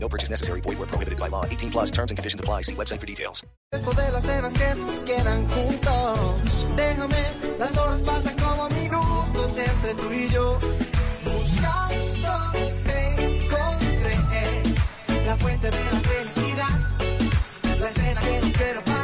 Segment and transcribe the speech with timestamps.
[0.00, 0.60] No purchase necessary.
[0.60, 1.44] Void where prohibited by law.
[1.44, 2.62] 18 plus terms and conditions apply.
[2.62, 3.44] See website for details.
[3.72, 6.18] Esto de las cenas que quedan juntos.
[6.76, 7.22] Déjame,
[7.58, 10.58] las horas pasan como minutos entre tú y yo.
[11.24, 12.52] Buscando
[12.86, 14.16] te encontré
[15.26, 16.78] la fuente de la felicidad.
[17.78, 18.97] La escena que no quiero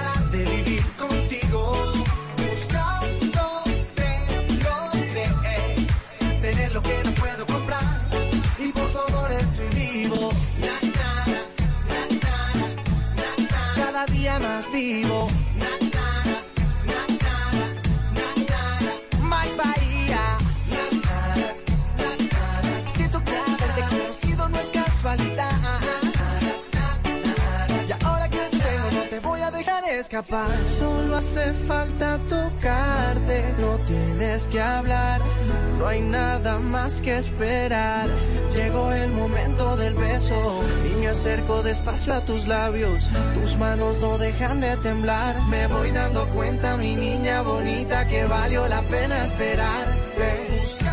[14.75, 15.44] vivo.
[30.05, 30.49] Escapar.
[30.79, 35.21] Solo hace falta tocarte, no tienes que hablar.
[35.79, 38.09] No hay nada más que esperar.
[38.55, 43.05] Llegó el momento del beso y me acerco despacio a tus labios.
[43.35, 45.35] Tus manos no dejan de temblar.
[45.49, 50.29] Me voy dando cuenta, mi niña bonita, que valió la pena esperarte.
[50.61, 50.84] Buscando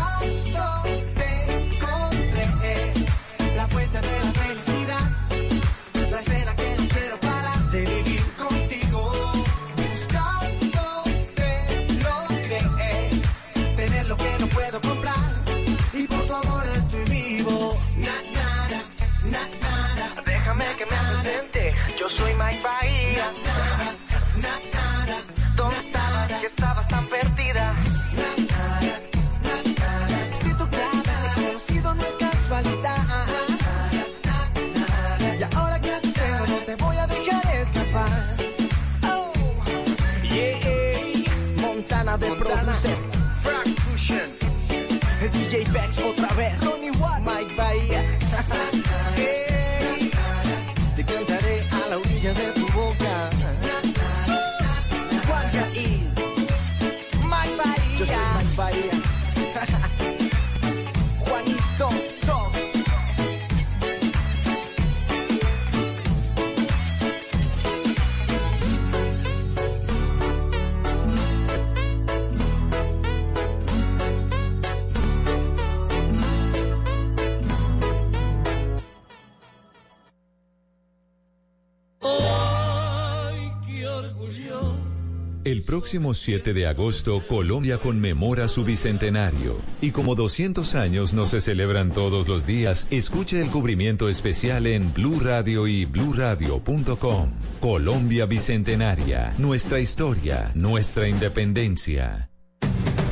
[85.72, 89.56] próximo 7 de agosto, Colombia conmemora su bicentenario.
[89.80, 94.92] Y como 200 años no se celebran todos los días, escuche el cubrimiento especial en
[94.92, 97.30] Blue Radio y bluradio.com.
[97.62, 102.28] Colombia Bicentenaria, nuestra historia, nuestra independencia.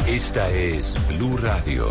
[0.06, 1.90] Esta es Blue Radio.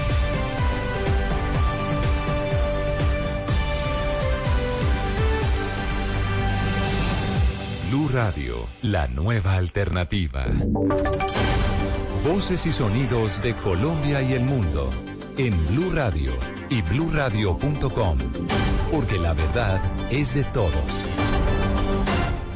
[7.91, 10.45] Blue Radio, la nueva alternativa.
[12.23, 14.89] Voces y sonidos de Colombia y el mundo
[15.37, 16.31] en Blue Radio
[16.69, 18.17] y bluradio.com,
[18.89, 21.03] porque la verdad es de todos.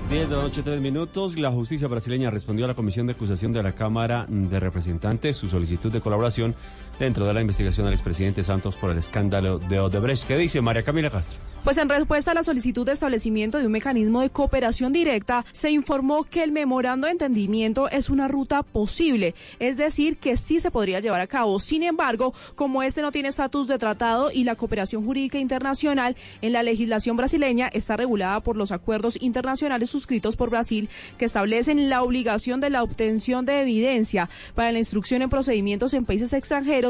[0.10, 1.38] 10 de la noche, 3 minutos.
[1.38, 5.50] La justicia brasileña respondió a la Comisión de Acusación de la Cámara de Representantes su
[5.50, 6.56] solicitud de colaboración
[7.00, 10.25] dentro de la investigación al expresidente Santos por el escándalo de Odebrecht.
[10.27, 11.39] ¿Qué dice María Camila Castro?
[11.65, 15.71] Pues en respuesta a la solicitud de establecimiento de un mecanismo de cooperación directa, se
[15.71, 20.69] informó que el memorando de entendimiento es una ruta posible, es decir, que sí se
[20.69, 21.59] podría llevar a cabo.
[21.59, 26.53] Sin embargo, como este no tiene estatus de tratado y la cooperación jurídica internacional en
[26.53, 30.88] la legislación brasileña está regulada por los acuerdos internacionales suscritos por Brasil
[31.18, 36.06] que establecen la obligación de la obtención de evidencia para la instrucción en procedimientos en
[36.06, 36.85] países extranjeros,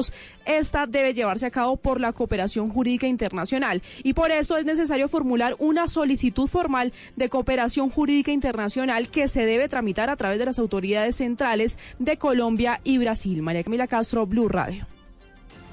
[0.46, 3.82] esta debe llevarse a cabo por la cooperación jurídica internacional.
[4.04, 9.46] Y por esto es necesario formular una solicitud formal de cooperación jurídica internacional que se
[9.46, 13.42] debe tramitar a través de las autoridades centrales de Colombia y Brasil.
[13.42, 14.86] María Camila Castro, Blue Radio.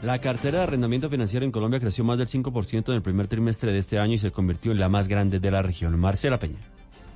[0.02, 3.70] La cartera de arrendamiento financiero en Colombia creció más del 5% en el primer trimestre
[3.70, 5.98] de este año y se convirtió en la más grande de la región.
[5.98, 6.71] Marcela Peña.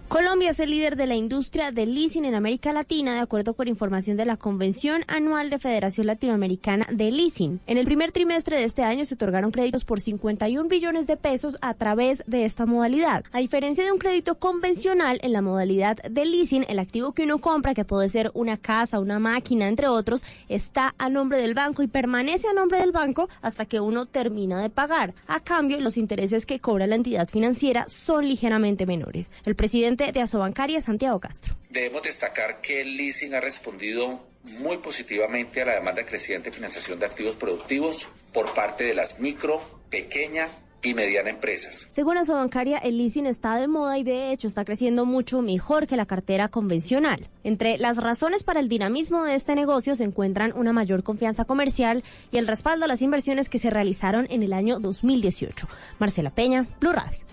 [0.08, 3.67] Colombia es el líder de la industria del leasing en América Latina, de acuerdo con
[3.67, 7.58] información de la Convención Anual de Federación Latinoamericana de Leasing.
[7.67, 11.56] En el primer trimestre de este año se otorgaron créditos por 51 billones de pesos
[11.61, 13.25] a través de esta modalidad.
[13.32, 17.41] A diferencia de un crédito convencional, en la modalidad de leasing, el activo que uno
[17.41, 21.82] compra, que puede ser una casa, una máquina, entre otros, está a nombre del banco
[21.82, 25.14] y permanece a nombre del banco hasta que uno termina de pagar.
[25.26, 29.32] A cambio, los intereses que cobra la entidad financiera son ligeramente menores.
[29.44, 31.56] El presidente de Asobancaria, Santiago Castro.
[31.70, 34.20] Debemos destacar que el leasing ha respondido
[34.58, 39.19] muy positivamente a la demanda creciente de financiación de activos productivos por parte de las
[39.19, 39.60] micro,
[39.90, 40.48] pequeña
[40.82, 41.88] y mediana empresas.
[41.93, 45.96] Según Asobancaria, el leasing está de moda y de hecho está creciendo mucho mejor que
[45.96, 47.28] la cartera convencional.
[47.42, 52.04] Entre las razones para el dinamismo de este negocio se encuentran una mayor confianza comercial
[52.31, 55.66] y el respaldo a las inversiones que se realizaron en el año 2018.
[55.99, 57.25] Marcela Peña, Blue Radio.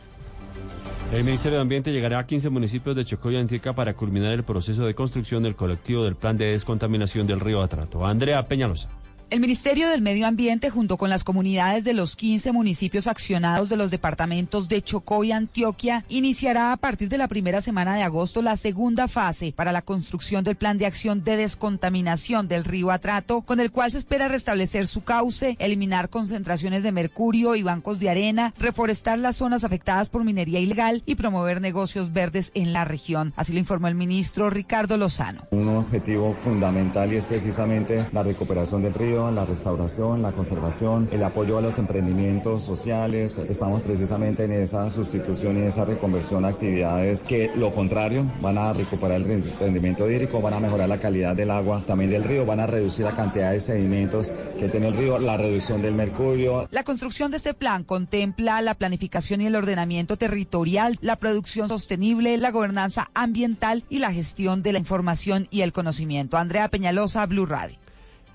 [1.14, 3.36] El Ministerio de Ambiente llegará a 15 municipios de Chocó y
[3.76, 8.04] para culminar el proceso de construcción del colectivo del plan de descontaminación del río Atrato.
[8.04, 8.90] Andrea Peñalosa.
[9.34, 13.78] El Ministerio del Medio Ambiente, junto con las comunidades de los 15 municipios accionados de
[13.78, 18.44] los departamentos de Chocó y Antioquia, iniciará a partir de la primera semana de agosto
[18.44, 23.42] la segunda fase para la construcción del plan de acción de descontaminación del río Atrato,
[23.42, 28.12] con el cual se espera restablecer su cauce, eliminar concentraciones de mercurio y bancos de
[28.12, 33.34] arena, reforestar las zonas afectadas por minería ilegal y promover negocios verdes en la región.
[33.36, 35.48] Así lo informó el ministro Ricardo Lozano.
[35.50, 41.24] Un objetivo fundamental y es precisamente la recuperación del río la restauración, la conservación, el
[41.24, 43.38] apoyo a los emprendimientos sociales.
[43.38, 48.74] Estamos precisamente en esa sustitución y esa reconversión a actividades que lo contrario van a
[48.74, 52.60] recuperar el rendimiento hídrico, van a mejorar la calidad del agua también del río, van
[52.60, 56.68] a reducir la cantidad de sedimentos que tiene el río, la reducción del mercurio.
[56.72, 62.38] La construcción de este plan contempla la planificación y el ordenamiento territorial, la producción sostenible,
[62.38, 66.38] la gobernanza ambiental y la gestión de la información y el conocimiento.
[66.38, 67.83] Andrea Peñalosa, Blue Radio.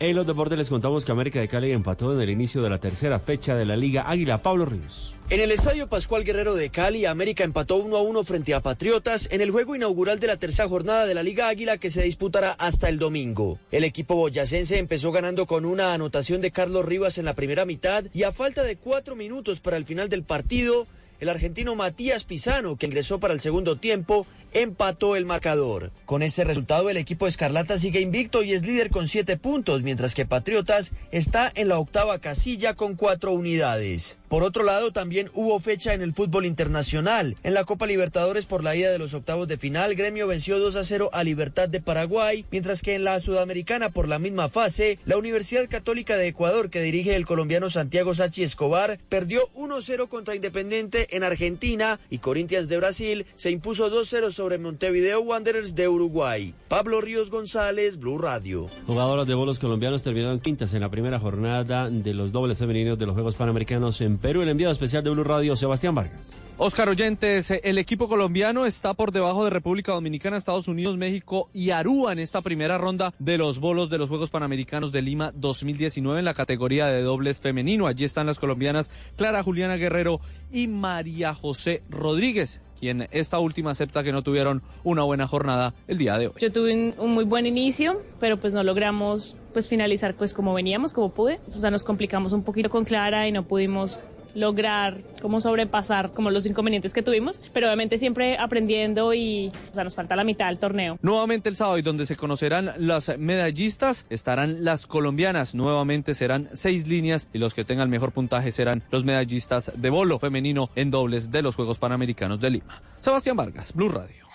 [0.00, 2.78] En los deportes les contamos que América de Cali empató en el inicio de la
[2.78, 4.40] tercera fecha de la Liga Águila.
[4.40, 5.12] Pablo Ríos.
[5.28, 9.28] En el Estadio Pascual Guerrero de Cali, América empató 1 a 1 frente a Patriotas
[9.32, 12.52] en el juego inaugural de la tercera jornada de la Liga Águila que se disputará
[12.52, 13.58] hasta el domingo.
[13.72, 18.04] El equipo boyacense empezó ganando con una anotación de Carlos Rivas en la primera mitad
[18.14, 20.86] y a falta de cuatro minutos para el final del partido,
[21.18, 25.92] el argentino Matías Pisano, que ingresó para el segundo tiempo, empató el marcador.
[26.06, 30.14] Con este resultado, el equipo Escarlata sigue invicto y es líder con siete puntos, mientras
[30.14, 34.18] que Patriotas está en la octava casilla con cuatro unidades.
[34.28, 37.36] Por otro lado, también hubo fecha en el fútbol internacional.
[37.42, 40.76] En la Copa Libertadores por la ida de los octavos de final, Gremio venció 2
[40.76, 44.98] a 0 a Libertad de Paraguay, mientras que en la Sudamericana por la misma fase,
[45.06, 50.34] la Universidad Católica de Ecuador, que dirige el colombiano Santiago Sachi Escobar, perdió 1-0 contra
[50.34, 56.54] Independiente en Argentina y Corinthians de Brasil se impuso 2-0 sobre Montevideo Wanderers de Uruguay.
[56.68, 58.68] Pablo Ríos González, Blue Radio.
[58.86, 63.06] Jugadoras de bolos colombianos terminaron quintas en la primera jornada de los dobles femeninos de
[63.06, 64.42] los Juegos Panamericanos en Perú.
[64.42, 66.32] El enviado especial de Blue Radio, Sebastián Vargas.
[66.56, 71.70] Oscar Oyentes, el equipo colombiano está por debajo de República Dominicana, Estados Unidos, México y
[71.70, 76.20] Aruba en esta primera ronda de los bolos de los Juegos Panamericanos de Lima 2019
[76.20, 77.88] en la categoría de dobles femenino.
[77.88, 80.20] Allí están las colombianas Clara Juliana Guerrero
[80.52, 85.99] y María José Rodríguez quien esta última acepta que no tuvieron una buena jornada el
[85.99, 86.35] día de hoy.
[86.39, 90.55] Yo tuve un, un, muy buen inicio, pero pues no logramos pues finalizar pues como
[90.55, 91.41] veníamos, como pude.
[91.56, 93.99] O sea, nos complicamos un poquito con Clara y no pudimos
[94.38, 100.16] lograr como sobrepasar como los inconvenientes que tuvimos, pero obviamente siempre aprendiendo y nos falta
[100.16, 100.98] la mitad del torneo.
[101.02, 106.86] Nuevamente el sábado y donde se conocerán las medallistas estarán las colombianas, nuevamente serán seis
[106.86, 111.30] líneas y los que tengan mejor puntaje serán los medallistas de bolo femenino en dobles
[111.30, 112.82] de los Juegos Panamericanos de Lima.
[113.00, 114.26] Sebastián Vargas, Blue Radio.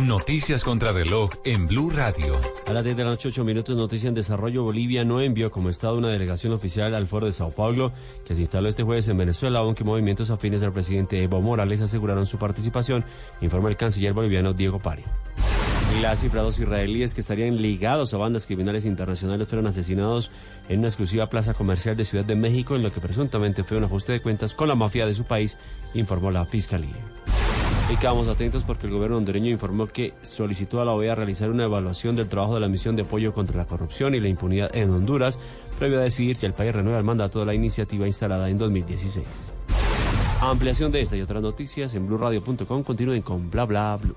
[0.00, 2.40] Noticias contra reloj en Blue Radio.
[2.66, 4.64] A las 10 de la noche, 8 minutos, noticia en desarrollo.
[4.64, 7.92] Bolivia no envió como Estado una delegación oficial al foro de Sao Paulo,
[8.26, 12.26] que se instaló este jueves en Venezuela, aunque movimientos afines al presidente Evo Morales aseguraron
[12.26, 13.04] su participación,
[13.42, 15.02] informa el canciller boliviano Diego Pari.
[16.00, 20.30] Las cifrados israelíes que estarían ligados a bandas criminales internacionales fueron asesinados
[20.70, 23.84] en una exclusiva plaza comercial de Ciudad de México, en lo que presuntamente fue un
[23.84, 25.58] ajuste de cuentas con la mafia de su país,
[25.94, 26.96] informó la fiscalía.
[27.90, 31.64] Y quedamos atentos porque el gobierno hondureño informó que solicitó a la OEA realizar una
[31.64, 34.90] evaluación del trabajo de la misión de apoyo contra la corrupción y la impunidad en
[34.90, 35.38] Honduras,
[35.78, 39.26] previo a decidir si el país renueva el mandato de la iniciativa instalada en 2016.
[40.40, 42.82] Ampliación de esta y otras noticias en blurradio.com.
[42.82, 44.16] Continúen con bla bla blue.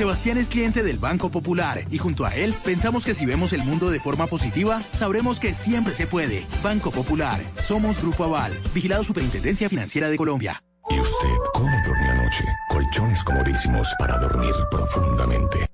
[0.00, 3.62] Sebastián es cliente del Banco Popular y junto a él pensamos que si vemos el
[3.62, 6.46] mundo de forma positiva, sabremos que siempre se puede.
[6.62, 7.38] Banco Popular.
[7.58, 8.58] Somos Grupo Aval.
[8.72, 10.64] Vigilado Superintendencia Financiera de Colombia.
[10.88, 12.44] ¿Y usted cómo durmió anoche?
[12.70, 15.66] Colchones comodísimos para dormir profundamente.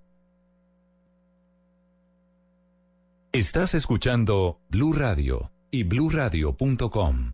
[3.30, 7.30] Estás escuchando Blue Radio y bluradio.com.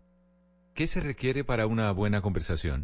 [0.75, 2.83] ¿Qué se requiere para una buena conversación?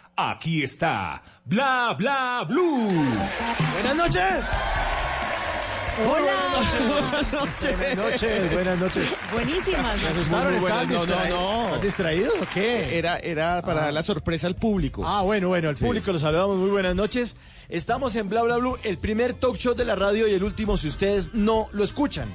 [0.15, 2.91] Aquí está Bla Bla Blue.
[3.73, 4.51] Buenas noches.
[6.07, 6.31] Hola.
[6.51, 7.77] Buenas noches.
[7.77, 8.53] Buenas noches.
[8.53, 9.09] Buenas noches.
[9.33, 10.01] Buenísimas.
[10.01, 10.47] ¿Me asustaron?
[10.53, 11.07] Muy ¿Estaban buenas.
[11.07, 11.39] No, no, distraídos?
[11.39, 11.65] no.
[11.65, 12.97] ¿Están distraídos o qué?
[12.97, 13.83] Era, era para Ah.
[13.85, 15.03] dar la sorpresa al público.
[15.05, 15.83] Ah, bueno, bueno, al Sí.
[15.83, 16.57] público los saludamos.
[16.57, 17.35] Muy buenas noches.
[17.69, 20.75] Estamos en Bla Bla Blue, el primer talk show de la radio y el último
[20.77, 22.29] si ustedes no lo escuchan.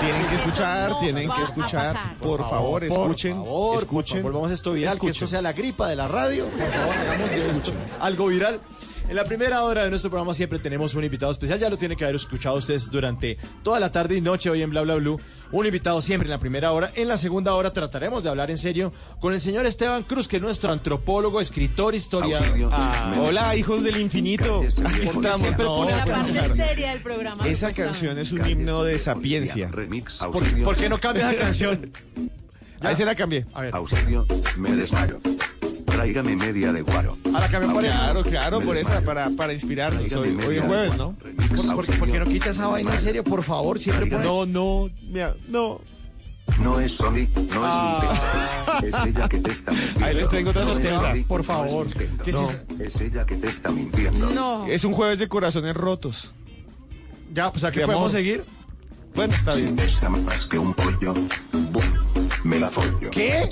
[0.00, 1.96] Tienen que escuchar, no tienen que a escuchar.
[2.20, 3.36] Por, favor, escuchen.
[3.36, 3.86] Por favor, escuchen.
[3.86, 6.46] por favor, volvamos esto viral, que esto sea la gripa de la radio.
[6.46, 8.60] Por favor, hagamos esto algo viral.
[9.08, 11.58] En la primera hora de nuestro programa siempre tenemos un invitado especial.
[11.58, 14.70] Ya lo tienen que haber escuchado ustedes durante toda la tarde y noche hoy en
[14.70, 15.20] Bla Bla Blue.
[15.50, 16.92] Un invitado siempre en la primera hora.
[16.94, 20.36] En la segunda hora trataremos de hablar en serio con el señor Esteban Cruz, que
[20.36, 22.70] es nuestro antropólogo, escritor, historiador.
[22.72, 24.62] Ah, Hola, hijos del infinito.
[24.62, 25.58] Estamos.
[25.58, 27.46] No, La parte seria del programa.
[27.46, 29.70] Esa canción es un himno de sapiencia.
[29.70, 31.92] ¿Por, por qué no cambias la canción?
[32.82, 33.46] Ahí se la cambié.
[33.54, 33.74] A ver.
[33.74, 35.20] Auxilio, me desmayo.
[35.86, 37.16] Tráigame media de guaro.
[37.34, 37.92] A la cambió por eso.
[37.98, 38.98] Claro, claro, por desmayo.
[38.98, 40.12] esa, para, para inspirarnos.
[40.12, 40.96] Hoy, es jueves.
[40.96, 41.14] ¿no?
[41.54, 43.24] ¿Por, por- por qué no quita esa vaina en serio?
[43.24, 44.24] Por favor, siempre pone...
[44.24, 45.80] No, no, mira, no.
[46.60, 48.78] No es Sony, no Ah.
[48.78, 49.06] es pecado.
[49.06, 50.04] Es ella que te está mintiendo.
[50.06, 51.86] Ahí les tengo otra No es sorpresa, por no favor.
[52.24, 52.48] ¿Qué es No?
[52.84, 54.30] Es ella que te está mintiendo.
[54.30, 54.66] No.
[54.66, 56.32] Es un jueves de corazones rotos.
[57.32, 58.44] Ya, pues aquí De podemos seguir.
[59.14, 59.76] Bueno, está bien.
[60.24, 61.14] Más que un pollo.
[62.44, 63.10] Me la follo.
[63.10, 63.48] ¿Qué?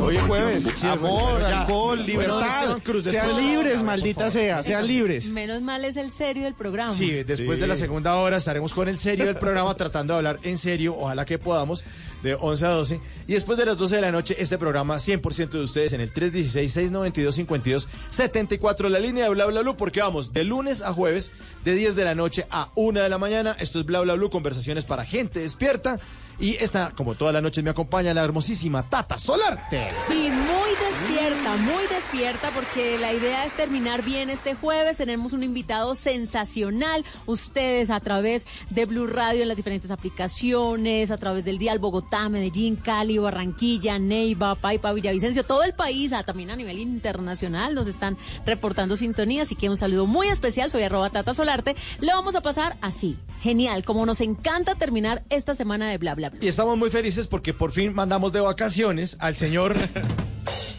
[0.00, 0.64] Hoy es jueves.
[0.64, 1.60] bum, Amor, bueno, ya.
[1.60, 2.60] alcohol, libertad.
[2.62, 4.62] Esteban Cruz, sean después- libres, maldita sea.
[4.62, 5.28] Sean libres.
[5.28, 6.92] Menos mal es el serio del programa.
[6.92, 7.60] Sí, después Sí.
[7.60, 10.96] de la segunda hora estaremos con el serio del programa tratando de hablar en serio,
[10.98, 11.84] ojalá que podamos,
[12.22, 13.00] de 11 a 12.
[13.26, 16.12] Y después de las 12 de la noche, este programa 100% de ustedes en el
[16.12, 21.32] 316-692-5274, la línea de Bla Bla Blue, porque vamos de lunes a jueves,
[21.64, 23.56] de 10 de la noche a 1 de la mañana.
[23.58, 25.98] Esto es Bla Bla Blue, conversaciones para gente despierta.
[26.38, 29.88] Y esta, como todas las noches, me acompaña la hermosísima Tata Solarte.
[30.06, 34.96] Sí, muy despierta, muy despierta, porque la idea es terminar bien este jueves.
[34.96, 37.04] Tenemos un invitado sensacional.
[37.26, 42.28] Ustedes a través de Blue Radio en las diferentes aplicaciones, a través del Dial Bogotá,
[42.28, 47.86] Medellín, Cali, Barranquilla, Neiva, Paipa, Villavicencio, todo el país, ah, también a nivel internacional, nos
[47.86, 49.42] están reportando sintonía.
[49.42, 50.70] Así que un saludo muy especial.
[50.70, 51.76] Soy arroba Tata Solarte.
[52.00, 53.18] Le vamos a pasar así.
[53.40, 56.38] Genial, como nos encanta terminar esta semana de bla bla bla.
[56.44, 59.74] Y estamos muy felices porque por fin mandamos de vacaciones al señor.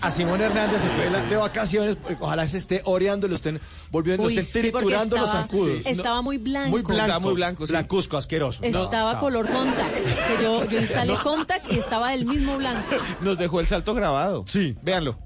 [0.01, 1.97] A Simón Hernández se fue la- de vacaciones.
[2.19, 3.59] Ojalá se esté oreando, lo estén
[3.89, 5.77] volviendo, lo Uy, estén sí, porque triturando los zancudos.
[5.83, 6.69] sí, estaba muy blanco.
[6.69, 7.01] Muy blanco.
[7.01, 7.71] Estaba muy blanco, sí.
[7.73, 8.61] Blancuzco, asqueroso.
[8.69, 9.95] No, Estaba color contact.
[9.95, 12.95] Que yo, yo instalé contact y estaba del mismo blanco.
[13.21, 14.43] Nos dejó el salto grabado.
[14.47, 14.75] Sí.
[14.83, 15.17] Véanlo.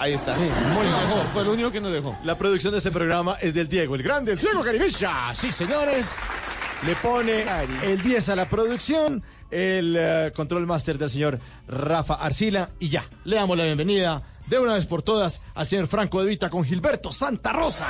[0.00, 0.34] Ahí está.
[0.36, 1.28] muy mal.
[1.32, 2.16] Fue lo único que nos dejó.
[2.24, 5.32] La producción de este programa es del Diego, el grande, el Diego Caribilla.
[5.34, 6.16] Sí, señores.
[6.86, 7.44] Le pone
[7.82, 13.04] el 10 a la producción, el eh, control master del señor Rafa Arcila y ya,
[13.24, 16.64] le damos la bienvenida de una vez por todas al señor Franco de Vita con
[16.64, 17.88] Gilberto Santa Rosa.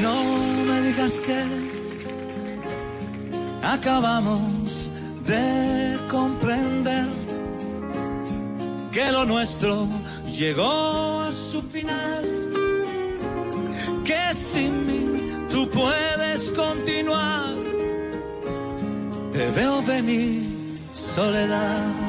[0.00, 0.24] No
[0.66, 1.44] me digas que
[3.62, 4.91] acabamos
[9.24, 9.88] nuestro
[10.26, 12.24] llegó a su final.
[14.04, 17.54] Que sin mí tú puedes continuar.
[19.32, 20.42] Te veo venir,
[20.92, 22.01] soledad.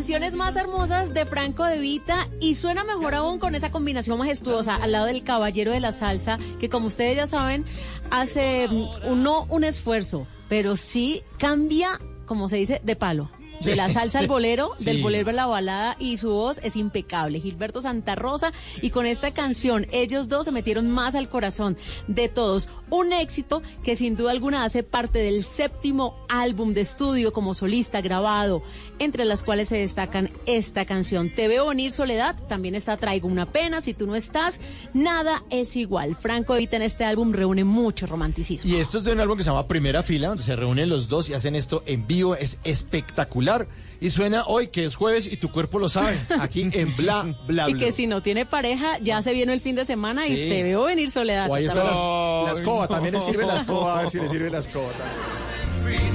[0.00, 4.76] Canciones más hermosas de Franco de Vita y suena mejor aún con esa combinación majestuosa
[4.76, 7.66] al lado del caballero de la salsa, que como ustedes ya saben,
[8.10, 13.30] hace mm, no un esfuerzo, pero sí cambia, como se dice, de palo.
[13.62, 14.86] De la salsa al bolero, Sí.
[14.86, 17.38] del bolero a la balada y su voz es impecable.
[17.40, 21.76] Gilberto Santa Rosa y con esta canción ellos dos se metieron más al corazón
[22.06, 22.70] de todos.
[22.90, 28.00] Un éxito que sin duda alguna hace parte del séptimo álbum de estudio como solista
[28.00, 28.62] grabado,
[28.98, 31.30] entre las cuales se destacan esta canción.
[31.30, 34.60] Te veo venir soledad, también está Traigo una pena, si tú no estás,
[34.92, 36.16] nada es igual.
[36.16, 38.70] Franco Evita en este álbum reúne mucho romanticismo.
[38.70, 41.08] Y esto es de un álbum que se llama Primera Fila, donde se reúnen los
[41.08, 42.34] dos y hacen esto en vivo.
[42.34, 43.66] Es espectacular.
[44.02, 47.68] Y suena hoy, que es jueves y tu cuerpo lo sabe, aquí en Bla Bla
[47.68, 47.84] Y Blue.
[47.84, 50.84] que si no tiene pareja, ya se viene el fin de semana y te veo
[50.84, 51.50] venir soledad.
[51.50, 51.98] O ahí está También.
[52.00, 52.50] la, la
[52.84, 56.10] escoba, también le sirve la escoba, a ver si le sirve la escoba también.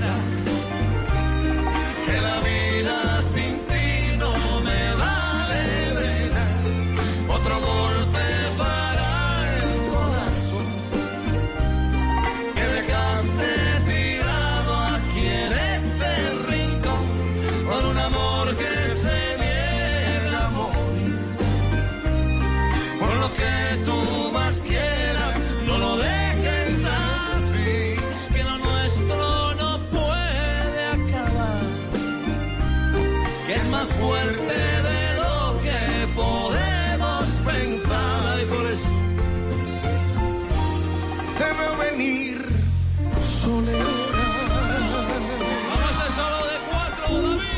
[2.06, 7.36] Que la vida sin ti no me vale de nada.
[7.36, 7.95] Otro golpe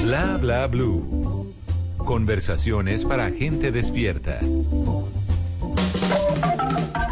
[0.08, 1.54] Bla bla blue.
[1.98, 4.40] Conversaciones para gente despierta.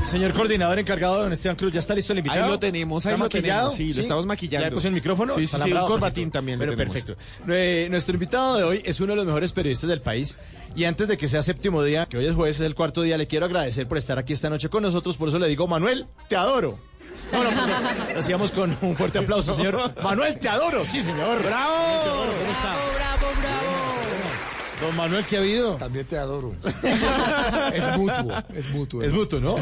[0.06, 2.46] Señor coordinador encargado de don Esteban Cruz, ¿ya está listo el invitado?
[2.46, 3.70] Ahí lo tenemos, ¿Está ahí lo maquillado?
[3.72, 4.64] tenemos, sí, lo estamos maquillando.
[4.64, 5.34] ¿Ya le puso el micrófono?
[5.34, 6.32] Sí, sí, ¿Está sí, un corbatín Perfecto.
[6.32, 7.16] también Bueno, perfecto.
[7.46, 10.38] Nue- Nuestro invitado de hoy es uno de los mejores periodistas del país.
[10.74, 13.18] Y antes de que sea séptimo día, que hoy es jueves, es el cuarto día,
[13.18, 15.18] le quiero agradecer por estar aquí esta noche con nosotros.
[15.18, 16.80] Por eso le digo, Manuel, te adoro.
[17.32, 17.82] No, no, perdón.
[18.14, 19.94] Lo hacíamos con un fuerte aplauso, señor.
[20.04, 20.86] Manuel, te adoro.
[20.86, 21.42] Sí, señor.
[21.44, 21.74] ¡Bravo!
[22.06, 22.76] ¿Cómo está?
[22.96, 23.76] Bravo, bravo.
[24.82, 25.76] Don Manuel, ¿qué ha habido?
[25.78, 26.54] También te adoro.
[27.74, 29.02] es mutuo, es mutuo.
[29.04, 29.56] Es mutuo, ¿no?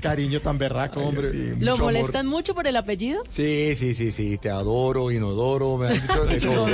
[0.00, 1.32] Cariño tan berraco, hombre.
[1.32, 1.80] ¿Lo mucho amor.
[1.80, 3.24] molestan mucho por el apellido?
[3.28, 6.64] Sí, sí, sí, sí, te adoro, inodoro, me han dicho de todo.
[6.66, 6.72] Un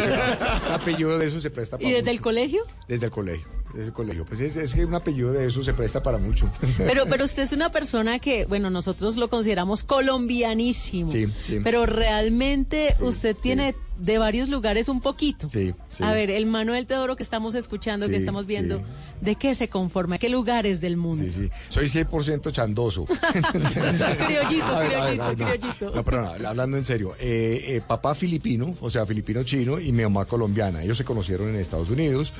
[0.72, 2.10] apellido de eso se presta para ¿Y desde mucho.
[2.12, 2.62] el colegio?
[2.88, 4.24] Desde el colegio, el colegio.
[4.24, 6.50] Pues es, es que un apellido de eso se presta para mucho.
[6.78, 11.10] Pero, pero usted es una persona que, bueno, nosotros lo consideramos colombianísimo.
[11.10, 11.60] Sí, sí.
[11.62, 15.48] Pero realmente usted tiene de varios lugares un poquito.
[15.50, 16.02] Sí, sí.
[16.02, 18.82] A ver, el Manuel Teodoro que estamos escuchando, que estamos viendo.
[19.20, 20.18] ¿de qué se conforma?
[20.18, 21.24] ¿Qué lugares del mundo?
[21.24, 21.50] Sí, sí.
[21.68, 23.04] Soy 100% chandoso.
[24.26, 25.34] criollito, ver, ver, criollito, no.
[25.34, 25.90] criollito.
[25.94, 27.14] No, pero no, hablando en serio.
[27.18, 30.82] eh, eh, papá filipino, o sea, filipino chino, y mi mamá colombiana.
[30.82, 32.32] Ellos se conocieron en Estados Unidos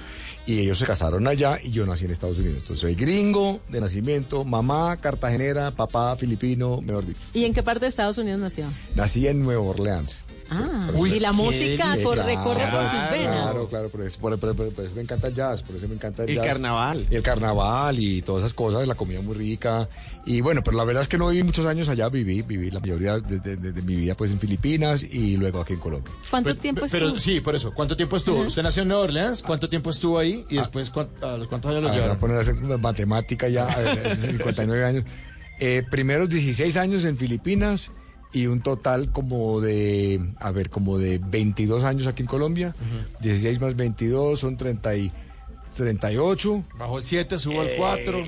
[0.47, 2.59] y ellos se casaron allá y yo nací en Estados Unidos.
[2.59, 7.21] Entonces, soy gringo de nacimiento, mamá cartagenera, papá filipino, mejor dicho.
[7.35, 8.67] ¿Y en qué parte de Estados Unidos nació?
[8.95, 10.21] Nací en Nueva Orleans.
[10.51, 13.51] Ah, Por y la música Sí, corre, corre por sus claro, venas.
[13.51, 15.87] Claro, claro, por eso, por- por- por- por eso me encanta el jazz, por eso
[15.87, 16.47] me encanta el, El jazz.
[16.47, 17.07] carnaval.
[17.11, 19.89] Y el carnaval y todas esas cosas, la comida muy rica.
[20.25, 22.81] Y bueno, pero la verdad es que no viví muchos años allá, viví, viví la
[22.81, 26.13] mayoría de, de- de- de mi vida pues en Filipinas y luego aquí en Colombia.
[26.31, 27.21] ¿Cuánto Pero- tiempo pero, estuvo?
[27.21, 27.73] sí, por eso.
[27.75, 28.39] ¿Cuánto tiempo estuvo?
[28.39, 28.47] Ujú.
[28.47, 29.43] Usted nació en Nueva Orleans.
[29.43, 30.47] ¿Cuánto tiempo estuvo ahí?
[30.49, 32.19] Y después, ¿cuán- ¿a los cuántos años lo A ver, voy a llevaron?
[32.21, 35.05] poner a hacer matemática ya, a ver, 59 años.
[35.61, 37.91] Eh, primeros 16 años en Filipinas
[38.33, 42.75] y un total como de, a ver, como de 22 años aquí en Colombia.
[43.21, 45.13] 16 más 22 son 30 y,
[45.79, 46.65] 38.
[46.77, 48.25] Bajo el 7, subo el 4.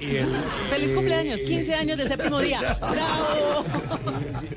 [0.71, 2.79] Feliz cumpleaños, 15 años de séptimo día.
[2.81, 3.65] ¡Bravo!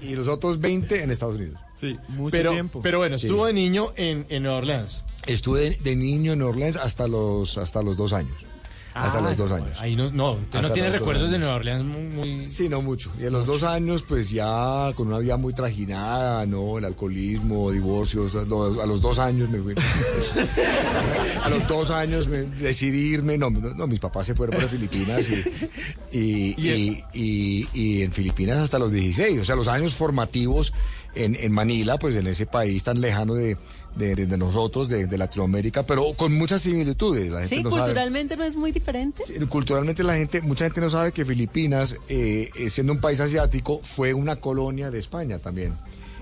[0.02, 1.60] Y los otros 20 en Estados Unidos.
[1.74, 2.82] Sí, mucho pero, tiempo.
[2.84, 3.26] Pero bueno, Sí.
[3.28, 5.04] estuvo de niño en, en Nueva Orleans.
[5.26, 8.46] Estuve de, de niño en Orleans hasta los, hasta los dos años.
[8.94, 9.78] Hasta Ah, los dos años.
[9.80, 11.40] Ahí no, no, usted no tiene recuerdos de.
[11.40, 12.48] Nueva Orleans muy...
[12.48, 13.12] Sí, no mucho.
[13.20, 16.78] Y a los dos años, pues ya con una vida muy trajinada, ¿no?
[16.78, 18.36] El alcoholismo, divorcios.
[18.36, 19.74] A los, a los dos años me fui.
[21.44, 23.38] a los dos años me decidí irme.
[23.38, 28.12] No, no, no, mis papás se fueron para Filipinas y, y, y, y- y en
[28.12, 29.40] Filipinas hasta los 16.
[29.42, 30.74] O sea, los años formativos
[31.16, 33.58] en, en Manila, pues en ese país tan lejano de,
[33.96, 37.30] de, de nosotros, de, de Latinoamérica, pero con muchas similitudes.
[37.32, 37.82] La gente Sí, no sabe.
[37.84, 39.24] culturalmente no es muy diferente.
[39.50, 43.80] Culturalmente la gente, mucha gente no sabe que Filipinas, eh, eh, siendo un país asiático,
[43.84, 45.74] fue una colonia de España también.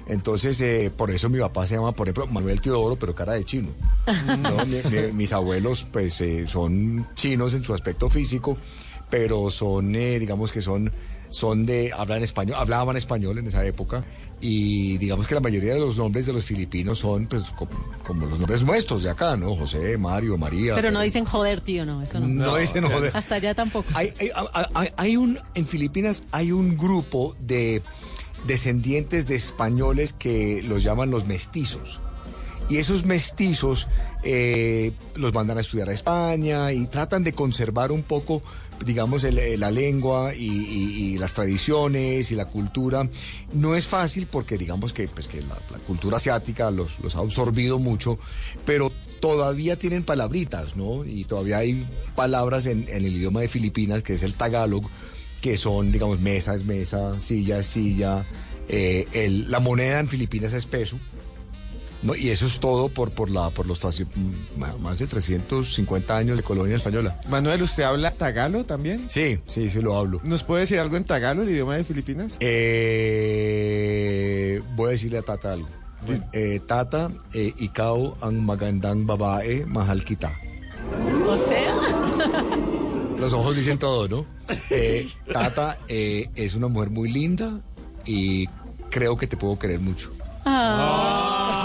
[0.07, 3.45] Entonces, eh, por eso mi papá se llama, por ejemplo, Manuel Teodoro, pero cara de
[3.45, 3.69] chino.
[4.41, 4.65] ¿no?
[4.65, 8.57] Mi- mi- mis abuelos, pues, eh, son chinos en su aspecto físico,
[9.10, 10.91] pero son, eh, digamos que son,
[11.29, 14.03] son de, hablan español, hablaban español en esa época.
[14.43, 17.69] Y digamos que la mayoría de los nombres de los filipinos son, pues, co-
[18.06, 19.56] como, los nombres nuestros de acá, ¿no?
[19.56, 20.73] José, Mario, María.
[20.75, 22.27] Pero no dicen joder, tío, no, eso no.
[22.27, 23.15] No dicen joder.
[23.15, 23.88] Hasta allá tampoco.
[23.93, 24.32] Hay, hay-
[24.73, 27.84] hay- hay un, en Filipinas hay un grupo de
[28.47, 32.01] descendientes de españoles que los llaman los mestizos.
[32.69, 33.88] Y esos mestizos
[34.23, 38.41] eh, los mandan a estudiar a España y tratan de conservar un poco,
[38.85, 43.07] digamos, eh, la lengua y, las tradiciones y la cultura.
[43.53, 45.55] No es fácil porque digamos que, pues, que la,
[45.87, 48.19] cultura asiática los, ha absorbido mucho,
[48.65, 51.05] pero todavía tienen palabritas, ¿no?
[51.05, 54.89] Y todavía hay palabras en, el idioma de Filipinas, que es el tagalog,
[55.41, 58.25] que son, digamos, mesa es mesa, silla es silla,
[58.67, 60.99] eh, la moneda en Filipinas es peso.
[62.03, 62.15] ¿No?
[62.15, 63.79] Y eso es todo por, por, la, por los
[64.79, 67.19] más de 350 años de colonia española.
[67.29, 69.09] Manuel, ¿usted habla tagalo también?
[69.09, 70.21] Sí, sí, sí lo hablo.
[70.23, 72.37] ¿Nos puede decir algo en tagalo, el idioma de Filipinas?
[72.39, 73.41] Eh,
[74.75, 75.67] voy a decirle a Tata algo.
[76.33, 80.33] Eh, tata, eh, Icao, ang magandang babae, mahal kita.
[81.27, 81.75] O sea,
[83.19, 84.25] Los ojos dicen todo, ¿no?
[84.71, 87.61] Eh, Tata eh, es una mujer muy linda
[88.03, 88.47] y
[88.89, 90.11] creo que te puedo querer mucho.
[90.43, 91.61] ah,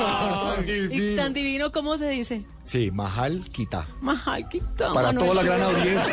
[0.65, 2.45] y tan divino como se dice.
[2.65, 3.87] Sí, Mahal Kita.
[4.01, 4.93] Majalquita.
[4.93, 5.29] Para Manuel.
[5.31, 6.07] toda la gran audiencia,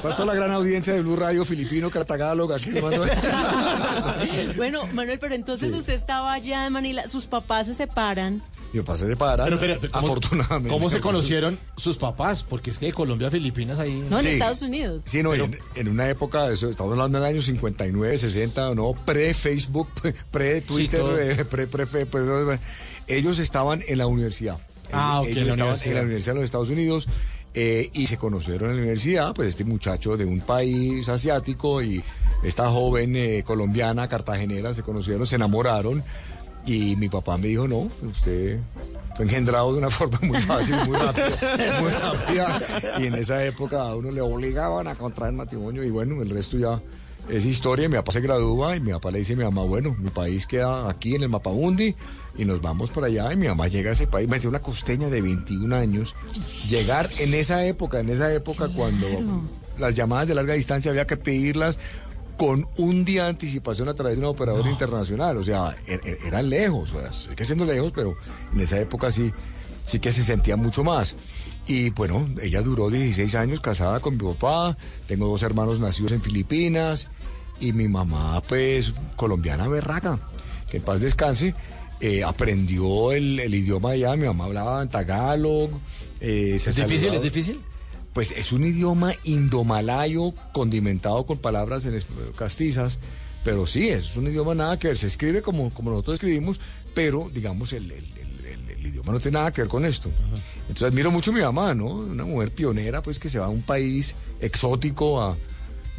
[0.00, 1.90] para toda la gran audiencia de Blue Radio Filipino,
[2.80, 3.04] mando
[4.56, 5.78] Bueno, Manuel, pero entonces Sí.
[5.78, 8.42] usted estaba allá en Manila, sus papás se separan.
[8.72, 10.68] Mi papá se separa, Pero, pero, pero, ¿cómo- afortunadamente.
[10.68, 12.42] ¿Cómo se conocieron sus papás?
[12.44, 13.94] Porque es que de Colombia a Filipinas ahí...
[14.10, 14.28] No, en Sí.
[14.30, 15.02] Estados Unidos.
[15.06, 19.88] Sí, no, en, en una época, eso, estamos hablando del año 59, 60, no, pre-Facebook,
[20.30, 21.18] pre-Twitter, todo.
[21.18, 22.58] eh, pre, pre, pre- pues, eh,
[23.08, 24.58] ellos estaban en la universidad.
[24.92, 25.90] Ah, ok, ellos en la estaban universidad.
[25.90, 27.08] en la Universidad de los Estados Unidos
[27.54, 32.02] eh, y se conocieron en la universidad, pues este muchacho de un país asiático y
[32.42, 36.04] esta joven eh, colombiana, cartagenera, se conocieron, se enamoraron
[36.66, 38.58] y mi papá me dijo, no, usted
[39.16, 42.60] fue engendrado de una forma muy fácil, muy rápida, muy rápida.
[42.98, 46.58] Y en esa época a uno le obligaban a contraer matrimonio y bueno, el resto
[46.58, 46.80] ya
[47.28, 47.88] es historia.
[47.88, 50.46] Mi papá se gradúa y mi papá le dice a mi mamá, bueno, mi país
[50.46, 51.94] queda aquí en el Mapamundi
[52.36, 53.32] y nos vamos para allá.
[53.32, 56.14] Y mi mamá llega a ese país, me una costeña de 21 años.
[56.68, 59.06] Llegar en esa época, en esa época cuando
[59.78, 61.78] las llamadas de larga distancia había que pedirlas
[62.36, 65.36] con un día de anticipación a través de un operador internacional.
[65.38, 68.16] O sea, er- er- eran lejos, o sea, sigue siendo lejos, pero
[68.52, 69.32] en esa época sí,
[69.84, 71.16] sí que se sentía mucho más.
[71.66, 76.22] Y bueno, ella duró 16 años casada con mi papá, tengo dos hermanos nacidos en
[76.22, 77.08] Filipinas
[77.60, 80.18] y mi mamá pues colombiana berraca,
[80.70, 81.54] que en paz descanse.
[82.00, 85.70] eh, aprendió el, el idioma allá, mi mamá hablaba en tagalog.
[86.20, 87.14] eh, ¿Es difícil?
[87.14, 87.60] ¿Es difícil?
[88.12, 92.00] pues es un idioma indomalayo condimentado con palabras en
[92.36, 92.98] castizas,
[93.44, 96.60] pero sí, es un idioma nada que ver, se escribe como, como nosotros escribimos,
[96.94, 100.10] pero digamos el, el- el- el- el idioma no tiene nada que ver con esto.
[100.62, 101.86] Entonces admiro mucho a mi mamá, ¿no?
[101.86, 105.36] Una mujer pionera, pues que se va a un país exótico a,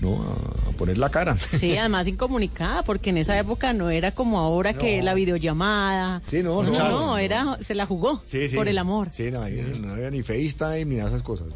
[0.01, 0.21] ¿no?
[0.23, 1.37] A, a poner la cara.
[1.37, 6.21] Sí, además incomunicada, porque en esa época no era como ahora que la videollamada.
[6.29, 6.89] Sí, no, no, no.
[6.99, 8.55] no, era, se la jugó Sí, sí.
[8.55, 9.09] por el amor.
[9.11, 11.47] Sí, no, había- no había ni FaceTime ni esas cosas.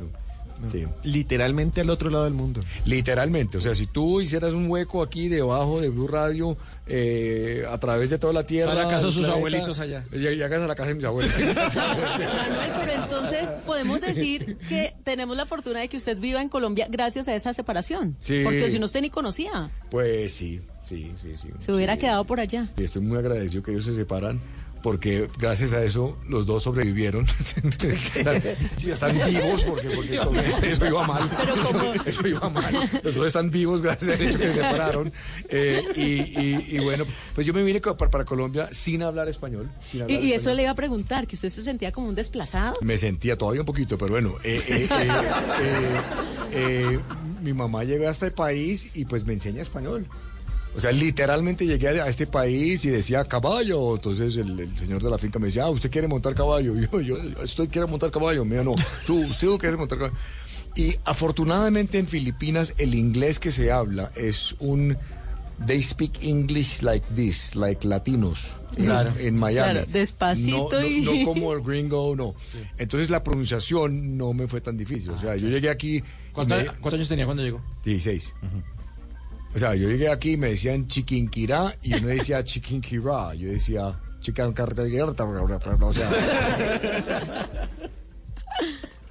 [0.63, 0.69] ¿No?
[0.69, 0.85] Sí.
[1.03, 2.61] Literalmente al otro lado del mundo.
[2.85, 7.77] Literalmente, o sea, si tú hicieras un hueco aquí debajo de Blue Radio, eh, a
[7.77, 8.73] través de toda la tierra.
[8.73, 10.03] Sale a casa de sus planeta, abuelitos allá.
[10.11, 11.31] Y llegas a la casa de mis abuelos.
[11.39, 16.87] Manuel, pero entonces podemos decir que tenemos la fortuna de que usted viva en Colombia
[16.89, 18.17] gracias a esa separación.
[18.19, 18.41] Sí.
[18.43, 21.49] Porque si no usted ni conocía, pues sí, sí, sí, sí.
[21.57, 22.01] se hubiera sí.
[22.01, 22.69] quedado por allá.
[22.77, 24.41] Y estoy muy agradecido que ellos se separan.
[24.83, 27.25] Porque gracias a eso los dos sobrevivieron.
[28.75, 31.29] sí, están vivos porque, porque con eso, eso iba mal.
[31.63, 32.89] Eso, eso iba mal.
[33.01, 35.11] Los dos están vivos gracias al hecho que se separaron.
[35.49, 36.01] Eh, y,
[36.39, 39.69] y- y bueno, pues yo me vine para, para Colombia sin hablar español.
[39.89, 40.57] sin Y, hablar y eso español.
[40.57, 42.75] le iba a preguntar, que usted se sentía como un desplazado.
[42.81, 45.07] Me sentía todavía un poquito, pero bueno, eh, eh, eh,
[45.61, 46.01] eh,
[46.51, 46.99] eh,
[47.41, 50.07] mi mamá llegó a este país y pues me enseña español.
[50.75, 53.95] O sea, literalmente llegué a este país y decía caballo.
[53.95, 56.73] Entonces el, el señor de la finca me decía, ah, ¿usted quiere montar caballo?
[56.91, 58.43] Yo, yo, usted quiere montar caballo.
[58.43, 60.17] Me dijo, no, tú, usted quiere montar caballo.
[60.75, 64.97] Y afortunadamente en Filipinas el inglés que se habla es un...
[65.67, 69.13] They speak English like this, like latinos, en- Claro.
[69.19, 69.71] en, Miami.
[69.71, 72.33] Claro, despacito No- no- y- no como el gringo, no.
[72.79, 75.11] Entonces la pronunciación no me fue tan difícil.
[75.11, 75.97] O sea, yo llegué aquí...
[75.97, 77.61] y ¿Cuánto- me- ¿Cuántos años tenía cuando llegó?
[77.85, 78.33] 16.
[79.55, 83.49] O sea, yo llegué aquí y me decían chiquinquirá y yo no decía chiquinquirá, yo
[83.49, 86.09] decía chicancartera, o sea...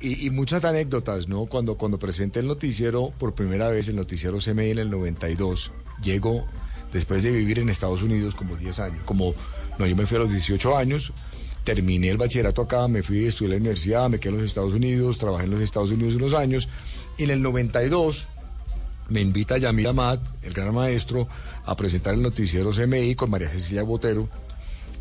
[0.01, 1.47] Y, muchas anécdotas, ¿no?
[1.47, 5.71] Cuando, cuando presenté el noticiero por primera vez, el noticiero CMI en el 92,
[6.03, 6.45] llego
[6.93, 9.33] después de vivir en Estados Unidos como 10 años, como,
[9.79, 11.13] no, yo me fui a los 18 años,
[11.63, 14.75] terminé el bachillerato acá, me fui, estudié en la universidad, me quedé en los Estados
[14.75, 16.69] Unidos, trabajé en los Estados Unidos unos años,
[17.17, 18.29] y en el 92
[19.09, 21.29] me invita Yamil Amat, el gran maestro,
[21.65, 24.29] a presentar el noticiero CMI con María Cecilia Botero,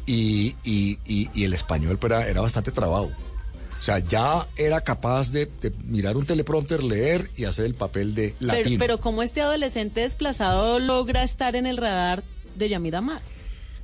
[0.05, 3.11] y, y- y- y el español pues, era, era bastante trabado.
[3.79, 8.13] O sea, ya era capaz de, de mirar un teleprompter, leer y hacer el papel
[8.13, 8.79] de Pero, latino.
[8.79, 12.23] pero ¿cómo este adolescente desplazado logra estar en el radar
[12.55, 13.23] de Yamida Mat?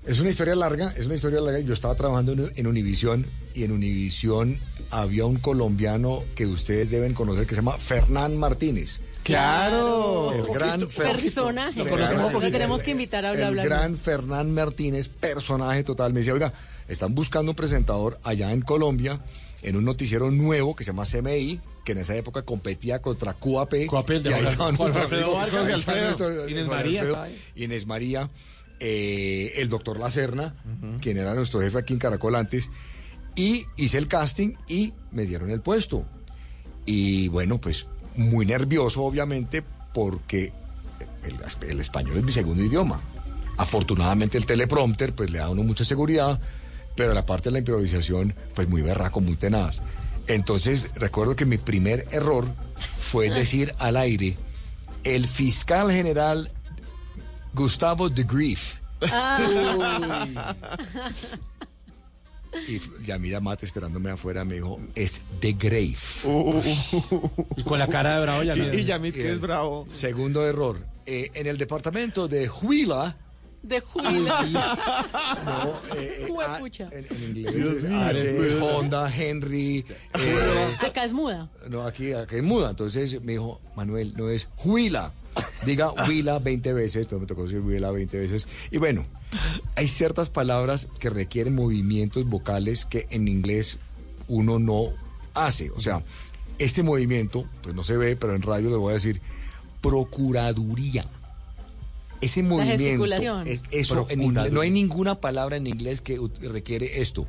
[0.06, 1.60] Es una historia larga, es una historia larga.
[1.62, 3.25] Yo estaba trabajando en, en Univisión
[3.56, 4.60] y en Univisión
[4.91, 8.99] había un colombiano que ustedes deben conocer que se llama Fernán Martínez.
[9.28, 10.32] Claro.
[10.32, 11.84] El gran Personaje.
[11.84, 12.52] Lo conocemos poquito.
[12.52, 13.66] tenemos que invitar a El hablar.
[13.66, 16.13] gran Fernán Martínez, personaje total.
[16.13, 16.54] Me decía, oiga,
[16.88, 19.20] están buscando un presentador allá en Colombia,
[19.62, 23.88] en un noticiero nuevo que se llama CMI, que en esa época competía contra QAP.
[23.90, 24.70] QAP, el de Alfredo
[26.48, 27.42] Inés María Alfredo, estaba ahí.
[27.56, 28.30] Inés María,
[28.80, 30.56] eh, el doctor Lacerna,
[31.02, 32.70] quien era nuestro jefe aquí en Caracol antes,
[33.36, 36.06] y hice el casting y me dieron el puesto.
[36.86, 40.51] Y bueno, pues muy nervioso obviamente porque
[41.23, 43.01] el, el español es mi segundo idioma.
[43.58, 46.39] Afortunadamente el teleprompter pues le da a uno mucha seguridad,
[46.95, 49.82] pero la parte de la improvisación pues muy berraco, muy tenaz.
[50.27, 52.45] Entonces recuerdo que mi primer error
[52.99, 54.38] fue decir al aire,
[55.03, 56.51] el fiscal general
[57.53, 58.80] Gustavo de Grief.
[62.67, 65.96] Y Yamida Mate esperándome afuera me dijo, es de Grave.
[67.56, 69.88] Y con la cara de bravo ya Y- y Yamid, que es bravo.
[69.91, 70.80] Segundo error.
[71.06, 73.15] eh, en el departamento de Huila,
[73.63, 74.46] De Juila.
[75.46, 76.60] no, eh, eh, ah,
[76.91, 78.02] en, en inglés, Dios es mío.
[78.02, 79.86] H, Honda, Henry,
[80.20, 81.50] eh, Acá es muda.
[81.70, 82.70] no, aquí, aquí es muda.
[82.72, 85.13] Entonces me dijo, Manuel, no es Huila.
[85.65, 88.48] Diga Huila 20 veces, entonces me tocó decir Huila 20 veces.
[88.72, 89.06] Y bueno,
[89.76, 93.78] hay ciertas palabras que requieren movimientos vocales que en inglés
[94.28, 94.94] uno no
[95.34, 95.70] hace.
[95.72, 96.04] O sea,
[96.60, 99.22] este movimiento, pues no se ve, pero en radio le voy a decir,
[99.82, 101.06] procuraduría.
[102.20, 103.48] Ese movimiento, gesticulación.
[103.48, 107.28] es- eso en inglés, no hay ninguna palabra en inglés que requiere esto.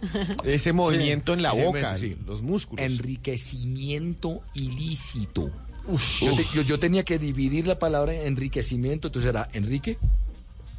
[0.44, 2.16] Ese movimiento en la boca, movimiento, sí.
[2.24, 2.84] los músculos.
[2.86, 5.50] Enriquecimiento ilícito.
[6.20, 9.98] Yo, te- yo- yo tenía que dividir la palabra en enriquecimiento, entonces era Enrique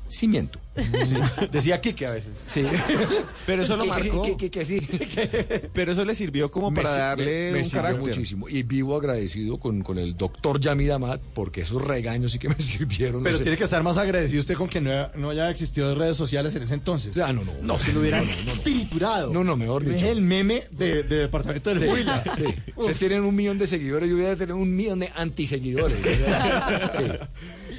[0.09, 0.59] Cimiento.
[1.51, 2.31] Decía Kike a veces.
[2.45, 2.63] Sí.
[3.45, 4.23] Pero eso lo marcó.
[4.23, 4.79] que- que- que sí.
[5.73, 8.07] Pero eso le sirvió como Me para darle me- me un sirvió carácter.
[8.07, 8.49] muchísimo.
[8.49, 12.55] Y vivo agradecido con, con el doctor Yamid Amat, porque esos regaños sí que me
[12.55, 13.21] sirvieron.
[13.23, 13.43] Pero no sé.
[13.43, 16.55] tiene que estar más agradecido usted con que no, haya- no haya existido redes sociales
[16.55, 17.17] en ese entonces.
[17.17, 17.53] Ah, no, no.
[17.61, 18.61] No, se lo hubieran No, no, no.
[18.61, 19.33] triturado.
[19.33, 20.07] No, no, mejor Es dicho.
[20.09, 22.23] el meme de, de departamento del Huila.
[22.37, 22.45] sí.
[22.75, 25.97] Ustedes tienen un millón de seguidores, yo voy a tener un millón de antiseguidores.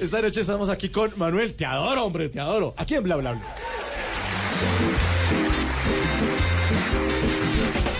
[0.01, 1.53] Esta noche estamos aquí con Manuel.
[1.53, 2.73] Te adoro, hombre, te adoro.
[2.75, 3.43] Aquí en Bla Bla Bla.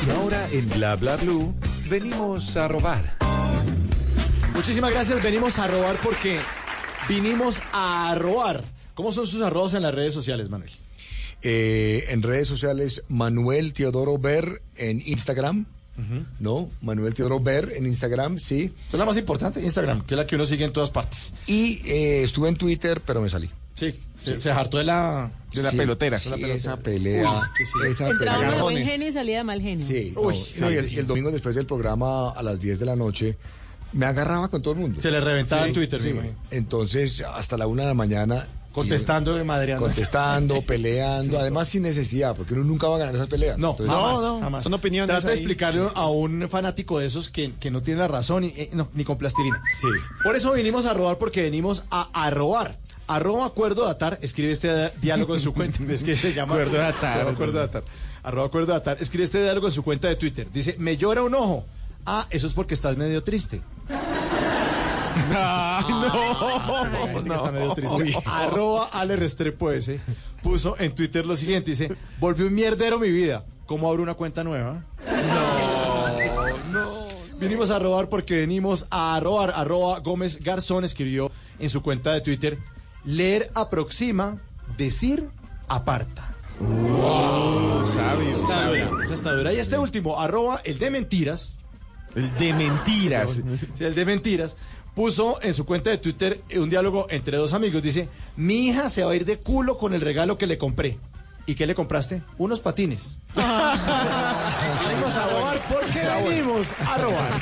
[0.08, 1.54] Y ahora en Bla Bla Blue
[1.92, 3.18] venimos a robar.
[4.56, 5.22] Muchísimas gracias.
[5.22, 6.40] Venimos a robar porque
[7.08, 8.64] vinimos a robar.
[8.96, 10.72] ¿Cómo son sus arrobas en las redes sociales, Manuel?
[11.44, 15.68] Eh, en redes sociales, Manuel Teodoro Ver en Instagram.
[16.40, 16.70] ¿No?
[16.82, 18.72] Manuel Teodoro Ver en Instagram, sí.
[18.92, 21.34] Es la más importante, Instagram, que es la que uno sigue en todas partes.
[21.48, 23.50] Y eh, estuve en Twitter, pero me salí.
[23.76, 26.18] Sí, se, se hartó de la, de la Sí, pelotera.
[26.20, 26.54] de la Sí, pelotera.
[26.56, 27.32] esa pelea.
[27.32, 27.72] Uy, es que sí.
[27.90, 28.92] esa Entraba uno de buen pelea.
[28.92, 29.86] genio y salía de mal genio.
[29.88, 32.86] Sí, Uy, no, no, y, el, el domingo después del programa a las 10 de
[32.86, 33.38] la noche
[33.94, 35.02] me agarraba con todo el mundo.
[35.02, 36.02] Se le reventaba en Twitter.
[36.52, 38.48] Entonces, hasta la una de la mañana.
[38.72, 39.86] Contestando de madreando.
[39.86, 43.58] Contestando, peleando, además sin necesidad, porque uno nunca va a ganar esas peleas.
[43.58, 44.64] No, Entonces, jamás, jamás.
[44.64, 48.08] Son opiniones Trata de explicarle a un fanático de esos que, que no tiene la
[48.08, 49.62] razón y, eh, no, ni con plastilina.
[49.80, 49.88] Sí.
[50.24, 52.78] Por eso vinimos a robar, porque venimos a, a robar.
[53.08, 55.80] Arroba acuerdo de atar, escribe este diálogo en su cuenta.
[55.90, 57.12] Es que se llama Acuerdo de atar.
[57.12, 57.84] Se llama acuerdo de atar.
[58.24, 58.98] Arroba acuerdo de atar.
[59.02, 60.48] Escribe este diálogo en su cuenta de Twitter.
[60.54, 61.66] Dice, me llora un ojo.
[62.06, 63.62] Ah, eso es porque estás medio triste.
[67.34, 68.14] Está medio triste.
[68.26, 70.00] Arroba Ale Restrepo ese
[70.42, 73.46] puso en Twitter lo siguiente, dice, volvió un mierdero mi vida.
[73.66, 74.84] ¿Cómo abro una cuenta nueva?
[75.08, 77.12] No, no.
[77.40, 79.54] Vinimos a robar porque venimos a robar.
[79.56, 82.60] Arroba Gómez Garzón escribió en su cuenta de Twitter,
[83.06, 84.40] leer aproxima,
[84.78, 85.28] decir
[85.68, 86.36] aparta.
[86.60, 88.90] Wow, sabio, Esa está sabio.
[88.90, 89.54] dura, esa está dura.
[89.54, 91.58] Y este último, arroba el de mentiras,
[92.14, 93.42] El de mentiras.
[93.76, 94.56] Sí, el de mentiras,
[94.96, 97.82] puso en su cuenta de Twitter un diálogo entre dos amigos.
[97.82, 100.98] Dice, mi hija se va a ir de culo con el regalo que le compré.
[101.46, 102.22] ¿Y qué le compraste?
[102.38, 103.18] Unos patines.
[103.36, 107.42] venimos a robar porque venimos a robar.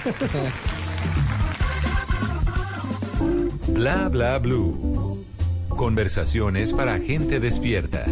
[3.68, 5.26] Bla bla blue.
[5.70, 8.06] Conversaciones para gente despierta.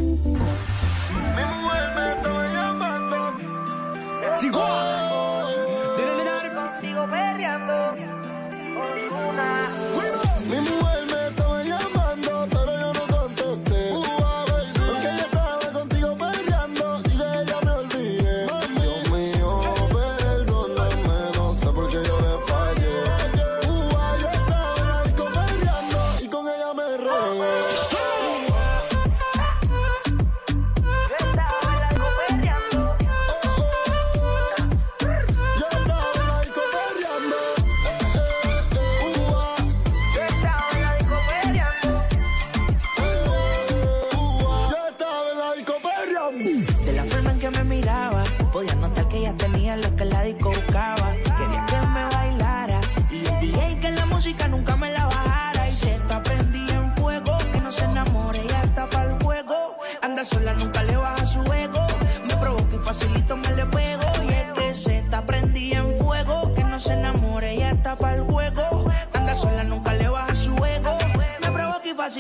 [9.38, 9.97] Mi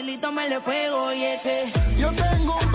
[0.07, 1.13] facilito me le pego.
[1.13, 2.66] Y es que Yo tengo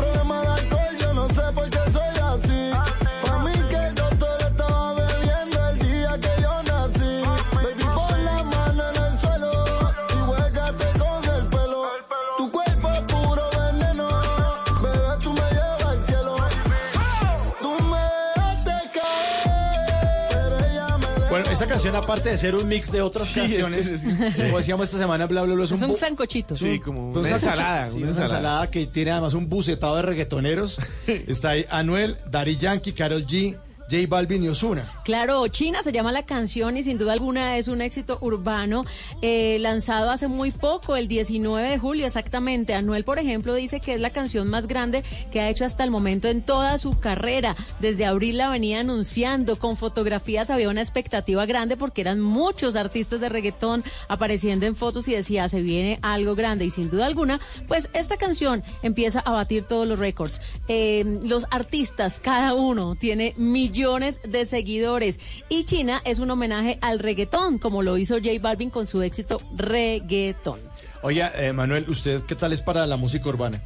[21.83, 24.09] canción, aparte de ser un mix de otras Sí, canciones, sí.
[24.45, 26.57] como decíamos esta semana, bla, bla, bla, es un, un sancochito.
[26.57, 27.90] Sí, como una esa ensalada.
[27.90, 28.37] sí, una ensalada.
[28.37, 30.79] ensalada que tiene además un bucetado de reggaetoneros.
[31.07, 33.57] Está ahí Anuel, Dari Yankee, Karol G,
[33.92, 34.90] J Balvin y Ozuna.
[35.05, 38.87] Claro, China se llama la canción y sin duda alguna es un éxito urbano
[39.20, 42.72] eh, lanzado hace muy poco, el 19 de julio exactamente.
[42.72, 45.90] Anuel, por ejemplo, dice que es la canción más grande que ha hecho hasta el
[45.90, 47.55] momento en toda su carrera.
[47.81, 53.20] Desde abril la venía anunciando, con fotografías había una expectativa grande porque eran muchos artistas
[53.20, 57.40] de reggaetón apareciendo en fotos y decía, se viene algo grande y sin duda alguna,
[57.68, 60.40] pues esta canción empieza a batir todos los récords.
[60.66, 65.18] Eh, los artistas, cada uno tiene millones de seguidores
[65.49, 69.40] y China es un homenaje al reggaetón, como lo hizo J Balvin con su éxito
[69.57, 70.61] reggaetón.
[71.03, 73.61] Oiga, eh, Manuel, ¿usted qué tal es para la música urbana?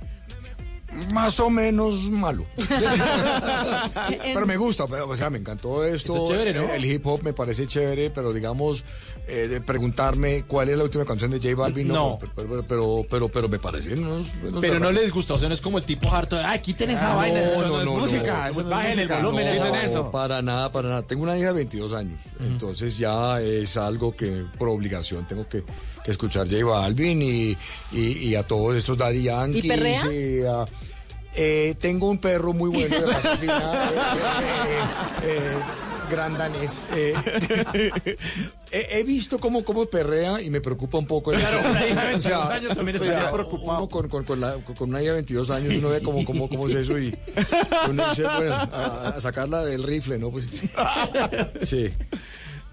[1.12, 2.46] Más o menos malo.
[4.34, 6.14] pero me gusta, pero, o sea, me encantó esto.
[6.16, 6.72] Está chévere, ¿no?
[6.72, 8.84] El hip hop me parece chévere, pero digamos,
[9.26, 11.94] eh, de preguntarme cuál es la última canción de J Balvin, no.
[11.94, 12.18] No.
[12.18, 13.94] Pero, pero, pero, pero, pero me parece.
[13.94, 16.42] unos- unos Pero no les gusta, o sea, no es como el tipo harto de,
[16.44, 18.48] ay, quiten esa Ah, vaina, no, eso no, no, es no, música, no.
[18.50, 19.58] eso no bajen el No, volumen.
[19.58, 19.86] vaina.
[19.94, 21.02] no, para nada, para nada.
[21.02, 25.62] Tengo una hija de 22 años, entonces ya es algo que por obligación tengo que,
[26.04, 27.56] que escuchar J Balvin y,
[27.92, 29.64] y, y a todos estos Daddy Yankees.
[29.64, 30.02] ¿Y perrea?
[30.12, 30.64] y a-
[31.36, 34.80] eh, tengo un perro muy bueno de eh, eh,
[35.22, 35.52] eh,
[36.10, 36.82] gran danés.
[36.94, 37.14] Eh,
[38.70, 41.70] he, he visto cómo, cómo perrea y me preocupa un poco el Claro, hecho.
[41.70, 43.78] una hija de O sea, 22 años también o sea, estaría preocupado.
[43.78, 46.48] uno con, con, con, la- con una hija de 22 años uno ve cómo, cómo,
[46.48, 47.16] cómo es eso y
[47.90, 50.30] uno dice, bueno, a, a sacarla del rifle, ¿no?
[50.30, 50.46] Pues,
[51.62, 51.90] sí.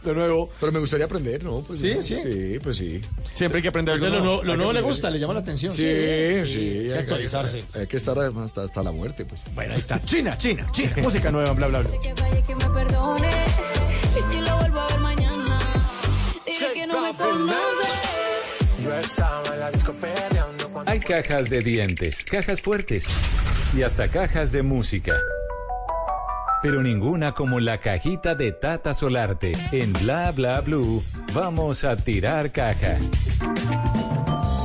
[0.03, 0.49] De nuevo.
[0.59, 1.61] Pero me gustaría aprender, ¿no?
[1.61, 1.93] Pues, ¿Sí?
[1.95, 2.01] ¿no?
[2.01, 2.17] ¿Sí?
[2.21, 3.01] Sí, pues sí.
[3.33, 4.43] Siempre hay que aprender algo Lo nuevo.
[4.43, 5.71] Lo nuevo le gusta, le llama la atención.
[5.73, 5.83] Sí,
[6.45, 6.59] sí.
[6.59, 7.63] Hay que actualizarse.
[7.73, 9.41] Hay, que estar hasta, hasta la muerte, pues.
[9.53, 10.03] Bueno, ahí está.
[10.03, 10.93] China, China, China.
[11.01, 11.99] Música nueva, bla, bla, bla.
[11.99, 13.31] Que vaya que me perdone.
[14.17, 15.59] Y si lo vuelvo a ver mañana,
[16.45, 18.13] diré que no me conoce.
[18.83, 23.05] Yo estaba en la disco perreando cuando Hay cajas de dientes, cajas fuertes
[23.75, 25.13] y hasta cajas de música.
[26.63, 29.51] Pero ninguna como la cajita de Tata Solarte.
[29.73, 31.03] En Bla Bla Blue,
[31.33, 32.97] vamos a tirar caja.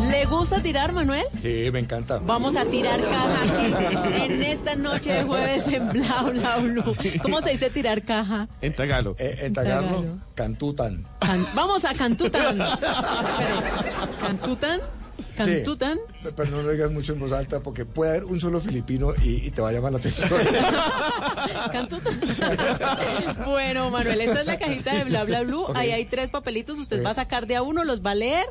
[0.08, 1.24] ¿Le gusta tirar, Manuel?
[1.36, 2.18] Sí, me encanta.
[2.18, 6.94] Vamos a tirar caja aquí en esta noche de jueves en Bla Bla Blue.
[7.20, 8.46] ¿Cómo se dice tirar caja?
[8.60, 9.16] En Tagalo.
[9.18, 10.04] en Tagalo,
[10.36, 11.04] Cantutan.
[11.18, 12.58] Can- Vamos a Cantutan.
[14.20, 14.80] ¿Cantutan?
[15.36, 15.98] ¿Cantutan?
[16.22, 19.12] Sí, pero no lo digas mucho en voz alta porque puede haber un solo filipino
[19.22, 20.28] y, y te va a llamar la atención.
[21.72, 22.20] ¿Cantutan?
[23.46, 25.64] bueno, Manuel, esa es la cajita de Bla Bla Blue.
[25.74, 26.78] Ahí hay tres papelitos.
[26.78, 28.46] Usted va a sacar de a uno, los va a leer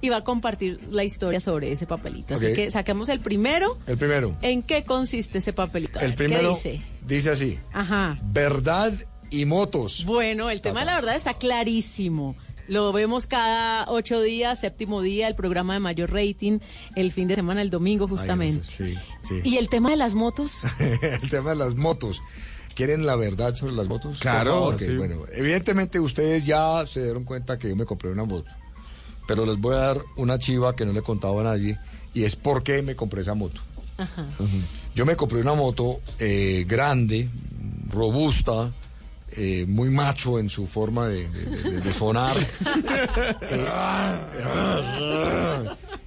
[0.00, 2.34] y va a compartir la historia sobre ese papelito.
[2.34, 3.78] Así que saquemos el primero.
[3.86, 4.36] El primero.
[4.42, 5.98] ¿En qué consiste ese papelito?
[5.98, 6.82] A El ver, primero ¿Qué dice?
[7.06, 7.58] dice así.
[7.72, 8.18] Ajá.
[8.22, 8.92] Verdad
[9.30, 10.04] y motos.
[10.04, 12.34] Bueno, el tema de la verdad está clarísimo.
[12.68, 16.58] Lo vemos cada ocho días, séptimo día, el programa de mayor rating,
[16.96, 18.60] el fin de semana, el domingo justamente.
[18.78, 19.40] Ay, sí, sí.
[19.42, 20.62] ¿Y el tema de las motos?
[20.78, 22.22] el tema de las motos.
[22.74, 24.18] ¿Quieren la verdad sobre las motos?
[24.18, 24.96] Claro, Por favor, ok, sí.
[24.96, 28.50] bueno, evidentemente ustedes ya se dieron cuenta que yo me compré una moto.
[29.26, 31.78] Pero les voy a dar una chiva que no le he contado a nadie
[32.14, 33.60] y es por qué me compré esa moto.
[33.96, 34.26] Ajá.
[34.94, 37.28] Yo me compré una moto eh, grande,
[37.90, 38.72] robusta,
[39.32, 42.36] eh, muy macho en su forma de, de- de- de sonar.
[43.50, 43.66] Eh,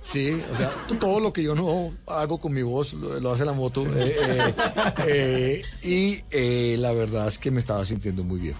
[0.03, 3.45] sí, o sea, todo lo que yo no hago con mi voz lo, lo hace
[3.45, 3.85] la moto.
[3.95, 4.53] eh,
[5.07, 6.23] eh, eh,
[6.73, 8.59] y la verdad es que me estaba sintiendo muy viejo.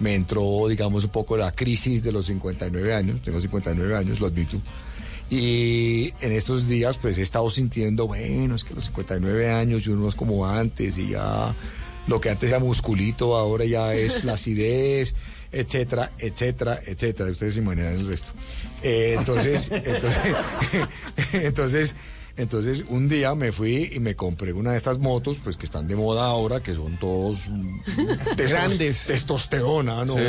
[0.00, 3.22] Me entró, digamos, un poco la crisis de los 59 años.
[3.22, 4.60] Tengo 59 años, lo admito.
[5.30, 9.90] Y en estos días, pues he estado sintiendo, bueno, es que los 59 años y
[9.90, 11.54] uno es como antes y ya
[12.06, 15.14] lo que antes era musculito, ahora ya es flacidez,
[15.52, 17.30] etcétera, etcétera, etcétera.
[17.30, 18.32] Ustedes se imaginan el resto.
[18.82, 20.22] Eh, entonces, entonces,
[21.32, 21.96] entonces,
[22.36, 25.86] entonces, un día me fui y me compré una de estas motos, pues que están
[25.86, 27.80] de moda ahora, que son todos mm,
[28.36, 29.04] Grandes.
[29.06, 30.14] testosterona, ¿no?
[30.14, 30.20] Sí.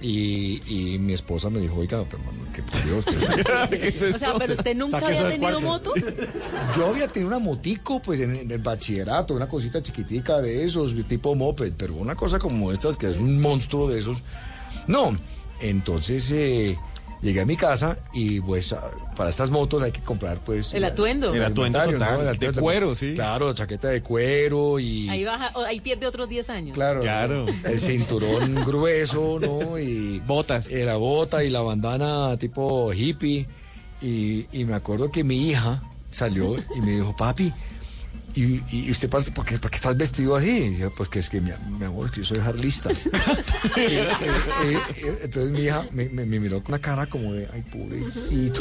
[0.00, 4.34] Y, y mi esposa me dijo, oiga, pero, hermano, que por Dios, que- O sea,
[4.36, 5.92] pero usted nunca Saque había tenido moto.
[6.76, 10.94] Yo había tenido una motico, pues, en, en el bachillerato, una cosita chiquitica de esos,
[11.06, 14.18] tipo moped, pero una cosa como estas, que es un monstruo de esos,
[14.88, 15.16] no.
[15.60, 16.76] Entonces, eh,
[17.22, 18.74] llegué a mi casa y, pues,
[19.16, 20.74] para estas motos hay que comprar, pues...
[20.74, 21.32] El atuendo.
[21.32, 23.14] El atuendo inventario, total, El de atuendo- cuero, sí.
[23.14, 25.08] Claro, chaqueta de cuero y...
[25.08, 26.74] Ahí baja, ahí pierde otros 10 años.
[26.74, 27.46] Claro, Claro.
[27.64, 29.78] el cinturón grueso, ¿no?
[29.78, 30.66] Y Botas.
[30.68, 33.46] eh, la bota y la bandana tipo hippie.
[34.02, 37.52] Y, y me acuerdo que mi hija salió y me dijo, papi,
[38.34, 40.50] ¿y, y usted para, por qué, estás vestido así?
[40.50, 42.90] Y yo, pues que es que mi, mi amor, es que yo soy jarlista.
[42.92, 47.48] Y- y- y- entonces mi hija me, me- me miró con una cara como de,
[47.52, 48.60] ay, pobrecito.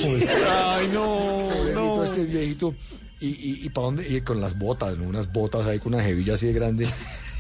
[0.49, 2.03] Ay, no, Pobrecito no.
[2.03, 2.75] este viejito.
[3.19, 4.07] Y, y, y para dónde?
[4.09, 5.07] Y con las botas, ¿no?
[5.07, 6.87] Unas botas ahí con una jevilla así de grande.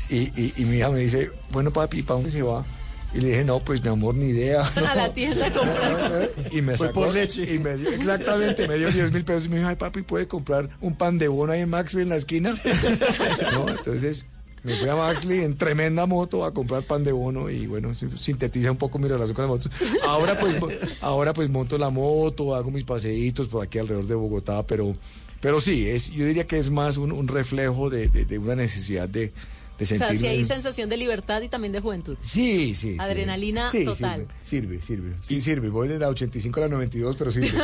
[0.09, 2.65] Y, y, y mi hija me dice, bueno, papi, ¿para dónde se va?
[3.13, 4.63] Y le dije, no, pues mi amor, ni idea.
[4.75, 6.29] A la tienda comprar.
[6.51, 7.53] Y me Fue sacó, por leche.
[7.53, 9.45] Y me dio, exactamente, me dio 10 mil pesos.
[9.45, 12.09] Y me dijo, ay, papi, ¿puede comprar un pan de bono ahí en Maxley en
[12.09, 12.53] la esquina?
[13.53, 14.25] no, entonces
[14.63, 18.71] me fui a Maxley en tremenda moto a comprar pan de bono y bueno, sintetiza
[18.71, 19.71] un poco mi relación con las motos.
[20.07, 20.55] Ahora pues,
[21.01, 24.95] ahora pues monto la moto, hago mis paseitos por aquí alrededor de Bogotá, pero,
[25.41, 28.55] pero sí, es, yo diría que es más un, un reflejo de, de- de una
[28.55, 29.33] necesidad de,
[29.85, 32.17] de O sea, sí hay sensación de libertad y también de juventud.
[32.19, 32.97] Sí, sí.
[32.99, 34.27] Adrenalina Sí, total.
[34.43, 35.15] Sirve, sirve, sirve.
[35.21, 35.69] Sí, sirve.
[35.69, 37.49] Voy de la 85 a la 92, pero sirve.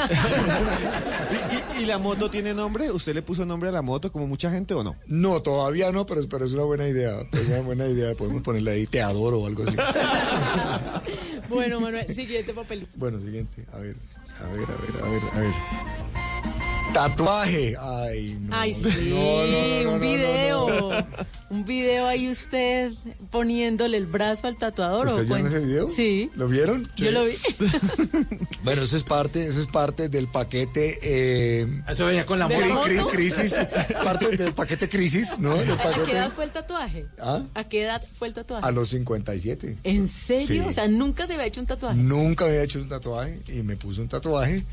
[1.75, 2.91] ¿Y, y- y la moto tiene nombre?
[2.91, 4.95] ¿Usted le puso nombre a la moto como mucha gente o no?
[5.07, 7.21] No, todavía no, pero, pero es una buena idea.
[7.31, 8.13] Es una buena idea.
[8.15, 9.77] Podemos ponerle ahí te adoro o algo así.
[11.49, 12.91] Bueno, Manuel, siguiente papelito.
[12.95, 13.65] Bueno, siguiente.
[13.73, 13.95] A ver,
[14.39, 16.68] a ver, a ver, a ver, a ver.
[16.93, 17.75] Tatuaje.
[17.79, 18.55] Ay, no.
[18.55, 21.05] Ay, sí, No, no, no, no, un no, video.
[21.51, 22.91] Un video ahí usted
[23.31, 25.07] poniéndole el brazo al tatuador.
[25.07, 25.87] ¿o ¿Usted vio ese video?
[25.87, 26.29] Sí.
[26.35, 26.89] ¿Lo vieron?
[26.97, 27.33] Yo lo vi.
[28.63, 30.99] Bueno, eso es parte, eso es parte del paquete.
[31.01, 32.87] eh, Eso venía con la ¿De la cri- moto?
[32.89, 33.55] cri- crisis,
[34.03, 35.55] parte del paquete crisis, ¿no?
[35.55, 37.05] Del ¿A qué edad fue el tatuaje?
[37.21, 37.43] ¿Ah?
[37.53, 38.67] ¿A qué edad fue el tatuaje?
[38.67, 39.77] a los 57.
[39.85, 40.45] ¿En serio?
[40.47, 40.59] Sí.
[40.59, 41.97] O sea, nunca se había hecho un tatuaje.
[41.97, 44.65] Nunca había hecho un tatuaje y me puse un tatuaje.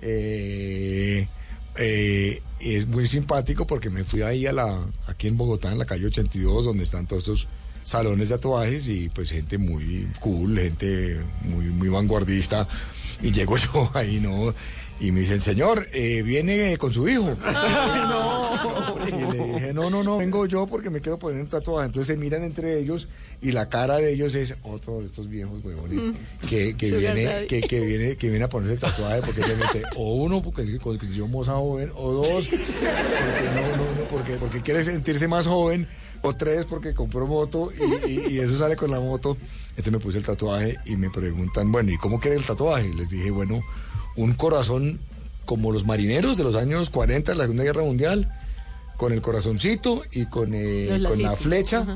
[0.00, 1.28] eh,
[1.78, 5.84] eh, es muy simpático porque me fui ahí a la, aquí en Bogotá, en la
[5.84, 7.48] calle 82, donde están todos estos
[7.82, 12.66] salones de tatuajes y pues gente muy cool, gente muy, muy vanguardista.
[13.22, 14.54] Y llego yo ahí, ¿no?
[14.98, 17.36] Y me dicen, señor, eh, viene con su hijo.
[19.06, 21.86] Y le dije, no, no, no, vengo yo porque me quiero poner un tatuaje.
[21.86, 23.08] Entonces se miran entre ellos
[23.40, 26.46] y la cara de ellos es otro de estos viejos huevones Mm.
[26.48, 30.42] que, viene, que, que viene, que viene a ponerse el tatuaje porque realmente, o uno,
[30.42, 34.82] porque es que consiguió moza joven, o dos, porque no, no, no, porque, porque quiere
[34.84, 35.86] sentirse más joven,
[36.22, 37.70] o tres, porque compró moto
[38.06, 39.36] y, y- y eso sale con la moto.
[39.70, 42.88] Entonces me puse el tatuaje y me preguntan, bueno, ¿y cómo quiere el tatuaje?
[42.94, 43.62] Les dije, bueno,
[44.16, 45.00] un corazón
[45.44, 48.32] como los marineros de los años 40 de la Segunda Guerra Mundial,
[48.96, 51.86] con el corazoncito y con, eh, con la flecha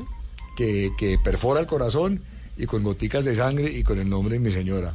[0.55, 2.21] que, que perfora el corazón
[2.57, 4.93] y con goticas de sangre y con el nombre de mi señora.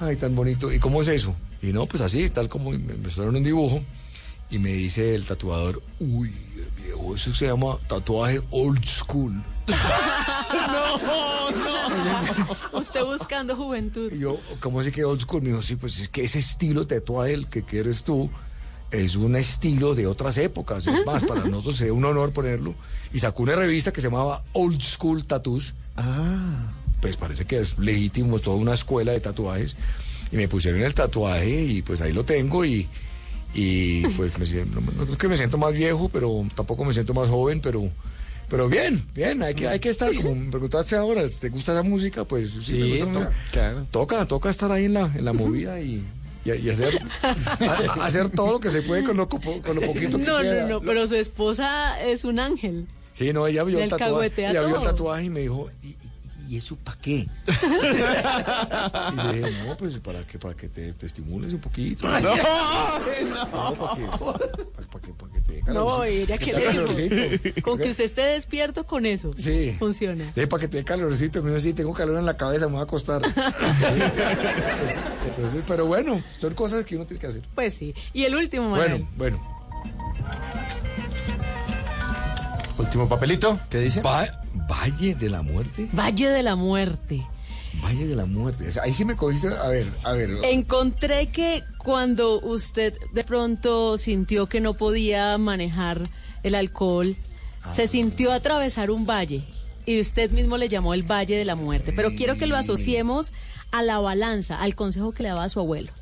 [0.00, 0.72] Ay, tan bonito.
[0.72, 1.34] ¿Y cómo es eso?
[1.62, 3.82] Y no, pues así, tal como me mostraron un dibujo.
[4.50, 6.34] Y me dice el tatuador, uy,
[6.76, 9.32] viejo, eso se llama tatuaje old school.
[9.68, 12.78] no, no.
[12.78, 14.10] Usted buscando juventud.
[14.12, 15.42] Y yo, ¿cómo así que old school?
[15.42, 18.28] Me dijo, sí, pues es que ese estilo de tatuaje el que quieres tú
[18.90, 20.86] es un estilo de otras épocas.
[20.86, 22.74] Es más, para nosotros sería un honor ponerlo.
[23.12, 25.74] Y sacó una revista que se llamaba Old School Tattoos.
[25.96, 26.72] Ah.
[27.00, 29.76] Pues parece que es legítimo, es toda una escuela de tatuajes.
[30.32, 32.88] Y me pusieron el tatuaje y pues ahí lo tengo y...
[33.54, 36.92] Y pues me siento, no, no es que me siento más viejo, pero tampoco me
[36.92, 37.90] siento más joven, pero
[38.48, 41.82] pero bien, bien, hay que, hay que estar, como me preguntaste ahora, ¿te gusta esa
[41.84, 42.24] música?
[42.24, 43.86] Pues sí, me gusta, claro.
[43.92, 46.04] toca, toca estar ahí en la, en la movida y,
[46.44, 49.82] y, y hacer, a- hacer todo lo que se puede con lo, co- con lo
[49.82, 50.62] poquito que No, queda.
[50.62, 52.86] no, no, pero su esposa es un ángel.
[53.12, 54.90] Sí, no, ella vio el tatuaje, cagüetea ella vio el todo.
[54.90, 55.96] tatuaje y me dijo, ¿y,
[56.50, 57.28] y- eso para qué?
[59.12, 62.08] y le dije, no, pues para que, para que te, te estimules un poquito.
[62.08, 62.30] No, no.
[62.30, 66.84] para que, para que, para que te dé No, Te que le dijo.
[67.62, 69.32] Con que usted esté despierto con eso.
[69.36, 69.76] Sí.
[69.78, 70.32] Funciona.
[70.36, 72.72] Eh, para que te dé calorcito, me dijo, sí, tengo calor en la cabeza, me
[72.72, 73.22] voy a acostar.
[75.26, 77.42] Entonces, pero bueno, son cosas que uno tiene que hacer.
[77.54, 77.94] Pues sí.
[78.12, 79.06] Y el último, Manuel.
[79.16, 79.59] Bueno, bueno.
[82.90, 84.02] Último papelito, ¿qué dice?
[84.02, 85.88] Valle de la Muerte.
[85.92, 87.24] Valle de la Muerte.
[87.80, 88.66] Valle de la Muerte.
[88.68, 89.46] O sea, ahí sí me cogiste.
[89.46, 90.28] A ver, a ver.
[90.42, 96.00] Encontré que cuando usted de pronto sintió que no podía manejar
[96.42, 97.14] el alcohol,
[97.62, 97.72] Ah.
[97.76, 99.44] se sintió atravesar un valle
[99.86, 101.92] y usted mismo le llamó el Valle de la Muerte.
[101.94, 103.32] Pero quiero que lo asociemos
[103.70, 105.92] a la balanza, al consejo que le daba su abuelo.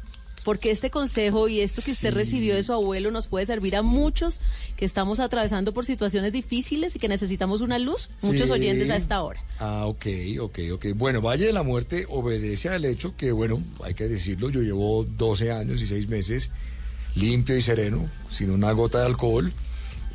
[0.44, 3.82] Porque este consejo y esto que usted recibió de su abuelo nos puede servir a
[3.82, 4.40] muchos
[4.76, 8.52] que estamos atravesando por situaciones difíciles y que necesitamos una luz, muchos Sí.
[8.52, 9.42] oyentes a esta hora.
[9.58, 10.06] Ah, ok,
[10.40, 10.86] ok, ok.
[10.94, 15.04] Bueno, Valle de la Muerte obedece al hecho que, bueno, hay que decirlo, yo llevo
[15.04, 16.50] 12 años y 6 meses
[17.14, 19.52] limpio y sereno, sin una gota de alcohol.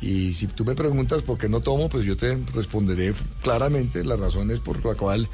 [0.00, 4.18] Y si tú me preguntas por qué no tomo, pues yo te responderé claramente las
[4.18, 5.28] razones por la cual...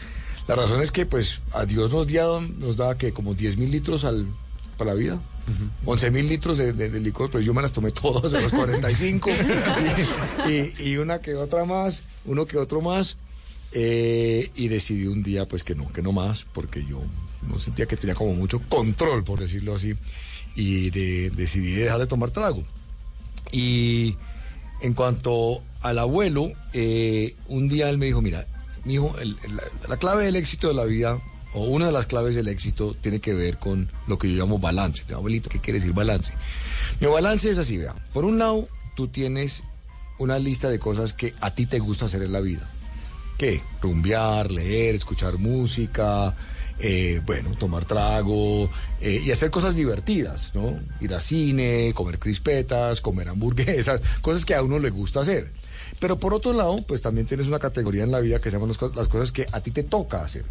[0.48, 3.70] La razón es que, pues, a Dios nos, da, nos da que como 10 mil
[3.70, 4.26] litros al,
[4.80, 5.20] para la vida.
[5.84, 8.50] 11 mil litros de, de- de licor, pues yo me las tomé todas a los
[8.52, 9.30] 45
[10.48, 13.16] y, y- y una que otra más, uno que otro más.
[13.72, 17.00] eh, y decidí un día pues que no, que no más, porque yo
[17.48, 19.94] no sentía que tenía como mucho control, por decirlo así,
[20.56, 22.64] y de- decidí dejar de tomar trago.
[23.52, 24.16] Y
[24.82, 28.46] en cuanto al abuelo, eh, un día él me dijo, mira,
[28.84, 31.20] mi hijo, la, la clave del éxito de la vida,
[31.52, 34.58] o una de las claves del éxito, tiene que ver con lo que yo llamo
[34.58, 35.04] balance.
[35.04, 36.34] Te abuelito, ¿qué quiere decir balance?
[37.00, 37.94] Mi balance es así, vea.
[38.12, 39.64] Por un lado, tú tienes
[40.18, 42.68] una lista de cosas que a ti te gusta hacer en la vida.
[43.38, 43.62] ¿Qué?
[43.80, 46.36] Rumbear, leer, escuchar música,
[46.78, 48.70] eh, bueno, tomar trago
[49.00, 50.78] eh, y hacer cosas divertidas, ¿no?
[51.00, 55.50] Ir a cine, comer crispetas, comer hamburguesas, cosas que a uno le gusta hacer.
[55.98, 58.74] Pero por otro lado, pues también tienes una categoría en la vida que se llaman
[58.94, 60.44] las cosas que a ti te toca hacer.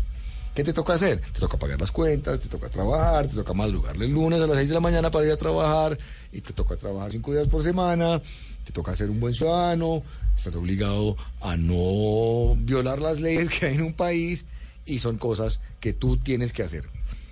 [0.59, 1.21] ¿Qué te toca hacer?
[1.21, 4.57] Te toca pagar las cuentas, te toca trabajar, te toca madrugarle el lunes a las
[4.57, 5.97] 6 de la mañana para ir a trabajar
[6.33, 8.21] y te toca trabajar cinco días por semana,
[8.65, 10.03] te toca ser un buen ciudadano,
[10.35, 14.43] estás obligado a no violar las leyes que hay en un país
[14.85, 16.89] y son cosas que tú tienes que hacer.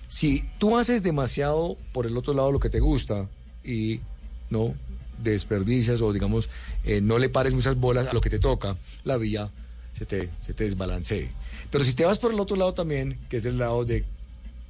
[0.08, 3.28] Si tú haces demasiado por el otro lado lo que te gusta
[3.62, 4.00] y
[4.50, 4.74] no
[5.22, 6.50] desperdicias o digamos
[6.86, 9.52] eh, no le pares muchas bolas a lo que te toca, la vía
[9.98, 11.30] se te, se te desbalancee.
[11.72, 14.04] Pero si te vas por el otro lado también, que es el lado de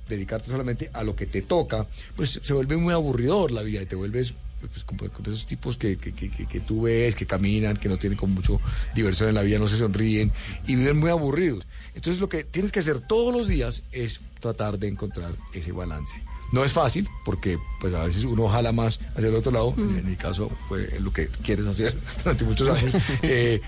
[0.09, 1.85] dedicarte solamente a lo que te toca,
[2.15, 5.77] pues se vuelve muy aburridor la vida y te vuelves pues, como, como esos tipos
[5.77, 8.59] que, que, que, que- tú ves, que caminan, que no tienen con mucho
[8.95, 10.31] diversión en la vida, no se sonríen
[10.65, 11.65] y viven muy aburridos.
[11.93, 16.15] Entonces lo que tienes que hacer todos los días es tratar de encontrar ese balance.
[16.53, 19.97] No es fácil porque pues a veces uno jala más hacia el otro lado, en,
[19.97, 22.93] en mi caso fue lo que quieres hacer durante muchos años.
[23.23, 23.59] Eh,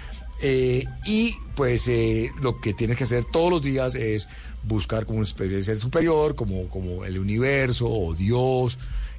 [0.42, 4.30] eh, y pues eh, lo que tienes que hacer todos los días es
[4.64, 8.78] buscar como una especie de ser superior, como, como el universo o Dios,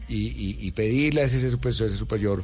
[0.09, 2.43] y, pedirle a ese ser, super- ser superior,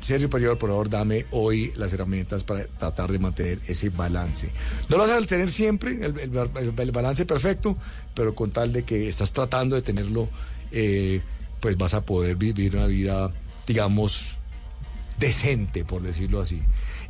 [0.00, 4.50] ser superior, por favor, dame hoy las herramientas para tratar de mantener ese balance.
[4.88, 7.76] No lo vas a tener siempre, el balance perfecto,
[8.14, 10.28] pero con tal de que estás tratando de tenerlo,
[10.72, 11.20] eh,
[11.60, 13.32] pues vas a poder vivir una vida,
[13.66, 14.22] digamos,
[15.18, 16.60] decente, por decirlo así.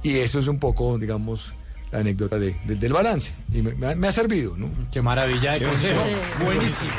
[0.05, 1.53] Y eso es un poco, digamos,
[1.91, 3.35] la anécdota de- de- del balance.
[3.53, 4.69] Y me, me ha, me ha servido, ¿no?
[4.93, 6.01] Qué maravilla de consejo.
[6.45, 6.91] Buenísimo.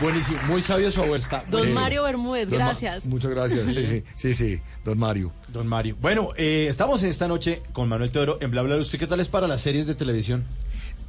[0.00, 0.38] Buenísimo.
[0.46, 1.22] Muy sabio su abuelo.
[1.22, 1.80] Está Don buenísimo.
[1.80, 3.06] Mario Bermúdez, Don Ma- gracias.
[3.06, 3.62] muchas gracias.
[3.66, 4.04] Sí.
[4.14, 5.32] Sí, sí, don Mario.
[5.48, 5.96] Don Mario.
[6.00, 8.74] Bueno, eh, estamos esta noche con Manuel Teodoro en Bla Bla.
[8.76, 8.82] Bla.
[8.84, 10.44] ¿Usted qué tal es para las series de televisión?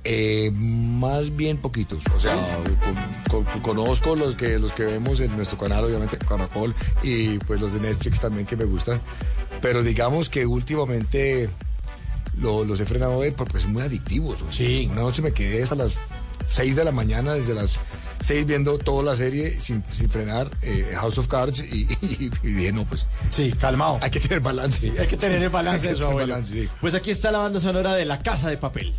[0.05, 2.01] Eh, más bien poquitos.
[2.15, 2.35] O sea,
[3.29, 6.73] con- con- conozco los que los que vemos en nuestro canal, obviamente Caracol,
[7.03, 9.01] y pues los de Netflix también que me gustan.
[9.61, 11.49] Pero digamos que últimamente
[12.37, 14.41] lo- los he frenado a ver porque son muy adictivos.
[14.41, 15.93] o sea, Una noche me quedé hasta las
[16.49, 17.77] 6 de la mañana, desde las
[18.21, 22.47] 6 viendo toda la serie sin, sin frenar, eh, House of Cards, y, y- y
[22.47, 23.07] dije, no, pues.
[23.31, 23.99] Sí, calmado.
[24.01, 24.91] Hay que tener balance.
[24.99, 26.33] Hay que tener el balance Hay de que su tener abuelo.
[26.33, 26.69] balance, sí.
[26.81, 28.93] Pues aquí está la banda sonora de La Casa de Papel.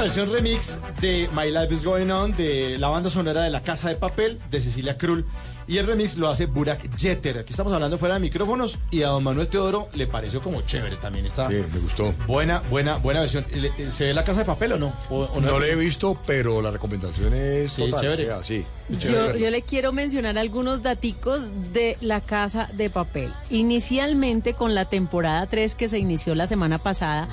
[0.00, 3.60] La versión remix de My Life is Going On de la banda sonora de La
[3.60, 5.26] Casa de Papel de Cecilia Krull.
[5.68, 7.38] Y el remix lo hace Burak Jeter.
[7.38, 10.96] Aquí estamos hablando fuera de micrófonos y a don Manuel Teodoro le pareció como chévere
[10.96, 11.26] también.
[11.26, 12.12] Está Sí, me gustó.
[12.26, 13.44] buena, buena, buena versión.
[13.54, 14.94] ¿Le- ¿Se ve La Casa de Papel o no?
[15.10, 18.00] ¿O- o No lo he visto, pero la recomendación es Sí, total.
[18.00, 18.32] chévere.
[18.32, 19.38] o sea, sí, Yo, chévere.
[19.38, 21.42] yo le quiero mencionar algunos daticos
[21.74, 23.32] de la casa de papel.
[23.50, 27.28] Inicialmente con la temporada 3 que se inició la semana pasada,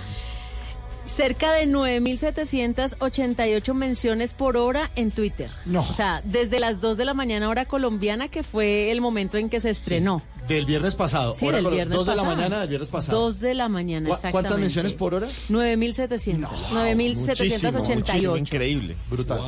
[1.17, 5.49] cerca de 9.788 menciones por hora en Twitter.
[5.65, 5.79] No.
[5.79, 9.49] O sea, desde las 2 de la mañana hora colombiana, que fue el momento en
[9.49, 10.21] que se estrenó.
[10.47, 11.35] Del viernes pasado.
[11.37, 12.35] Sí, Hora del viernes dos de la pasado.
[12.35, 13.19] mañana del viernes pasado.
[13.21, 14.31] 2 de la mañana, ¿Cu- exactamente.
[14.47, 15.27] ¿Cuántas menciones por hora?
[15.49, 16.47] 9.700.
[16.71, 18.37] 9.788.
[18.39, 18.95] increíble.
[19.09, 19.39] Brutal.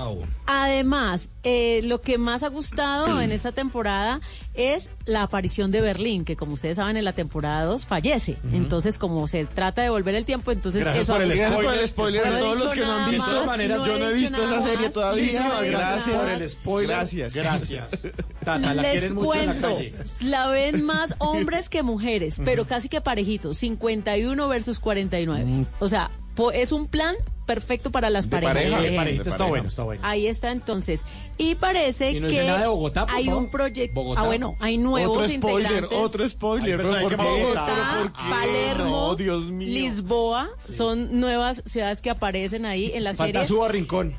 [0.45, 4.20] Además, eh, lo que más ha gustado en esta temporada
[4.54, 8.38] es la aparición de Berlín, que como ustedes saben en la temporada 2 fallece.
[8.52, 11.30] Entonces, como se trata de volver el tiempo, entonces Gracias eso por el.
[11.30, 13.24] Gracias por el spoiler No a todos los que no han visto.
[13.26, 15.24] más, De todas maneras, no yo no he visto esa serie todavía.
[15.24, 16.18] Muchísimas gracias Gracias.
[16.18, 16.89] por el spoiler.
[16.97, 17.34] Gracias.
[17.36, 18.08] Gracias.
[18.43, 19.93] Tata, la Les quieren mucho en la cuento, calle.
[20.22, 25.65] la ven más hombres que mujeres, pero casi que parejitos, 51 versus 49.
[25.79, 27.15] O sea, po- es un plan
[27.45, 28.53] perfecto para las De parejas.
[28.71, 30.01] pareja, de está bueno, está bueno.
[30.05, 31.03] Ahí está entonces.
[31.39, 33.43] Y parece Y no que dice nada de Bogotá, por hay favor.
[33.43, 34.13] un proyecto.
[34.17, 35.97] Ah, bueno, hay nuevos Otro spoiler, integrantes.
[35.97, 36.69] otro spoiler.
[36.73, 37.43] Hay pero personas ¿por que qué?
[37.43, 38.13] Bogotá.
[38.29, 39.67] Palermo, No, Dios mío.
[39.67, 43.33] Lisboa, son nuevas ciudades que aparecen ahí en la serie.
[43.33, 44.13] Falta Suba Rincón.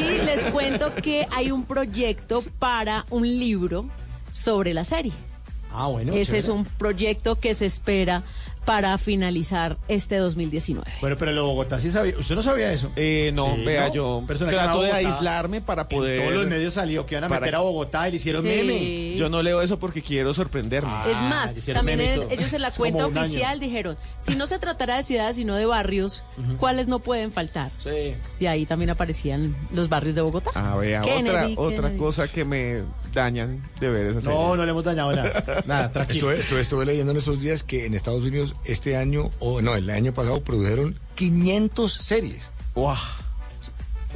[0.00, 3.84] Y les cuento que hay un proyecto para un libro
[4.32, 5.12] sobre la serie.
[5.72, 6.12] Ah, bueno.
[6.12, 6.38] Ese chévere.
[6.40, 8.22] es un proyecto que se espera
[8.64, 10.86] para finalizar este 2019.
[11.00, 12.16] Bueno, pero lo de Bogotá sí sabía.
[12.18, 12.90] ¿Usted no sabía eso?
[12.94, 13.94] Eh, no, Sí, vea, ¿no?
[13.94, 16.20] yo Persona trato de aislarme para poder...
[16.20, 18.42] En todos los medios salió que iban a para- meter a Bogotá y le hicieron
[18.42, 18.48] Sí.
[18.48, 19.16] meme.
[19.16, 20.90] Yo no leo eso porque quiero sorprenderme.
[20.92, 23.20] Ah, es más, le hicieron también ellos en la cuenta año.
[23.20, 26.22] oficial dijeron, si no se tratará de ciudades sino de barrios,
[26.58, 27.72] ¿cuáles no pueden faltar?
[27.82, 28.14] Sí.
[28.38, 30.50] Y ahí también aparecían los barrios de Bogotá.
[30.54, 32.82] Ah, vea, Kennedy, otra, otra cosa que me
[33.12, 34.36] dañan de ver esa serie.
[34.36, 35.62] No, no le hemos dañado nada.
[35.66, 36.30] Nada, tranquilo.
[36.30, 39.74] Estuve, estuve, estuve leyendo en estos días que en Estados Unidos este año, o no,
[39.74, 42.50] el año pasado produjeron 500 series.
[42.74, 42.98] Uah.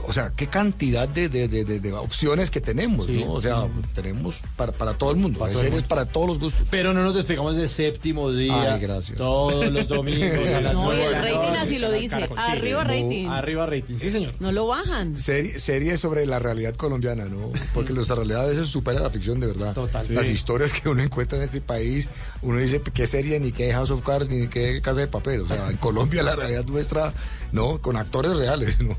[0.06, 3.24] O sea, qué cantidad de, de- de- de- de opciones que tenemos, Sí.
[3.24, 3.32] ¿no?
[3.32, 5.86] O sea, tenemos para, para todo el mundo, Para todo el mundo.
[5.88, 6.66] para todos los gustos.
[6.70, 8.74] Pero no nos despegamos del séptimo día.
[8.74, 9.16] Ay, gracias.
[9.16, 12.14] Todos los domingos a las No, y nueve de el la rating así lo dice.
[12.16, 12.38] Caracol.
[12.38, 13.26] Sí, Arriba no, rating.
[13.28, 14.34] Arriba rating, sí, señor.
[14.40, 15.18] No lo bajan.
[15.20, 17.52] Serie, series sobre la realidad colombiana, ¿no?
[17.72, 19.74] Porque nuestra realidad a veces supera la ficción de verdad.
[19.74, 20.06] Total.
[20.10, 20.32] Las Sí.
[20.32, 22.08] historias que uno encuentra en este país,
[22.42, 25.40] uno dice qué serie, ni qué House of Cards, ni qué Casa de Papel.
[25.42, 27.14] O sea, en Colombia la realidad nuestra,
[27.52, 27.80] ¿no?
[27.80, 28.96] Con actores reales, ¿no?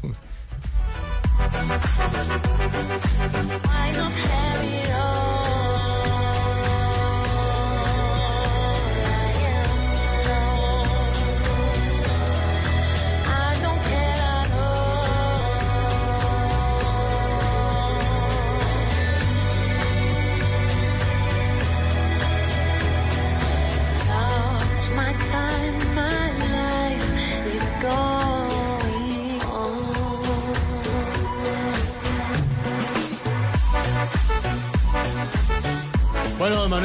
[1.38, 1.52] Why
[3.92, 4.45] not have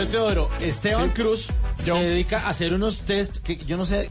[0.01, 1.49] Bueno, Teodoro, Esteban Cruz
[1.85, 4.09] se dedica a hacer unos test que yo no sé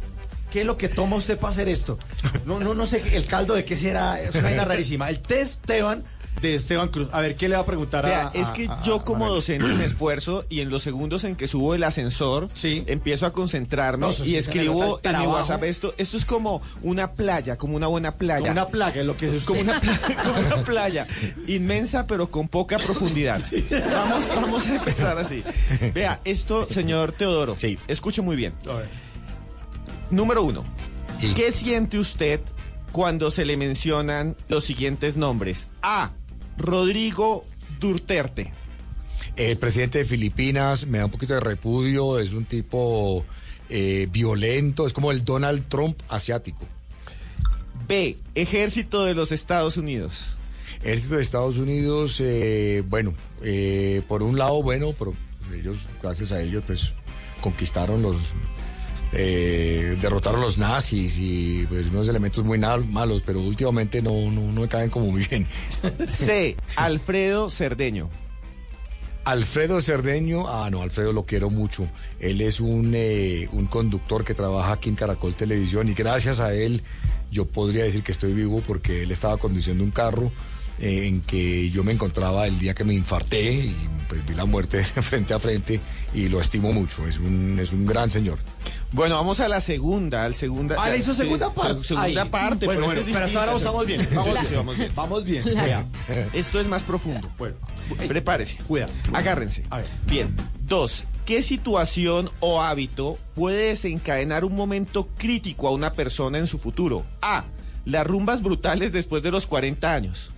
[0.51, 1.97] qué es lo que toma usted para hacer esto.
[2.45, 5.09] No, no, no sé el caldo de qué será, es una rarísima.
[5.09, 6.03] El test Esteban
[6.41, 7.07] de Esteban Cruz.
[7.11, 9.03] A ver, ¿qué le va a preguntar a Vea, a- es que a- yo a
[9.05, 13.33] como docente me esfuerzo y en los segundos en que subo el ascentor empiezo a
[13.33, 15.27] concentrarme No, sí y escribo en mi.
[15.27, 15.93] WhatsApp esto.
[15.97, 18.39] Esto es como una playa, como una buena playa.
[18.39, 19.47] Como una plaga, es lo que es usted.
[19.47, 21.07] Como una, pla- como una playa
[21.47, 23.41] inmensa pero con poca profundidad.
[23.91, 25.43] Vamos, vamos a empezar así.
[25.93, 27.55] Vea, esto, señor Teodoro,
[27.87, 28.53] escuche muy bien.
[30.09, 30.63] Número uno,
[31.35, 32.39] ¿qué siente usted
[32.91, 35.67] cuando se le mencionan los siguientes nombres?
[35.81, 36.11] A.
[36.59, 37.45] Rodrigo
[37.79, 38.51] Duterte.
[39.35, 43.25] El presidente de Filipinas me da un poquito de repudio, es un tipo
[43.69, 46.65] eh, violento, es como el Donald Trump asiático.
[47.87, 48.17] B.
[48.35, 50.35] Ejército de los Estados Unidos.
[50.83, 55.15] Ejército de Estados Unidos, eh, bueno, eh, por un lado, bueno, pero
[55.53, 56.91] ellos, gracias a ellos, pues
[57.41, 58.17] conquistaron los,
[59.11, 64.61] eh, derrotaron los nazis y pues, unos elementos muy malos, pero últimamente no, no, no
[64.61, 65.47] me caen como muy bien.
[66.07, 66.55] C.
[66.75, 68.09] Alfredo Cerdeño.
[69.25, 71.87] Alfredo Cerdeño, ah no, Alfredo lo quiero mucho.
[72.19, 76.53] Él es un, eh, un conductor que trabaja aquí en Caracol Televisión y gracias a
[76.53, 76.83] él
[77.31, 80.31] yo podría decir que estoy vivo porque él estaba conduciendo un carro
[80.79, 83.75] eh, en que yo me encontraba el día que me infarté y
[84.07, 85.79] pues vi la muerte frente a frente
[86.13, 87.07] y lo estimo mucho.
[87.07, 88.39] Es un, es un gran señor.
[88.91, 90.75] Bueno, vamos a la segunda, al segunda.
[90.79, 91.83] Ah, le hizo segunda se- parte.
[91.83, 94.55] Segunda parte, Bueno, pero bueno, es pero hasta ahora vamos bien, vamos sí, bien.
[94.55, 94.91] vamos bien.
[94.95, 95.45] Vamos bien.
[95.45, 96.27] Vea, Vea.
[96.33, 97.29] Esto es más profundo.
[97.37, 97.55] Bueno,
[98.07, 98.57] Prepárese.
[98.67, 98.91] Cuidado.
[99.13, 99.63] Agárrense.
[100.07, 100.35] Bien.
[100.61, 101.05] Dos.
[101.25, 107.05] ¿Qué situación o hábito puede desencadenar un momento crítico a una persona en su futuro?
[107.21, 107.45] A.
[107.85, 110.31] Las rumbas brutales después de los 40 años.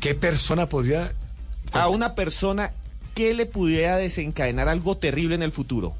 [0.00, 1.12] ¿Qué persona podría...?
[1.72, 2.72] A una persona
[3.14, 5.94] que le pudiera desencadenar algo terrible en el futuro.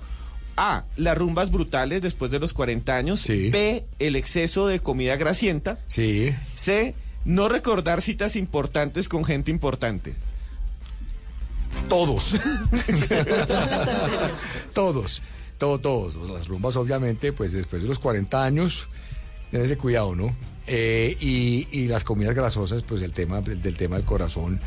[0.58, 0.84] A.
[0.96, 3.26] Las rumbas brutales después de los 40 años.
[3.26, 3.84] B.
[3.98, 5.78] El exceso de comida grasienta.
[5.86, 6.34] Sí.
[6.56, 6.94] C.
[7.24, 10.14] No recordar citas importantes con gente importante.
[11.88, 12.34] Todos.
[14.72, 15.22] todos.
[15.58, 16.30] Todos, todos.
[16.30, 18.88] Las rumbas, obviamente, pues después de los 40 años,
[19.50, 20.34] ten ese cuidado, ¿no?
[20.66, 24.60] Eh, y, y las comidas grasosas, pues el tema del, del tema del corazón.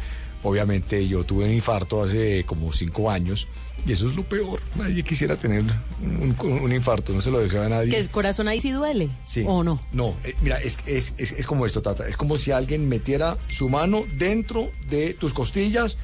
[0.44, 3.48] Obviamente yo tuve un infarto hace como cinco años
[3.86, 4.62] y eso es lo peor.
[4.76, 5.64] Nadie quisiera tener
[6.02, 7.92] un, infarto, no se lo desea a nadie.
[7.92, 9.10] Que el corazón ahí sí duele.
[9.26, 9.44] Sí.
[9.48, 9.80] ¿O no?
[9.92, 12.08] No, eh, mira, es, es, es, es como esto, Tata.
[12.08, 15.98] Es como si alguien metiera su mano dentro de tus costillas,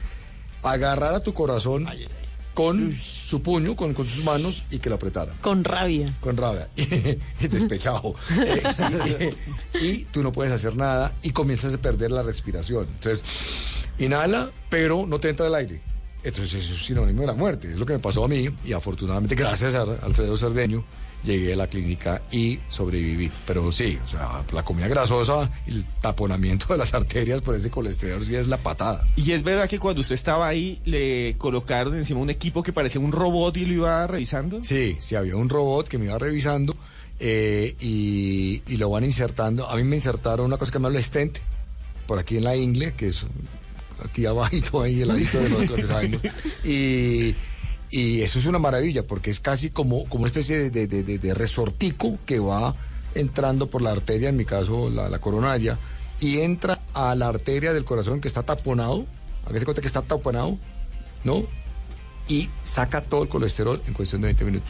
[0.63, 1.87] agarrara tu corazón
[2.53, 5.33] con su puño, con, con sus manos y que lo apretara.
[5.41, 6.11] Con rabia.
[6.19, 6.69] Con rabia.
[6.75, 8.15] Y despechado.
[8.43, 9.33] Eh,
[9.79, 12.87] y, y tú no puedes hacer nada y comienzas a perder la respiración.
[12.91, 13.23] Entonces,
[13.99, 15.81] inhala, pero no te entra el aire.
[16.23, 17.71] Entonces, eso es sinónimo de la muerte.
[17.71, 20.83] Es lo que me pasó a mí y afortunadamente, gracias a Alfredo Cerdeño,
[21.23, 23.31] llegué a la clínica y sobreviví.
[23.45, 28.23] Pero sí, o sea, la comida grasosa el taponamiento de las arterias por ese colesterol
[28.23, 29.05] sí es la patada.
[29.15, 33.01] Y es verdad que cuando usted estaba ahí le colocaron encima un equipo que parecía
[33.01, 34.63] un robot y lo iba revisando.
[34.63, 36.75] Sí, sí, había un robot que me iba revisando
[37.19, 39.69] eh, y, y lo van insertando.
[39.69, 41.37] A mí me insertaron una cosa que me habla stent,
[42.05, 43.25] por aquí en la ingle, que es
[44.03, 46.21] aquí abajito, ahí el ladito de lo que sabemos.
[46.63, 47.35] Y,
[47.89, 51.17] y eso es una maravilla, porque es casi como, como una especie de, de- de-
[51.19, 52.75] de resortico que va
[53.15, 55.79] entrando por la arteria, en mi caso la, la coronaria,
[56.19, 59.05] y entra a la arteria del corazón que está taponado,
[59.45, 60.57] hágase cuenta que está taponado,
[61.23, 61.43] ¿no?
[62.27, 64.69] Y saca todo el colesterol en cuestión de 20 minutos.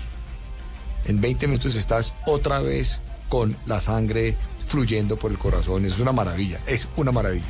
[1.06, 3.00] En 20 minutos estás otra vez
[3.30, 4.36] con la sangre
[4.68, 5.86] fluyendo por el corazón.
[5.86, 7.46] Es una maravilla, es una maravilla.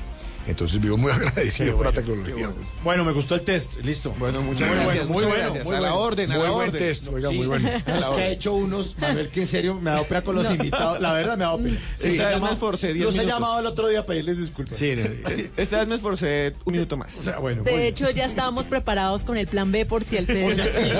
[0.47, 2.49] Entonces vivo muy agradecido por la tecnología.
[2.51, 2.69] pues.
[2.83, 4.13] Bueno, me gustó el test, listo.
[4.17, 5.65] Bueno, muchas Muy gracias, bueno, muy muchas bueno, gracias.
[5.65, 6.03] muy A la bueno.
[6.05, 6.81] orden, a Muy la buen orden.
[6.83, 7.35] test, oiga, Sí.
[7.37, 7.69] muy bueno.
[7.85, 10.35] A Es que ha hecho unos, Manuel, que en serio me ha dado pena con
[10.35, 10.51] los No.
[10.55, 11.01] invitados.
[11.01, 11.77] La verdad me ha dado pena.
[11.97, 14.79] Sí, esta vez me esforcé 10 Los he llamado el otro día a pedirles disculpas.
[14.79, 14.95] Sí,
[15.57, 17.17] Esta vez me esforcé un minuto más.
[17.19, 20.25] O sea, bueno, De hecho, ya estábamos preparados con el plan B por si el
[20.25, 20.91] test O sea, sí,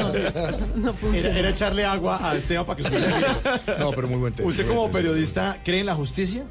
[0.76, 1.30] no, no funciona.
[1.30, 3.80] Era, era echarle agua a Esteban para que usted se.
[3.80, 4.48] No, pero muy buen test.
[4.48, 6.44] ¿Usted como periodista cree en la justicia?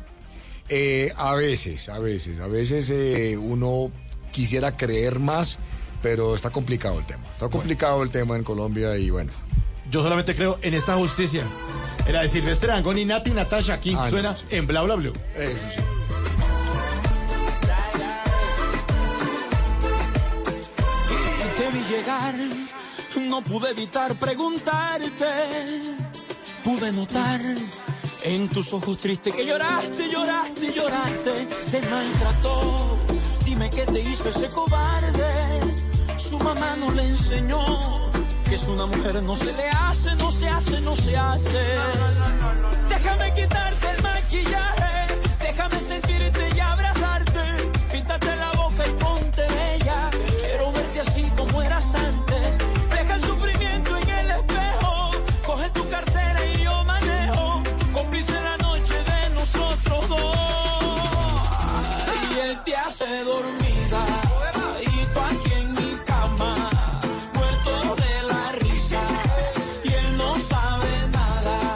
[0.68, 3.90] Eh, a veces, a veces, a veces eh, uno
[4.32, 5.58] quisiera creer más,
[6.02, 7.22] pero está complicado el tema.
[7.32, 9.32] Está complicado el tema en Colombia y bueno.
[9.90, 11.44] Yo solamente creo en esta justicia.
[12.06, 14.44] En la de Silvestre Angón y Nati Natasha King Ah, no, suena sí.
[14.50, 15.12] en Bla Bla Blue.
[15.36, 15.82] Eso sí.
[21.56, 22.34] Te vi llegar,
[23.28, 25.26] no pude evitar preguntarte.
[26.62, 27.40] Pude notar
[28.26, 31.46] en tus ojos tristes que lloraste, lloraste, lloraste.
[31.70, 32.98] Te maltrató,
[33.44, 35.30] dime qué te hizo ese cobarde.
[36.16, 38.10] Su mamá no le enseñó
[38.48, 41.64] que es una mujer, no se le hace, no se hace, no se hace.
[42.88, 46.55] Déjame quitarte el maquillaje, déjame sentirte
[63.00, 64.06] él te hace dormida.
[64.80, 66.70] Y tú aquí en mi cama.
[67.34, 69.02] Muerto de la risa.
[69.84, 71.74] Y él no sabe nada.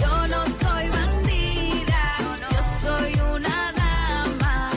[0.00, 2.16] Yo no soy bandida,
[2.52, 4.70] yo soy una dama.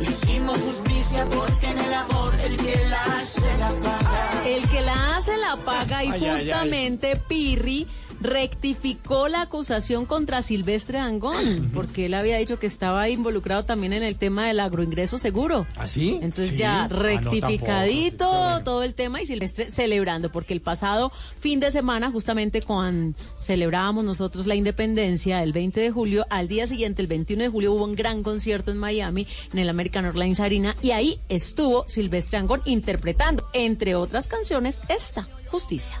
[0.00, 4.42] Hicimos justicia Porque en el amor el que la hace la paga.
[4.46, 6.36] El que la hace la paga y Ay, ay, ay.
[6.36, 7.86] justamente Pirri
[8.20, 14.02] rectificó la acusación contra Silvestre Angón, porque él había dicho que estaba involucrado también en
[14.02, 15.66] el tema del agroingreso seguro.
[15.76, 16.18] ¿Ah, sí?
[16.22, 16.56] Entonces Sí.
[16.56, 18.64] ya Ah, no, rectificadito tampoco.
[18.64, 24.04] Todo el tema y Silvestre celebrando, porque el pasado fin de semana, justamente cuando celebrábamos
[24.04, 27.84] nosotros la independencia, el 20 de julio, al día siguiente, el 21 de julio, hubo
[27.84, 32.62] un gran concierto en Miami, en el American Airlines Arena, y ahí estuvo Silvestre Angón
[32.64, 36.00] interpretando, entre otras canciones, esta, Justicia.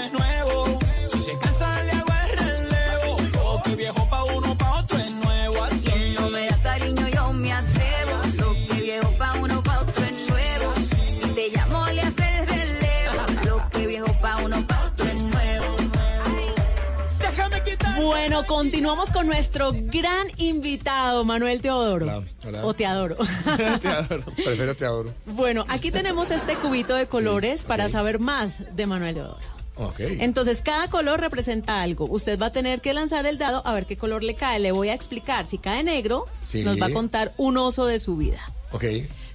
[18.41, 22.05] Bueno, continuamos con nuestro gran invitado, Manuel Teodoro.
[22.05, 22.65] Hola, hola.
[22.65, 23.17] O Teodoro.
[24.35, 25.13] Prefiero te adoro.
[25.27, 29.37] bueno, aquí tenemos este cubito de colores para saber más de Manuel Teodoro.
[29.99, 32.05] Entonces, cada color representa algo.
[32.09, 34.59] Usted va a tener que lanzar el dado a ver qué color le cae.
[34.59, 35.45] Le voy a explicar.
[35.45, 36.63] Si cae negro, Sí.
[36.63, 38.39] nos va a contar un oso de su vida.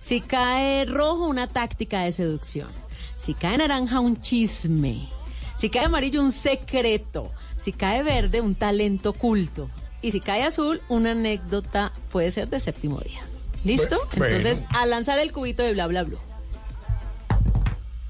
[0.01, 2.69] Si cae rojo, una táctica de seducción.
[3.17, 5.09] Si cae naranja, un chisme.
[5.57, 7.31] Si cae amarillo, un secreto.
[7.67, 9.69] Si cae verde, un talento oculto.
[10.01, 13.23] Y si cae azul, una anécdota puede ser de séptimo día.
[13.65, 13.99] ¿Listo?
[14.17, 14.37] Bueno.
[14.37, 16.17] Entonces, a lanzar el cubito de bla bla bla.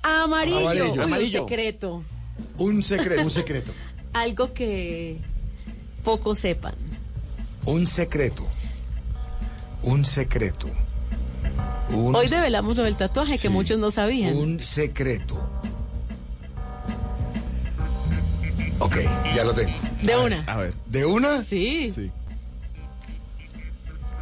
[0.03, 1.07] Amarillo, Amarillo.
[1.07, 2.05] Uy, un secreto.
[2.59, 3.23] Un secreto.
[3.23, 3.73] Un secreto.
[4.13, 5.23] Algo que
[6.05, 6.75] pocos sepan.
[7.65, 8.47] Un secreto.
[9.83, 10.69] Un secreto.
[11.89, 14.37] Un, Hoy develamos lo del tatuaje que muchos no sabían.
[14.37, 15.49] un secreto.
[18.79, 18.97] Ok,
[19.35, 19.73] ya lo tengo.
[20.03, 20.45] De una.
[20.45, 20.75] A ver.
[20.87, 21.43] ¿De una?
[21.43, 21.91] Sí.
[21.95, 22.11] Sí.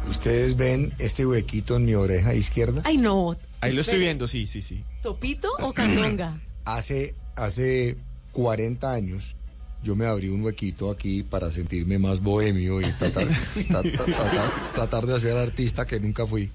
[0.09, 2.81] ¿Ustedes ven este huequito en mi oreja izquierda?
[2.85, 3.35] Ay, no.
[3.61, 4.83] Ahí lo estoy viendo, sí, sí, sí.
[5.01, 6.39] ¿Topito o candonga?
[6.65, 7.95] Hace, hace
[8.31, 9.35] 40 años
[9.83, 13.27] yo me abrí un huequito aquí para sentirme más bohemio y tratar,
[13.67, 16.49] tra- tra- tratar- tratar de ser artista que nunca fui.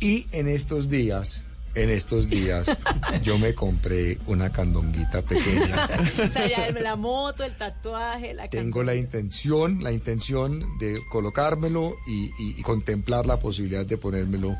[0.00, 1.42] Y en estos días,
[1.74, 2.66] en estos días,
[3.22, 5.88] yo me compré una candonguita pequeña.
[6.24, 11.94] o sea, ya la moto, el tatuaje, la Tengo la intención, la intención de colocármelo
[12.06, 14.56] y, y- y contemplar la posibilidad de ponérmelo.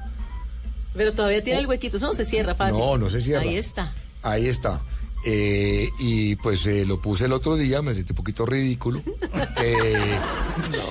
[0.94, 2.78] Pero todavía tiene el huequito, eso no se cierra fácil.
[2.78, 3.42] No, no se cierra.
[3.42, 3.92] Ahí está.
[4.22, 4.82] Ahí está.
[5.24, 9.00] Eh, y pues eh, lo puse el otro día, me sentí un poquito ridículo.
[9.64, 10.18] Eh,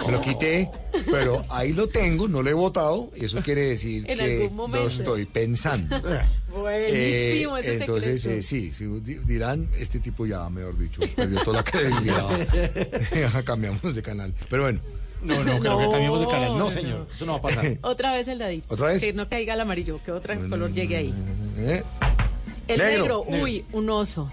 [0.05, 0.69] Me lo quité,
[1.09, 3.09] pero ahí lo tengo, no lo he votado.
[3.15, 5.99] y Eso quiere decir que lo estoy pensando.
[6.51, 11.43] Buenísimo Eh, ese entonces, eh, sí, sí, di- dirán, este tipo ya, mejor dicho, perdió
[11.43, 13.43] toda la credibilidad.
[13.45, 14.33] Cambiamos de canal.
[14.49, 14.79] Pero bueno.
[15.23, 16.57] No, no, creo que cambiemos de canal.
[16.57, 17.77] No, señor, eso no va a pasar.
[17.81, 18.73] Otra vez el dadito.
[18.73, 19.01] ¿Otra vez?
[19.01, 21.13] Que no caiga el amarillo, que otro color llegue ahí.
[22.73, 23.25] El Negro.
[23.27, 24.31] negro, uy, un oso.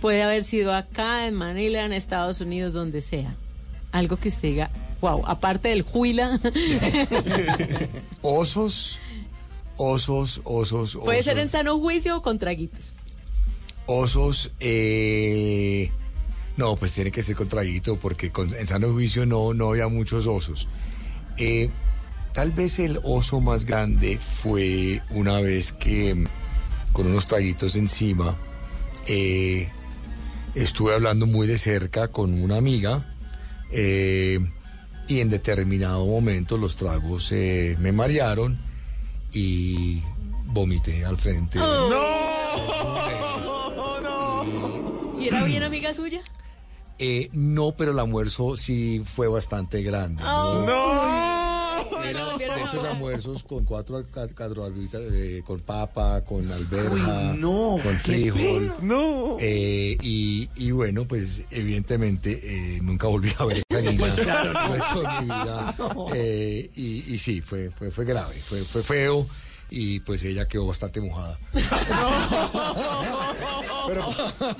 [0.00, 3.36] Puede haber sido acá, en Manila, en Estados Unidos, donde sea.
[3.92, 6.40] Algo que usted diga, wow, aparte del juila,
[8.22, 8.98] Osos,
[9.76, 11.24] osos, osos, puede osos.
[11.24, 12.94] ser en sano juicio o con traguitos.
[13.86, 15.90] Osos, eh,
[16.56, 19.88] no, pues tiene que ser con traguito, porque con- en sano juicio no, no había
[19.88, 20.68] muchos osos.
[21.38, 21.70] Eh,
[22.32, 26.24] tal vez el oso más grande fue una vez que
[26.92, 28.36] con unos traguitos encima
[29.06, 29.68] eh,
[30.54, 33.14] estuve hablando muy de cerca con una amiga
[33.70, 34.38] eh,
[35.08, 38.58] y en determinado momento los tragos eh, me marearon
[39.32, 40.02] y
[40.46, 41.58] vomité al frente.
[45.18, 46.22] ¿Y era bien amiga suya?
[46.98, 50.22] Eh, no, pero el almuerzo sí fue bastante grande.
[50.24, 50.64] Oh.
[50.66, 51.21] ¿no?
[52.72, 58.72] Esos almuerzos con cuatro, cuatro eh, con papa, con alberja, Uy, no, con frijol.
[58.82, 59.36] No.
[59.38, 64.48] Eh, y, y bueno, pues evidentemente eh, nunca volví a ver esa niña Pues claro,
[64.50, 64.74] el no.
[64.74, 65.74] resto de mi vida.
[65.78, 66.06] No.
[66.14, 69.26] Eh, y, y sí, fue, fue, fue grave, fue, fue feo
[69.74, 71.38] y pues ella quedó bastante mojada.
[73.92, 74.08] Pero,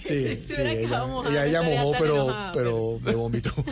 [0.00, 3.50] sí, sí, ella, mojada, ella, mojó, pero, enojada, pero me vomitó.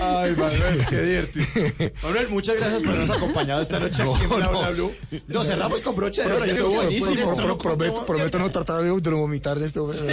[0.00, 1.92] Ay, Manuel, qué divertido.
[2.02, 4.58] Manuel, muchas gracias por habernos acompañado esta noche aquí en No, Bla no.
[4.60, 4.92] Bla Blue.
[5.28, 6.68] Lo cerramos con broche de oro.
[6.70, 7.34] buenísimo.
[7.36, 10.04] pro- prometo, prometo no tratar de vomitar en este momento.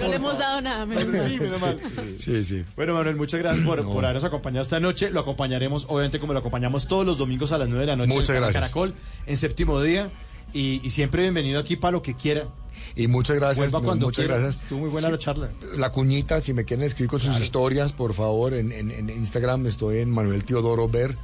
[0.00, 0.86] No le hemos dado nada.
[0.86, 1.28] menos mal.
[1.28, 1.80] Sí, menos mal.
[2.18, 2.64] Sí, sí.
[2.76, 5.10] Bueno, Manuel, muchas gracias por, por habernos acompañado esta noche.
[5.10, 8.12] Lo acompañaremos, obviamente, como lo acompañamos todos los domingos a las 9 de la noche
[8.12, 8.65] Muchas gracias.
[8.66, 8.94] Caracol,
[9.26, 10.10] en séptimo día.
[10.52, 12.48] Y, y siempre bienvenido aquí para lo que quiera.
[12.94, 13.58] Y muchas gracias.
[13.70, 14.38] Vuelva cuando muchas quiera.
[14.40, 14.62] gracias.
[14.62, 15.50] Estuvo muy buena la charla.
[15.76, 19.66] La cuñita, si me quieren escribir con sus historias, por favor, en, en- en Instagram
[19.66, 21.16] estoy en Manuel Teodoro Ver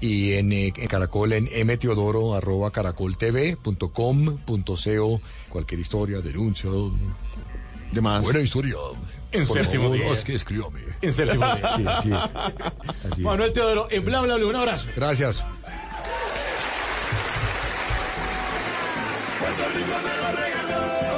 [0.00, 6.68] y en, eh, en Caracol en mteodoro arroba caracoltv.com.co cualquier historia, denuncia,
[7.92, 8.22] Demás.
[8.24, 8.74] buena historia.
[9.32, 10.12] En Por séptimo favor, día.
[10.12, 10.80] haz que escríbame.
[11.02, 11.76] En séptimo día.
[11.76, 12.14] Sí, así es.
[12.16, 12.32] Así
[13.12, 13.18] es.
[13.24, 14.48] Manuel Teodoro, en Bla Bla Blue.
[14.48, 14.88] Un abrazo.
[14.96, 15.44] Gracias.
[19.56, 21.13] Dominicano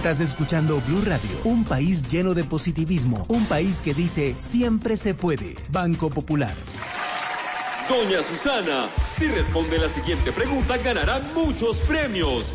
[0.00, 5.12] Estás escuchando Blue Radio, un país lleno de positivismo, un país que dice siempre se
[5.12, 5.54] puede.
[5.68, 6.54] Banco Popular.
[7.86, 8.88] Doña Susana,
[9.18, 12.54] si responde la siguiente pregunta ganará muchos premios.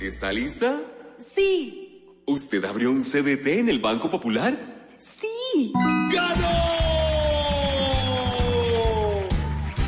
[0.00, 0.80] ¿Está lista?
[1.18, 4.88] Sí, ¿Usted abrió un CDT en el Banco Popular?
[4.98, 5.74] sí.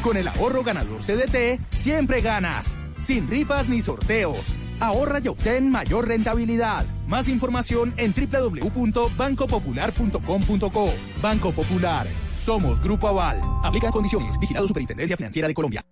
[0.02, 2.76] Con el ahorro ganador CDT, siempre ganas.
[3.02, 4.52] Sin rifas ni sorteos.
[4.82, 6.84] Ahorra y obtén mayor rentabilidad.
[7.06, 10.90] Más información en www.bancopopular.com.co.
[11.22, 12.04] Banco Popular.
[12.32, 13.40] Somos Grupo Aval.
[13.62, 14.36] Aplican condiciones.
[14.40, 15.84] Vigilado Superintendencia Financiera de Colombia.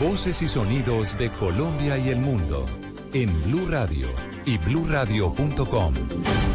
[0.00, 2.64] Voces y sonidos de Colombia y el mundo
[3.12, 4.08] en Blue Radio
[4.46, 5.92] y bluradio.com,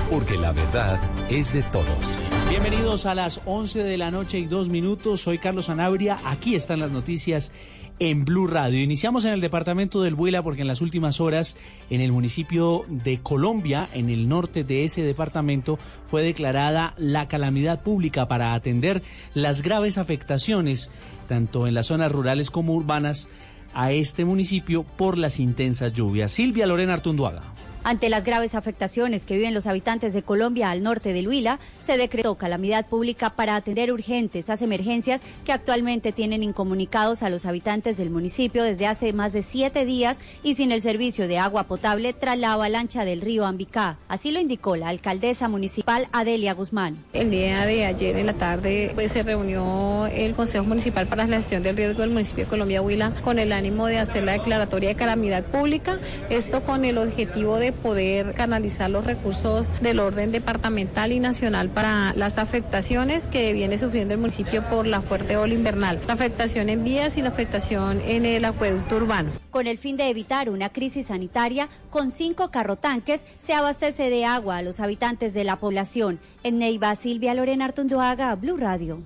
[0.09, 0.99] porque la verdad
[1.29, 2.17] es de todos.
[2.49, 5.21] Bienvenidos a las 11 de la noche y dos minutos.
[5.21, 6.17] Soy Carlos Anabria.
[6.25, 7.51] Aquí están las noticias
[7.99, 8.81] en Blue Radio.
[8.81, 11.57] Iniciamos en el departamento del Huila porque en las últimas horas
[11.89, 15.79] en el municipio de Colombia, en el norte de ese departamento,
[16.09, 19.01] fue declarada la calamidad pública para atender
[19.33, 20.91] las graves afectaciones,
[21.27, 23.29] tanto en las zonas rurales como urbanas,
[23.73, 26.31] a este municipio por las intensas lluvias.
[26.31, 27.43] Silvia Lorena Artunduaga.
[27.87, 31.97] Ante las graves afectaciones que viven los habitantes de Colombia al norte del Huila, se
[31.97, 37.97] decretó calamidad pública para atender urgentes estas emergencias que actualmente tienen incomunicados a los habitantes
[37.97, 42.13] del municipio desde hace más de siete días y sin el servicio de agua potable
[42.13, 43.99] tras la avalancha del río Ambicá.
[44.07, 46.97] Así lo indicó la alcaldesa municipal Adelia Guzmán.
[47.13, 51.37] El día de ayer en la tarde pues, se reunió el Consejo Municipal para la
[51.37, 54.89] Gestión del Riesgo del municipio de Colombia Huila con el ánimo de hacer la declaratoria
[54.89, 55.99] de calamidad pública,
[56.31, 62.13] esto con el objetivo de poder canalizar los recursos del orden departamental y nacional para
[62.15, 66.83] las afectaciones que viene sufriendo el municipio por la fuerte ola invernal, la afectación en
[66.83, 69.29] vías y la afectación en el acueducto urbano.
[69.51, 74.57] Con el fin de evitar una crisis sanitaria, con cinco carrotanques se abastece de agua
[74.57, 76.19] a los habitantes de la población.
[76.43, 79.01] En Neiva, Silvia Lorena Artunduaga, Blue Radio.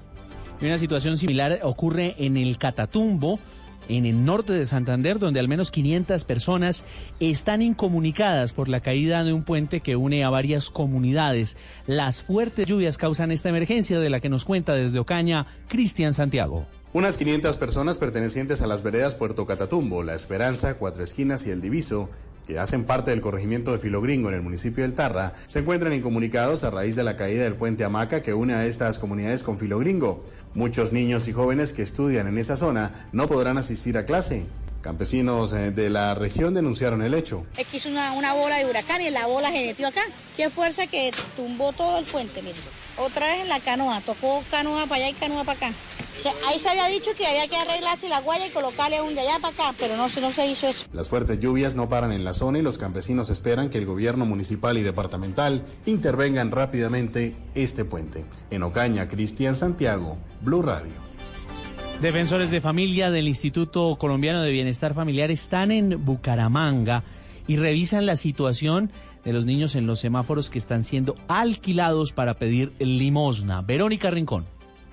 [0.61, 3.39] Una situación similar ocurre en el Catatumbo
[3.89, 6.85] en el norte de Santander, donde al menos 500 personas
[7.19, 11.57] están incomunicadas por la caída de un puente que une a varias comunidades.
[11.87, 16.65] Las fuertes lluvias causan esta emergencia de la que nos cuenta desde Ocaña Cristian Santiago.
[16.93, 21.61] Unas 500 personas pertenecientes a las veredas Puerto Catatumbo, La Esperanza, Cuatro Esquinas y El
[21.61, 22.09] Diviso
[22.49, 26.63] que hacen parte del corregimiento de Filogringo en el municipio del Tarra, se encuentran incomunicados
[26.63, 30.25] a raíz de la caída del puente Hamaca que une a estas comunidades con Filogringo.
[30.55, 34.47] Muchos niños y jóvenes que estudian en esa zona no podrán asistir a clase.
[34.81, 37.45] Campesinos eh, de la región denunciaron el hecho.
[37.55, 40.01] Es una bola de huracán y la bola se metió acá.
[40.35, 42.57] Qué fuerza que tumbó todo el puente, mire.
[42.97, 45.73] Otra vez en la canoa, tocó canoa para allá y canoa para acá.
[46.21, 49.21] Sea, ahí se había dicho que había que arreglarse la guaya y colocarle un de
[49.21, 50.83] allá para acá, pero no, se- no se hizo eso.
[50.91, 54.25] Las fuertes lluvias no paran en la zona y los campesinos esperan que el gobierno
[54.25, 58.25] municipal y departamental intervengan rápidamente este puente.
[58.51, 60.91] En Ocaña, Cristian Santiago, Blue Radio.
[62.01, 67.03] Defensores de familia del Instituto Colombiano de Bienestar Familiar están en Bucaramanga
[67.47, 68.91] y revisan la situación
[69.25, 73.61] de los niños en los semáforos que están siendo alquilados para pedir limosna.
[73.61, 74.45] Verónica Rincón.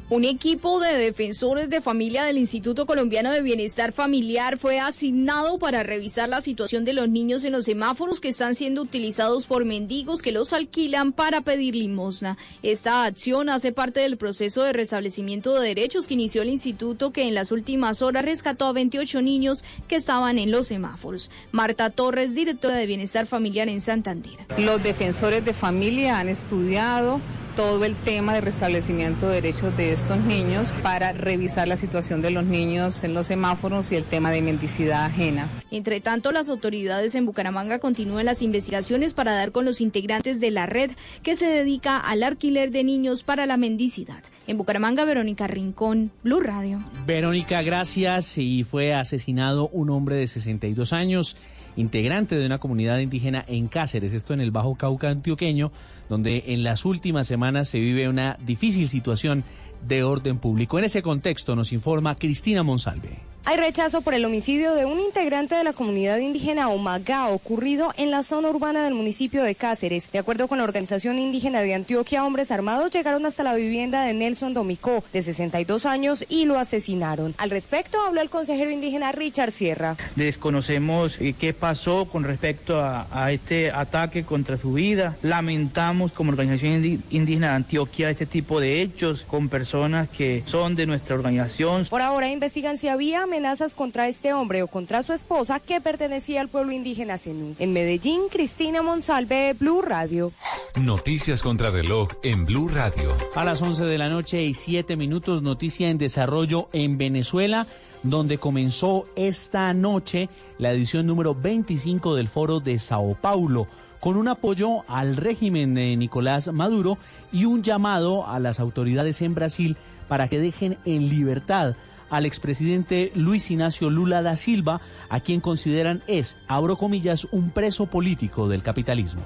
[0.08, 5.82] Un equipo de defensores de familia del Instituto Colombiano de Bienestar Familiar fue asignado para
[5.82, 10.22] revisar la situación de los niños en los semáforos que están siendo utilizados por mendigos
[10.22, 12.38] que los alquilan para pedir limosna.
[12.62, 17.26] Esta acción hace parte del proceso de restablecimiento de derechos que inició el instituto que
[17.26, 21.32] en las últimas horas rescató a 28 niños que estaban en los semáforos.
[21.50, 24.34] Marta Torres, directora de Bienestar Familiar en Santander.
[24.56, 27.20] Los defensores de familia han estudiado
[27.56, 32.30] todo el tema de restablecimiento de derechos de estos niños para revisar la situación de
[32.30, 35.48] los niños en los semáforos y el tema de mendicidad ajena.
[35.70, 40.50] Entre tanto, las autoridades en Bucaramanga continúan las investigaciones para dar con los integrantes de
[40.50, 40.90] la red
[41.22, 44.22] que se dedica al alquiler de niños para la mendicidad.
[44.46, 46.78] En Bucaramanga, Verónica Rincón, Blue Radio.
[47.06, 48.36] Verónica, gracias.
[48.36, 51.36] Y fue asesinado un hombre de 62 años,
[51.76, 55.72] integrante de una comunidad indígena en Cáceres, esto en el Bajo Cauca antioqueño,
[56.08, 59.44] donde en las últimas semanas se vive una difícil situación
[59.86, 60.78] de orden público.
[60.78, 63.18] En ese contexto nos informa Cristina Monsalve.
[63.48, 68.10] Hay rechazo por el homicidio de un integrante de la comunidad indígena Omagá ocurrido en
[68.10, 70.10] la zona urbana del municipio de Cáceres.
[70.10, 74.14] De acuerdo con la organización indígena de Antioquia, hombres armados llegaron hasta la vivienda de
[74.14, 77.36] Nelson Domicó, de 62 años, y lo asesinaron.
[77.38, 79.96] Al respecto habló el consejero indígena Richard Sierra.
[80.16, 85.16] Desconocemos eh, qué pasó con respecto a, a este ataque contra su vida.
[85.22, 90.86] Lamentamos como organización indígena de Antioquia este tipo de hechos con personas que son de
[90.86, 91.86] nuestra organización.
[91.88, 96.40] Por ahora investigan si había amenazas contra este hombre o contra su esposa que pertenecía
[96.40, 97.54] al pueblo indígena Zenú.
[97.58, 100.32] En Medellín, Cristina Monsalve, Blue Radio.
[100.80, 103.14] Noticias contra reloj en Blue Radio.
[103.34, 107.66] A las 11 de la noche y 7 minutos, noticia en desarrollo en Venezuela,
[108.02, 113.66] donde comenzó esta noche la edición número 25 del Foro de Sao Paulo,
[114.00, 116.96] con un apoyo al régimen de Nicolás Maduro
[117.32, 119.76] y un llamado a las autoridades en Brasil
[120.08, 121.76] para que dejen en libertad
[122.10, 127.86] al expresidente Luis Ignacio Lula da Silva, a quien consideran es, abro comillas, un preso
[127.86, 129.22] político del capitalismo.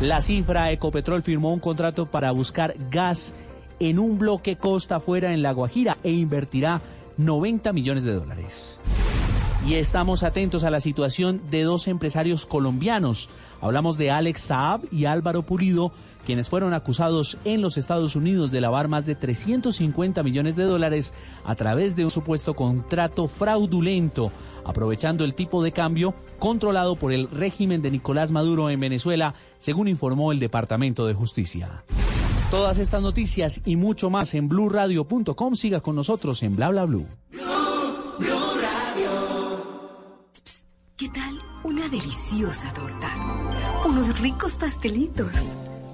[0.00, 3.34] La cifra Ecopetrol firmó un contrato para buscar gas
[3.80, 6.80] en un bloque costa afuera en La Guajira e invertirá
[7.16, 8.80] 90 millones de dólares.
[9.66, 13.28] Y estamos atentos a la situación de dos empresarios colombianos.
[13.60, 15.92] Hablamos de Alex Saab y Álvaro Pulido,
[16.28, 21.14] quienes fueron acusados en los Estados Unidos de lavar más de 350 millones de dólares
[21.42, 24.30] a través de un supuesto contrato fraudulento,
[24.62, 29.88] aprovechando el tipo de cambio controlado por el régimen de Nicolás Maduro en Venezuela, según
[29.88, 31.82] informó el Departamento de Justicia.
[32.50, 35.54] Todas estas noticias y mucho más en blurradio.com.
[35.54, 37.06] Siga con nosotros en bla bla blue.
[40.98, 43.08] ¿Qué tal una deliciosa torta?
[43.86, 45.32] Unos ricos pastelitos,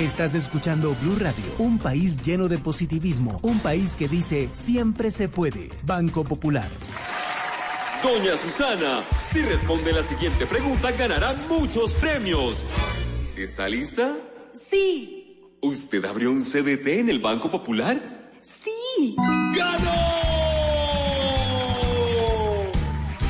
[0.00, 5.28] Estás escuchando Blue Radio, un país lleno de positivismo, un país que dice siempre se
[5.28, 5.68] puede.
[5.84, 6.68] Banco Popular.
[8.02, 12.64] Doña Susana, si responde la siguiente pregunta, ganará muchos premios.
[13.36, 14.16] ¿Está lista?
[14.54, 15.16] Sí,
[15.60, 18.30] ¿Usted abrió un CDT en el Banco Popular?
[18.42, 19.16] sí.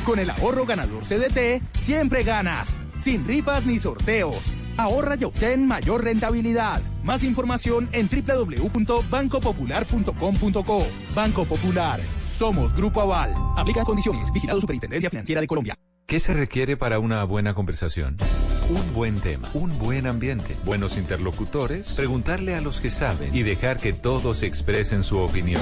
[0.05, 2.79] Con el ahorro ganador CDT, siempre ganas.
[2.99, 4.51] Sin rifas ni sorteos.
[4.83, 6.79] Ahorra y obtén mayor rentabilidad.
[7.03, 10.87] Más información en www.bancopopular.com.co.
[11.15, 11.99] Banco Popular.
[12.25, 13.33] Somos Grupo Aval.
[13.57, 14.31] Aplican condiciones.
[14.33, 15.75] Vigilado Superintendencia Financiera de Colombia.
[16.11, 18.17] ¿Qué se requiere para una buena conversación?
[18.69, 23.79] Un buen tema, un buen ambiente, buenos interlocutores, preguntarle a los que saben y dejar
[23.79, 25.61] que todos expresen su opinión.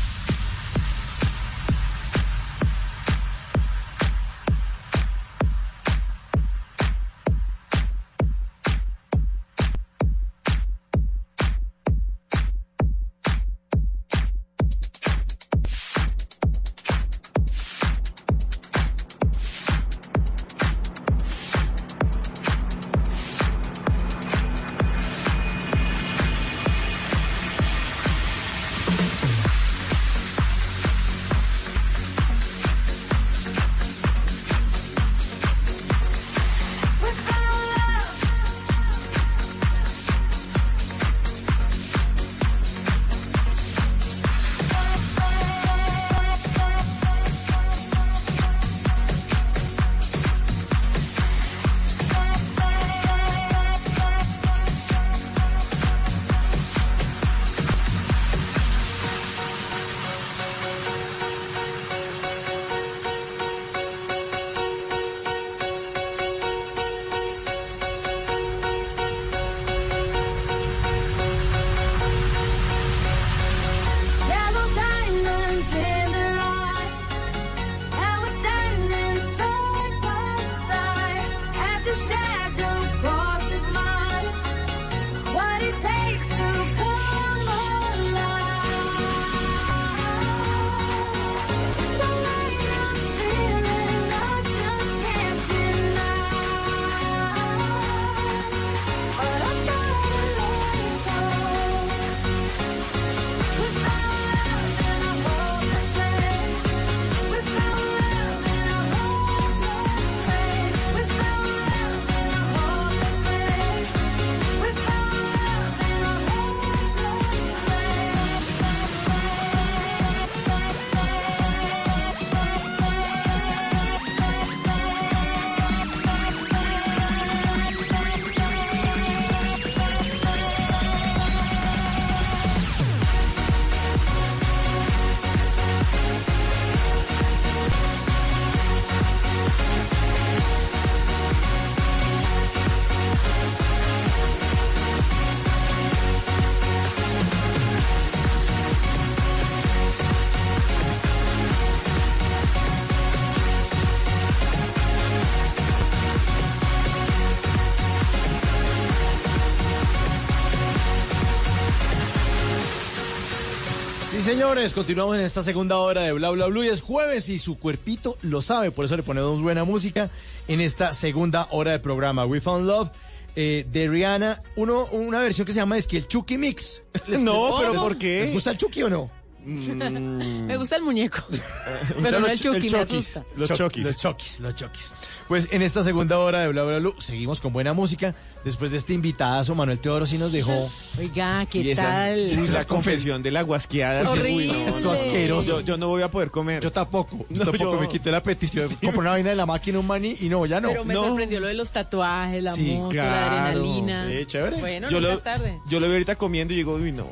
[164.31, 167.59] Señores, continuamos en esta segunda hora de Bla Bla Blue y es jueves y su
[167.59, 170.09] cuerpito lo sabe, por eso le ponemos buena música
[170.47, 172.25] en esta segunda hora de programa.
[172.25, 172.91] We Found Love
[173.35, 176.81] eh, de Rihanna, uno, una versión que se llama es que el Chucky Mix.
[177.09, 177.73] No, pero.
[177.73, 178.21] ¿por qué?
[178.21, 179.11] ¿Les gusta el Chucky o no?
[179.45, 181.23] Me gusta el muñeco.
[182.03, 182.73] Pero no el Ch- Chucky, me Chokis,
[183.15, 183.23] asusta.
[183.35, 183.83] Los Chokis.
[183.83, 184.93] Los Chokis, los Chokis.
[185.27, 188.13] Pues en esta segunda hora de Bla Bla Blue seguimos con buena música.
[188.45, 190.69] Después de este invitadazo, Manuel Teodoro sí nos dejó.
[190.99, 192.19] Oiga, ¿qué Y esa, tal?
[192.39, 194.05] uy, la confesión de la guasqueada.
[194.13, 194.91] Sí, es- uy, no, esto no.
[194.91, 195.59] asqueroso.
[195.61, 196.61] Yo, yo no voy a poder comer.
[196.61, 197.17] Yo tampoco.
[197.29, 198.53] Yo No, tampoco yo- me quité el apetito.
[198.57, 200.69] Yo compré una vaina de la máquina, un maní y no, ya no.
[200.69, 201.03] Pero me no.
[201.05, 203.09] sorprendió lo de los tatuajes, la Sí, moto, claro.
[203.35, 204.07] la adrenalina.
[204.09, 204.57] Sí, chévere.
[204.57, 205.59] Bueno, yo lo, es tarde.
[205.67, 207.07] yo lo veo ahorita comiendo y digo, uy, no.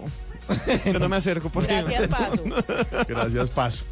[0.85, 2.43] Yo no me acerco porque Gracias, Paso.
[3.07, 3.83] Gracias, Paso.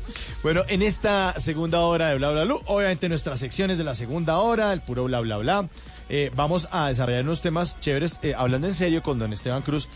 [0.43, 4.37] Bueno, en esta segunda hora de Bla Bla Blue, obviamente nuestras secciones de la segunda
[4.37, 5.69] hora, el puro bla bla bla,
[6.09, 9.87] eh, vamos a desarrollar unos temas chéveres, eh, hablando en serio con don Esteban Cruz.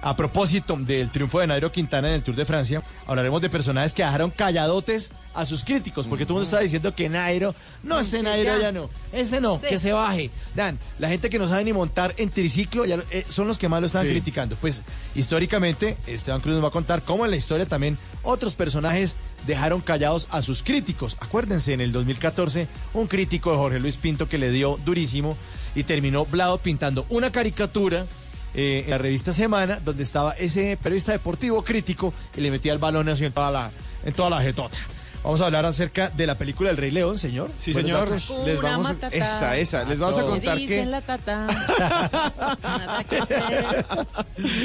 [0.00, 3.92] A propósito del triunfo de Nairo Quintana en el Tour de Francia, hablaremos de personajes
[3.92, 5.10] que dejaron calladotes
[5.40, 8.60] a sus críticos, porque todo el mundo está diciendo que Nairo, no, ese Nairo ya.
[8.60, 9.66] ya no, ese no, Sí.
[9.68, 10.30] que se baje.
[10.54, 13.68] Dan, la gente que no sabe ni montar en triciclo ya, eh, son los que
[13.68, 14.10] más lo están Sí.
[14.10, 14.56] criticando.
[14.56, 14.82] Pues
[15.14, 19.16] históricamente, Esteban Cruz nos va a contar cómo en la historia también otros personajes
[19.46, 21.16] dejaron callados a sus críticos.
[21.20, 25.36] Acuérdense, en el 2014, un crítico de Jorge Luis Pinto que le dio durísimo
[25.74, 28.06] y terminó Blado pintando una caricatura
[28.54, 32.78] eh, en la revista Semana, donde estaba ese periodista deportivo crítico y le metía el
[32.78, 33.70] balón así en toda la,
[34.04, 34.76] en toda la jetota.
[35.24, 37.50] Vamos a hablar acerca de la película El Rey León, señor.
[37.58, 38.08] Sí, señor.
[38.46, 39.16] Les vamos a, matata.
[39.16, 39.84] esa, esa.
[39.84, 41.46] Les vamos a contar dicen que la tata.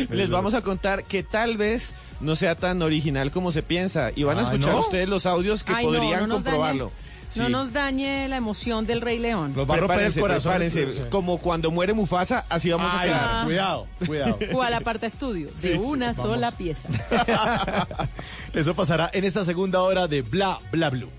[0.10, 4.24] Les vamos a contar que tal vez no sea tan original como se piensa y
[4.24, 4.80] van a Ah, escuchar ¿no?
[4.82, 6.92] ustedes los audios que Ay, podrían no comprobarlo.
[7.36, 9.54] No nos dañe la emoción del Rey León.
[9.56, 10.62] Los va a romper el corazón.
[11.10, 13.46] Como cuando muere Mufasa, así vamos a quedar.
[13.46, 14.40] cuidado, cuidado.
[14.54, 16.90] O a la parte estudio, de Sí, una sí, sola pieza.
[18.54, 21.10] Eso pasará en esta segunda hora de Bla Bla Blue.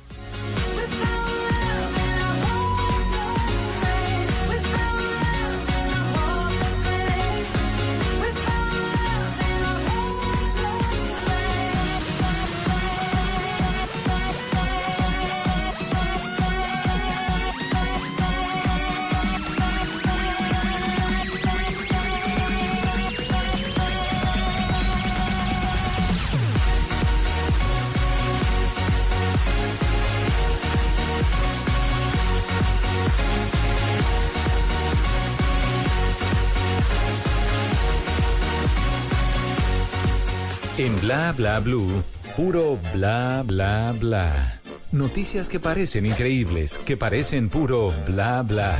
[41.36, 42.02] Bla Blue,
[42.36, 44.60] puro bla bla bla.
[44.92, 48.76] Noticias que parecen increíbles, que parecen puro bla bla.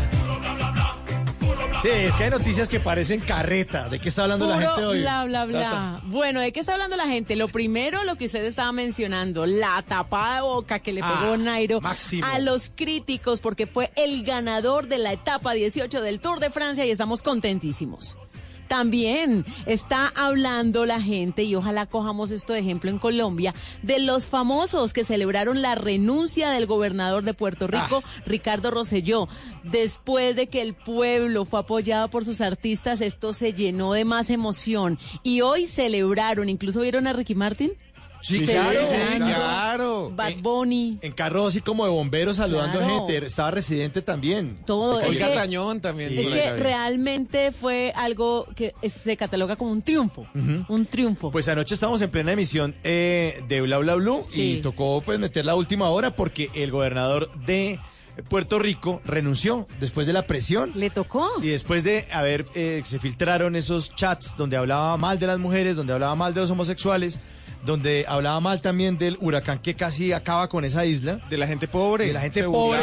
[1.83, 3.89] Sí, es que hay noticias que parecen carreta.
[3.91, 5.01] ¿De qué está hablando la gente hoy?
[5.03, 5.61] bla, bla, bla.
[5.61, 6.01] Tata.
[6.07, 7.37] Bueno, ¿de qué está hablando la gente?
[7.37, 11.37] Lo primero, lo que usted estaba mencionando, la tapada de boca que le pegó Ah,
[11.37, 12.27] Nairo máximo.
[12.27, 16.87] a los críticos porque fue el ganador de la etapa 18 del Tour de Francia
[16.87, 18.17] y estamos contentísimos.
[18.75, 24.27] También está hablando la gente, y ojalá cojamos esto de ejemplo en Colombia, de los
[24.27, 29.29] famosos que celebraron la renuncia del gobernador de Puerto Rico, Ricardo Rosselló.
[29.63, 34.29] Después de que el pueblo fue apoyado por sus artistas, esto se llenó de más
[34.29, 34.99] emoción.
[35.23, 37.71] Y hoy celebraron, incluso vieron a Ricky Martin.
[38.25, 40.11] Sí, claro, sí, claro.
[40.15, 40.99] Bad Bunny.
[41.03, 43.07] En carro así como de bomberos saludando Claro.
[43.07, 43.27] gente.
[43.27, 44.59] Estaba residente también.
[44.65, 45.01] Todo.
[45.01, 46.09] Es Olga que- Tañón también.
[46.11, 46.21] Sí.
[46.21, 50.27] Es que realmente fue algo que es- se cataloga como un triunfo.
[50.69, 51.31] Un triunfo.
[51.31, 54.55] Pues anoche estábamos en plena emisión eh, de Bla Bla Blue Sí.
[54.59, 57.79] y tocó pues meter la última hora porque el gobernador de
[58.29, 60.71] Puerto Rico renunció después de la presión.
[60.77, 61.29] Le tocó.
[61.43, 65.75] Y después de haber, eh, se filtraron esos chats donde hablaba mal de las mujeres,
[65.77, 67.19] donde hablaba mal de los homosexuales,
[67.65, 71.19] donde hablaba mal también del huracán que casi acaba con esa isla.
[71.31, 72.07] De la gente pobre.
[72.07, 72.81] De la gente Se pobre.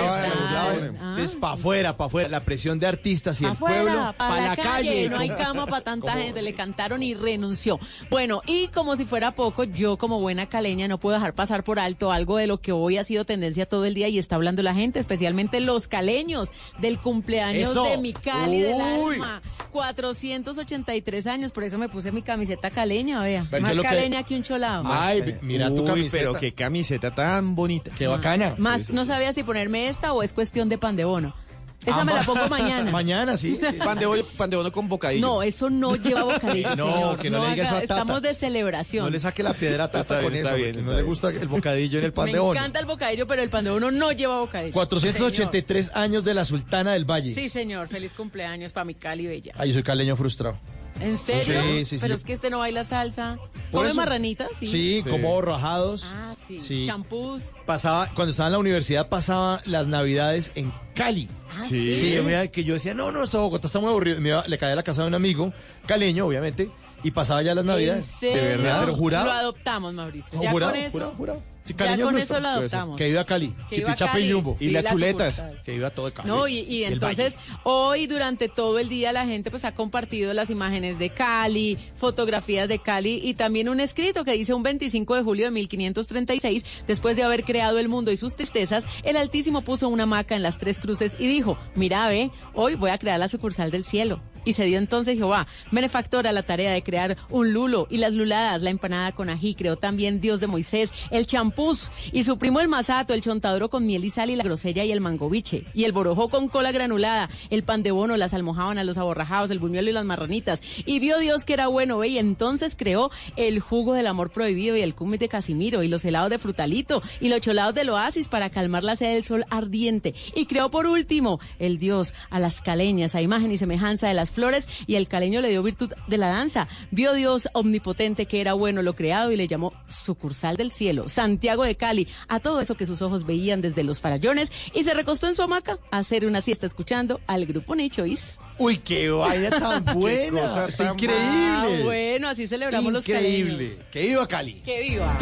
[0.90, 5.10] Entonces, para afuera, para afuera, la presión de artistas y el pueblo, para la, calle,
[5.10, 7.80] no hay cama para tanta gente, le cantaron y renunció.
[8.10, 11.80] Bueno, y como si fuera poco, yo como buena caleña no puedo dejar pasar por
[11.80, 14.62] alto algo de lo que hoy ha sido tendencia todo el día y está hablando
[14.64, 16.50] la gente, especialmente los caleños,
[16.80, 17.84] del cumpleaños Eso.
[17.84, 19.16] de mi Cali, del Uy.
[19.16, 19.42] alma.
[19.72, 23.48] 483 años, por eso me puse mi camiseta caleña, vea.
[23.50, 24.71] Pero Más que- caleña que un cholado.
[24.86, 26.18] Ay, mira tu Uy, camiseta.
[26.18, 27.92] pero qué camiseta tan bonita.
[27.98, 28.56] Qué bacana.
[28.58, 31.36] Más, no sabía si ponerme esta o es cuestión de pan de bono.
[31.84, 32.92] Esa me la pongo mañana.
[32.92, 33.56] Mañana, sí.
[33.60, 33.78] sí.
[33.84, 35.26] Pan de, bollo- pan de bono con bocadillo.
[35.26, 37.18] No, eso no lleva bocadillo, No, señor.
[37.18, 37.94] que no le diga eso a Tata.
[37.96, 39.04] Estamos de celebración.
[39.06, 41.02] No le saque la piedra a Tata Está con bien, eso, está bien, no le
[41.02, 42.60] gusta el bocadillo en el pan Me de bono.
[42.60, 44.74] encanta el bocadillo, pero el pan de bono no lleva bocadillo.
[44.74, 47.34] 483 años de la Sultana del Valle.
[47.34, 47.88] Sí, señor.
[47.88, 49.54] Feliz cumpleaños para mi Cali Bella.
[49.58, 50.60] Ay, yo soy caleño frustrado.
[51.02, 51.62] ¿En serio?
[51.64, 51.98] Sí, sí, sí.
[52.02, 53.38] Pero es que este no baila salsa.
[53.72, 53.96] ¿Come eso.
[53.96, 54.50] marranitas?
[54.60, 54.68] Sí.
[54.68, 56.12] Sí, como rajados.
[56.14, 56.62] Ah, sí.
[56.62, 56.86] Sí.
[56.86, 57.52] Champús.
[57.66, 61.28] Pasaba, cuando estaba en la universidad pasaba las navidades en Cali.
[61.58, 61.94] Ah, sí.
[61.96, 62.12] ¿sí?
[62.14, 64.20] yo me iba- que yo decía, no, no, esto Bogotá está muy aburrido.
[64.22, 65.52] Me iba- le caía a la casa de un amigo,
[65.86, 66.70] caleño, obviamente,
[67.04, 68.04] y pasaba ya las navidades.
[68.06, 68.42] ¿En serio?
[68.42, 69.32] De verdad, pero Lo jurado.
[69.32, 70.42] adoptamos, Mauricio.
[70.42, 70.92] Ya jurado, con eso.
[70.92, 71.44] jurado, jurado.
[71.64, 72.98] Sí, ya con es eso lo adoptamos.
[72.98, 73.54] Que iba a Cali.
[73.70, 74.26] Que Cali.
[74.26, 74.56] y Jumbo.
[74.58, 75.62] Sí, la sucursal.
[75.64, 76.28] Que iba todo Cali.
[76.28, 80.50] No, y, y entonces hoy durante todo el día la gente pues ha compartido las
[80.50, 85.24] imágenes de Cali, fotografías de Cali y también un escrito que dice un 25 de
[85.24, 89.88] julio de 1536, después de haber creado el mundo y sus tristezas, el Altísimo puso
[89.90, 93.28] una hamaca en las tres cruces y dijo, mira ve, hoy voy a crear la
[93.28, 94.22] sucursal del cielo.
[94.44, 98.14] Y se dio entonces Jehová, benefactor a la tarea de crear un lulo y las
[98.14, 102.60] luladas, la empanada con ají, creó también Dios de Moisés, el champús y su primo
[102.60, 105.84] el masato, el chontaduro con miel y sal y la grosella y el mangoviche, y
[105.84, 109.90] el borojó con cola granulada, el pan de bono, las almojábanas, los aborrajados, el buñuelo
[109.90, 110.62] y las marranitas.
[110.86, 114.76] Y vio Dios que era bueno, ve, y entonces creó el jugo del amor prohibido
[114.76, 118.28] y el cúmit de Casimiro y los helados de frutalito y los cholados del oasis
[118.28, 120.16] para calmar la sed del sol ardiente.
[120.36, 124.31] Y creó por último el Dios a las caleñas, a imagen y semejanza de las
[124.32, 126.68] flores, y el caleño le dio virtud de la danza.
[126.92, 131.64] Vio Dios omnipotente que era bueno lo creado y le llamó sucursal del cielo, Santiago
[131.64, 135.28] de Cali, a todo eso que sus ojos veían desde los farallones, y se recostó
[135.28, 138.40] en su hamaca a hacer una siesta escuchando al grupo Nichois.
[138.58, 140.42] Uy, qué vaina tan buena.
[140.42, 141.22] cosa Está tan increíble.
[141.22, 143.52] Ah, bueno, así celebramos los Increíble.
[143.68, 143.86] caleños.
[143.92, 144.54] Que viva Cali.
[144.66, 145.18] ¡Que viva!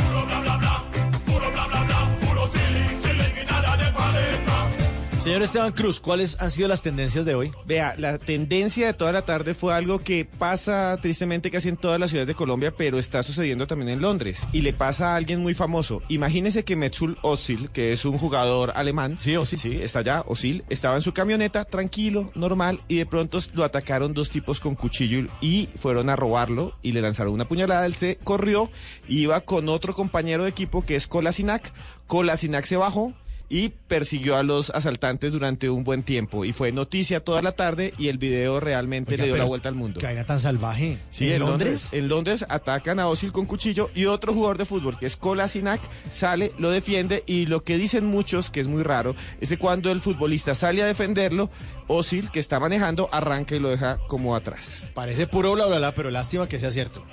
[5.19, 7.51] Señor Esteban Cruz, ¿cuáles han sido las tendencias de hoy?
[7.65, 11.99] Vea, la tendencia de toda la tarde fue algo que pasa tristemente casi en todas
[11.99, 14.47] las ciudades de Colombia, pero está sucediendo también en Londres.
[14.53, 16.01] Y le pasa a alguien muy famoso.
[16.07, 19.59] Imagínese que Metzul Özil, que es un jugador alemán, sí, Özil.
[19.59, 24.13] sí, está allá, Özil, estaba en su camioneta, tranquilo, normal, y de pronto lo atacaron
[24.13, 27.85] dos tipos con cuchillo y fueron a robarlo y le lanzaron una puñalada.
[27.85, 28.71] Él se corrió,
[29.09, 31.73] iba con otro compañero de equipo que es Kolasinac.
[32.07, 33.13] Kolasinac se bajó
[33.49, 37.93] y persiguió a los asaltantes durante un buen tiempo y fue noticia toda la tarde
[37.97, 39.99] y el video realmente Oiga, le dio la vuelta al mundo.
[39.99, 40.99] Qué vaina tan salvaje.
[41.09, 41.89] Sí, en Londres?
[41.91, 45.81] en Londres atacan a Osil con cuchillo y otro jugador de fútbol que es Kolasinac
[46.11, 49.91] sale, lo defiende y lo que dicen muchos, que es muy raro, es que cuando
[49.91, 51.49] el futbolista sale a defenderlo,
[51.87, 54.91] Osil, que está manejando, arranca y lo deja como atrás.
[54.93, 57.03] Parece puro bla bla bla, pero lástima que sea cierto.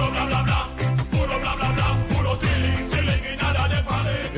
[0.00, 0.89] Y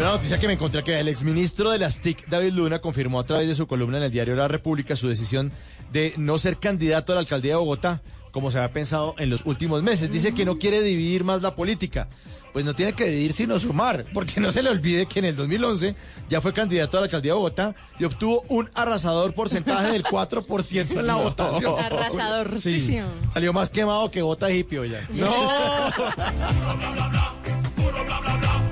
[0.03, 3.25] una noticia que me encontré que el exministro de las TIC, David Luna, confirmó a
[3.25, 5.53] través de su columna en el diario La República su decisión
[5.93, 8.03] de no ser candidato a la alcaldía de Bogotá,
[8.33, 10.11] como se había pensado en los últimos meses.
[10.11, 12.09] Dice que no quiere dividir más la política.
[12.53, 15.37] Pues no tiene que dividir sino sumar, porque no se le olvide que en el
[15.37, 15.95] 2011
[16.29, 20.99] ya fue candidato a la alcaldía de Bogotá y obtuvo un arrasador porcentaje del 4%
[20.99, 21.23] en la No.
[21.23, 21.79] votación.
[21.79, 22.99] Arrasador, Sí, sí.
[23.31, 25.07] salió más quemado que bota hippie ya.
[25.13, 25.33] No.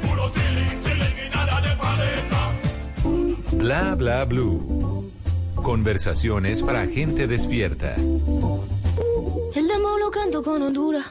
[3.61, 5.11] Bla bla blue.
[5.55, 7.95] Conversaciones para gente despierta.
[7.95, 11.05] El demo lo canto con Honduras.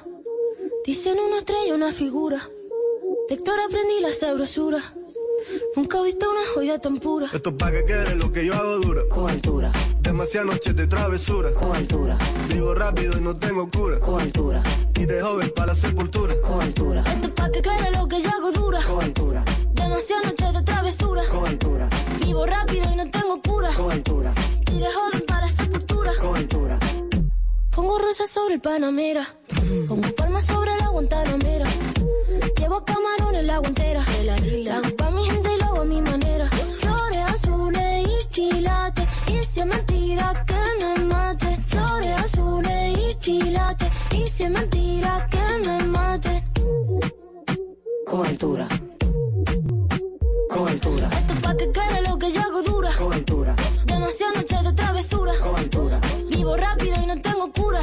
[0.84, 2.49] Dicen una estrella, una figura.
[3.30, 4.95] De Héctor aprendí la sabrosura.
[5.76, 7.27] Nunca he visto una joya tan pura.
[7.31, 9.01] Esto es pa' que quede lo que yo hago dura.
[9.11, 9.71] Con altura.
[10.01, 11.53] Demasiadas noches de travesura.
[11.53, 12.17] Con altura.
[12.47, 13.99] Vivo rápido y no tengo cura.
[13.99, 14.63] Con altura.
[14.95, 16.34] Y de joven para la sepultura.
[16.41, 17.03] Con altura.
[17.05, 18.81] Esto es pa' que quede lo que yo hago dura.
[18.81, 19.45] Con altura.
[19.76, 21.23] Demasiadas noches de travesura.
[21.30, 21.89] Con altura.
[22.30, 23.72] Vivo rápido y no tengo cura.
[24.72, 26.11] Y de joven para la sepultura.
[26.22, 26.80] Con altura.
[27.72, 29.27] Pongo rosas sobre el Panamera.
[29.88, 31.65] Pongo palmas sobre la Guantanamera.
[32.56, 34.06] Llevo camarones la guantera.
[34.23, 36.47] La hago pa' mi gente y lo hago a mi manera.
[36.77, 39.07] Flores azules y quilates.
[39.26, 41.60] Y si es mentira que me mate.
[41.65, 43.91] Flores azules y quilates.
[44.11, 46.43] Y si es mentira que me mate.
[48.06, 48.68] Con altura.
[51.60, 52.90] Que quede lo que yo hago dura.
[52.98, 53.53] Con altura.
[53.86, 55.34] Demasiadas noches de travesura.
[55.44, 55.99] Con altura.
[56.30, 57.81] Vivo rápido y no tengo cura.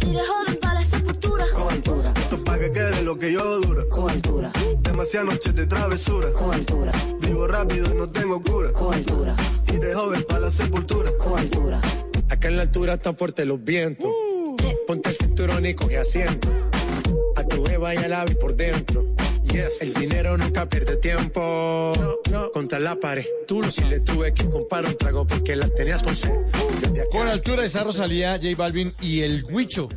[0.00, 1.46] Y de joven para la sepultura.
[1.54, 2.12] Con altura.
[2.16, 3.84] Esto es pa' que quede lo que yo hago dura.
[3.88, 4.52] Con altura.
[4.80, 6.32] Demasiadas noches de travesura.
[6.32, 6.92] Con altura.
[7.20, 8.72] Vivo rápido y no tengo cura.
[8.72, 9.36] Con altura.
[9.68, 11.12] Y de joven para la sepultura.
[11.22, 11.80] Con altura.
[12.30, 14.10] Acá en la altura están fuertes los vientos.
[14.88, 16.48] Ponte el cinturón y coge asiento.
[17.36, 19.06] A tu jeva y al ave por dentro.
[19.52, 21.92] El dinero nunca pierde tiempo.
[22.54, 23.26] Contra la pared.
[23.46, 26.32] Tú lo si le tuve que comprar un trago porque la tenías con sed.
[27.10, 29.88] Con altura de esa Rosalía, J Balvin y el Huicho.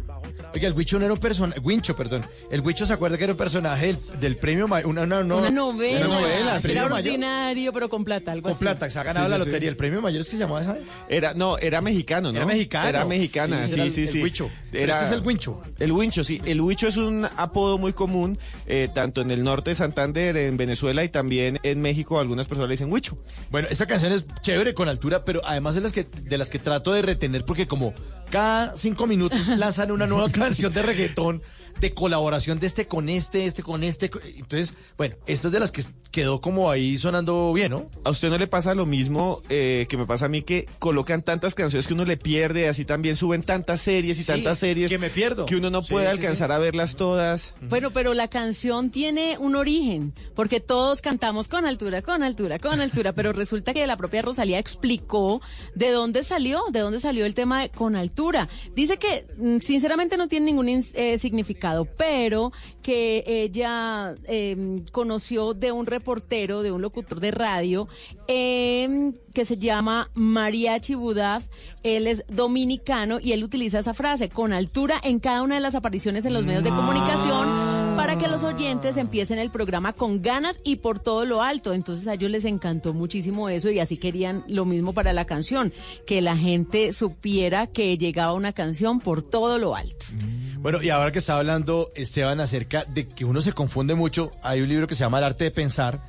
[0.56, 2.26] Oiga, el Huicho no era un personaje, Wincho, perdón.
[2.50, 5.38] El Huicho se acuerda que era un personaje del, del premio, ma- una, una, no-
[5.40, 6.08] una novela.
[6.08, 6.92] Una novela, Era mayor.
[6.94, 8.60] ordinario, pero con plata, algo Con así.
[8.64, 9.48] plata, se ha ganado Sí, la sí, sí.
[9.50, 9.70] lotería.
[9.70, 10.78] El premio mayor es que se llamaba esa.
[11.10, 12.38] Era, no, era mexicano, ¿no?
[12.38, 12.88] Era mexicano.
[12.88, 14.18] Era mexicana, Sí, sí, era sí, el- sí.
[14.20, 14.50] el huicho.
[14.72, 15.62] Era, este es el huincho.
[15.78, 16.42] El huincho, sí.
[16.46, 20.56] El huicho es un apodo muy común, eh, tanto en el norte de Santander, en
[20.56, 22.18] Venezuela y también en México.
[22.20, 23.18] Algunas personas le dicen huicho.
[23.52, 26.60] Bueno, esta canción es chévere con altura, pero además de las que de las que
[26.60, 27.94] trato de retener porque como
[28.30, 31.42] cada cinco minutos lanzan una nueva canción de reggaetón
[31.80, 34.10] de colaboración de este con este, este con este.
[34.38, 35.84] Entonces, bueno, esta es de las que
[36.16, 37.90] quedó como ahí sonando bien, ¿no?
[38.06, 41.22] ¿A usted no le pasa lo mismo eh, que me pasa a mí que colocan
[41.24, 44.90] tantas canciones que uno le pierde, así también suben tantas series y Sí, tantas series
[44.90, 45.46] que me pierdo.
[45.46, 46.20] que uno no Sí, puede sí, sí.
[46.22, 47.54] alcanzar a verlas todas?
[47.68, 52.80] Bueno, pero la canción tiene un origen, porque todos cantamos con altura, con altura, con
[52.80, 55.42] altura, pero resulta que la propia Rosalía explicó
[55.76, 58.48] de dónde salió, de dónde salió el tema de con altura.
[58.74, 65.74] Dice que mm, sinceramente no tiene ningún eh, significado, pero que ella eh, conoció de
[65.74, 67.88] un reportero, de un locutor de radio,
[68.28, 71.48] eh, que se llama Mariachi Budaf.
[71.82, 75.74] Él es dominicano y él utiliza esa frase, con altura, en cada una de las
[75.74, 80.62] apariciones en los medios de comunicación, para que los oyentes empiecen el programa con ganas
[80.64, 81.74] y por todo lo alto.
[81.74, 85.74] Entonces a ellos les encantó muchísimo eso y así querían lo mismo para la canción,
[86.06, 90.06] que la gente supiera que llegaba una canción por todo lo alto.
[90.66, 94.62] Bueno, y ahora que está hablando Esteban acerca de que uno se confunde mucho, hay
[94.62, 96.02] un libro que se llama El arte de pensar,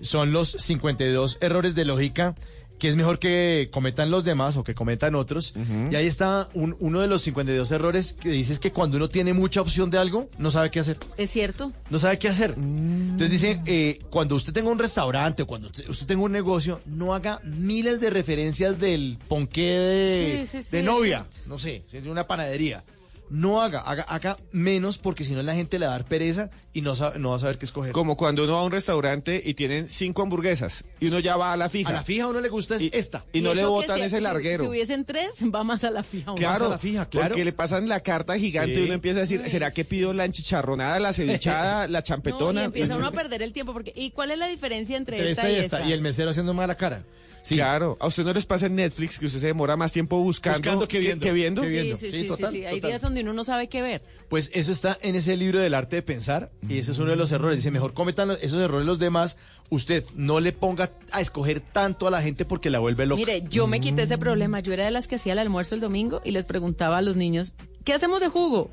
[0.00, 2.34] son los 52 errores de lógica
[2.80, 5.54] que es mejor que cometan los demás o que cometan otros.
[5.92, 9.08] Y ahí está un- uno de los 52 errores que dice es que cuando uno
[9.08, 10.98] tiene mucha opción de algo, no sabe qué hacer.
[11.16, 11.70] ¿Es cierto?
[11.88, 12.54] No sabe qué hacer.
[12.56, 16.80] Entonces dice, eh, cuando usted tenga un restaurante o cuando usted usted tenga un negocio,
[16.84, 21.26] no haga miles de referencias del ponqué de, Sí, sí, sí, de novia.
[21.46, 22.82] No sé, de una panadería.
[23.30, 26.50] No haga, haga, haga menos porque si no la gente le va a dar pereza
[26.72, 27.92] y no, sabe- no va a saber qué escoger.
[27.92, 31.52] Como cuando uno va a un restaurante y tienen cinco hamburguesas y uno ya va
[31.52, 31.90] a la fija.
[31.90, 33.24] A la fija a uno le gusta es esta.
[33.32, 34.64] Y, no le botan si- ese larguero.
[34.64, 36.32] Si, hubiesen tres, va más a la fija.
[36.32, 36.38] uno.
[36.38, 37.28] Claro, a la fija, claro.
[37.28, 38.80] porque le pasan la carta gigante Sí.
[38.80, 42.62] y uno empieza a decir, ¿será que pido la enchicharronada, la cevichada, la No, champetona?
[42.62, 45.30] y empieza uno a perder el tiempo porque ¿y cuál es la diferencia entre, Entre
[45.30, 45.82] esta, esta y esta?
[45.88, 47.04] Y el mesero haciendo mala cara.
[47.42, 47.54] Sí.
[47.54, 50.58] Claro, a usted no les pasa en Netflix que usted se demora más tiempo buscando,
[50.58, 51.24] Buscando que viendo.
[51.24, 51.62] que viendo.
[51.62, 51.96] Que Sí, viendo.
[51.96, 52.64] sí, Sí, sí, sí, total, sí.
[52.66, 52.90] Hay total.
[52.90, 54.02] días donde uno no sabe qué ver.
[54.28, 57.16] Pues eso está en ese libro del arte de pensar y ese es uno de
[57.16, 57.56] los errores.
[57.58, 59.38] Dice, mejor cometan los- esos errores los demás.
[59.70, 63.18] Usted no le ponga a escoger tanto a la gente porque la vuelve loca.
[63.18, 64.60] Mire, yo me quité ese problema.
[64.60, 67.16] Yo era de las que hacía el almuerzo el domingo y les preguntaba a los
[67.16, 67.54] niños,
[67.84, 68.70] ¿qué hacemos de jugo?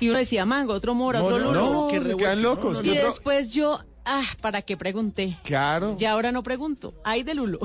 [0.00, 1.70] Y uno decía mango, otro mora, No, otro no, lulo.
[1.72, 2.80] no, qué se quedan locos.
[2.82, 5.38] y Y otro- después yo, ah, ¿para qué pregunté?
[5.44, 5.96] Claro.
[5.98, 6.94] Y ahora no pregunto.
[7.04, 7.58] Ay de lulo.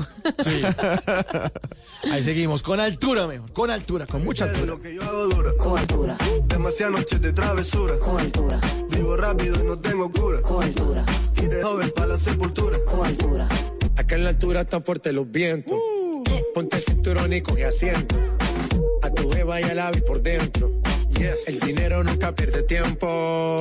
[0.43, 0.61] Sí.
[2.11, 4.65] Ahí seguimos, con altura mejor, con altura, con mucha altura.
[4.65, 5.51] lo que yo hago dura.
[5.57, 6.17] Con altura.
[6.45, 7.97] Demasiadas noches de travesura.
[7.99, 8.59] Con altura.
[8.89, 10.41] Vivo rápido y no tengo cura.
[10.41, 11.05] Con altura.
[11.37, 12.77] Y de joven para la sepultura.
[12.89, 13.47] Con altura.
[13.95, 15.77] Acá en la altura están fuertes los vientos.
[16.53, 18.15] Ponte el cinturón y coge asiento.
[19.01, 20.71] A tu jeva y al ave por dentro.
[21.19, 23.59] El dinero nunca pierde tiempo.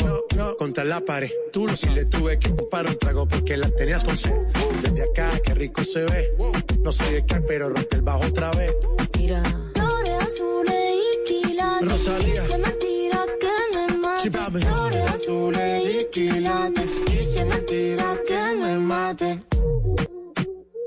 [0.59, 1.31] Contra la pared.
[1.53, 4.35] Tú si le tuve que comprar un trago porque la tenías con sed.
[4.83, 6.35] Desde acá, qué rico se ve.
[6.83, 8.73] No sé de qué, pero rompe el bajo otra vez.
[9.16, 9.43] Mira.
[9.74, 11.93] Flores azules y quilates.
[11.93, 12.43] Rosalía.
[12.43, 14.31] Dice mentira que me mate.
[14.31, 16.91] Flores azules y quilates.
[17.07, 19.43] Dice mentira que me mate.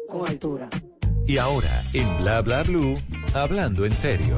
[0.08, 0.70] Con altura.
[1.26, 2.96] Y ahora, en Bla Bla Blue,
[3.34, 4.38] hablando en serio.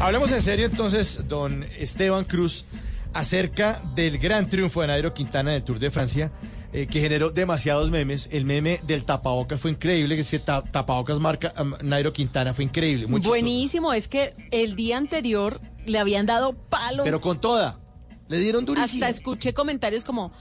[0.00, 2.64] Hablemos en serio entonces, don Esteban Cruz,
[3.14, 6.30] acerca del gran triunfo de Nairo Quintana en el Tour de Francia,
[6.72, 8.28] eh, que generó demasiados memes.
[8.30, 12.52] El meme del tapabocas fue increíble, que es que ta- tapabocas marca um, Nairo Quintana
[12.52, 13.06] fue increíble.
[13.06, 13.30] muy chistoso.
[13.30, 17.02] Buenísimo, es que el día anterior le habían dado palo.
[17.02, 17.80] Pero con toda.
[18.28, 19.04] Le dieron durísimo.
[19.04, 20.32] Hasta escuché comentarios como,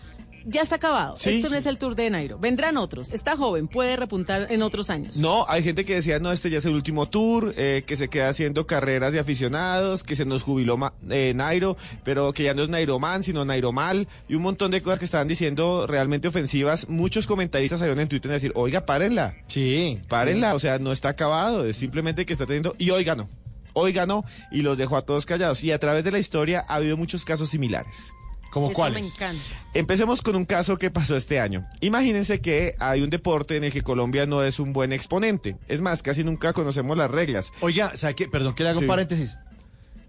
[0.46, 1.32] ya está acabado, Sí.
[1.32, 4.90] esto no es el Tour de Nairo, vendrán otros, está joven, puede repuntar en otros
[4.90, 5.18] años.
[5.18, 8.08] No, hay gente que decía, no, este ya es el último tour, eh, que se
[8.10, 12.54] queda haciendo carreras de aficionados, que se nos jubiló Ma- eh, Nairo, pero que ya
[12.54, 15.88] no es Nairo Man, sino Nairo Mal, y un montón de cosas que estaban diciendo
[15.88, 16.88] realmente ofensivas.
[16.90, 20.00] Muchos comentaristas salieron en Twitter a decir, oiga, párenla, Sí.
[20.08, 23.28] párenla, o sea, no está acabado, es simplemente que está teniendo, y hoy ganó,
[23.74, 25.64] hoy ganó, y los dejó a todos callados.
[25.64, 28.12] Y a través de la historia ha habido muchos casos similares.
[28.56, 29.02] ¿Cómo Eso cuáles?
[29.02, 29.44] me encanta.
[29.74, 31.68] Empecemos con un caso que pasó este año.
[31.82, 35.58] Imagínense que hay un deporte en el que Colombia no es un buen exponente.
[35.68, 37.52] Es más, casi nunca conocemos las reglas.
[37.60, 38.30] Oiga, ¿sabe qué?
[38.30, 38.86] Perdón que le haga Sí.
[38.86, 39.36] un paréntesis.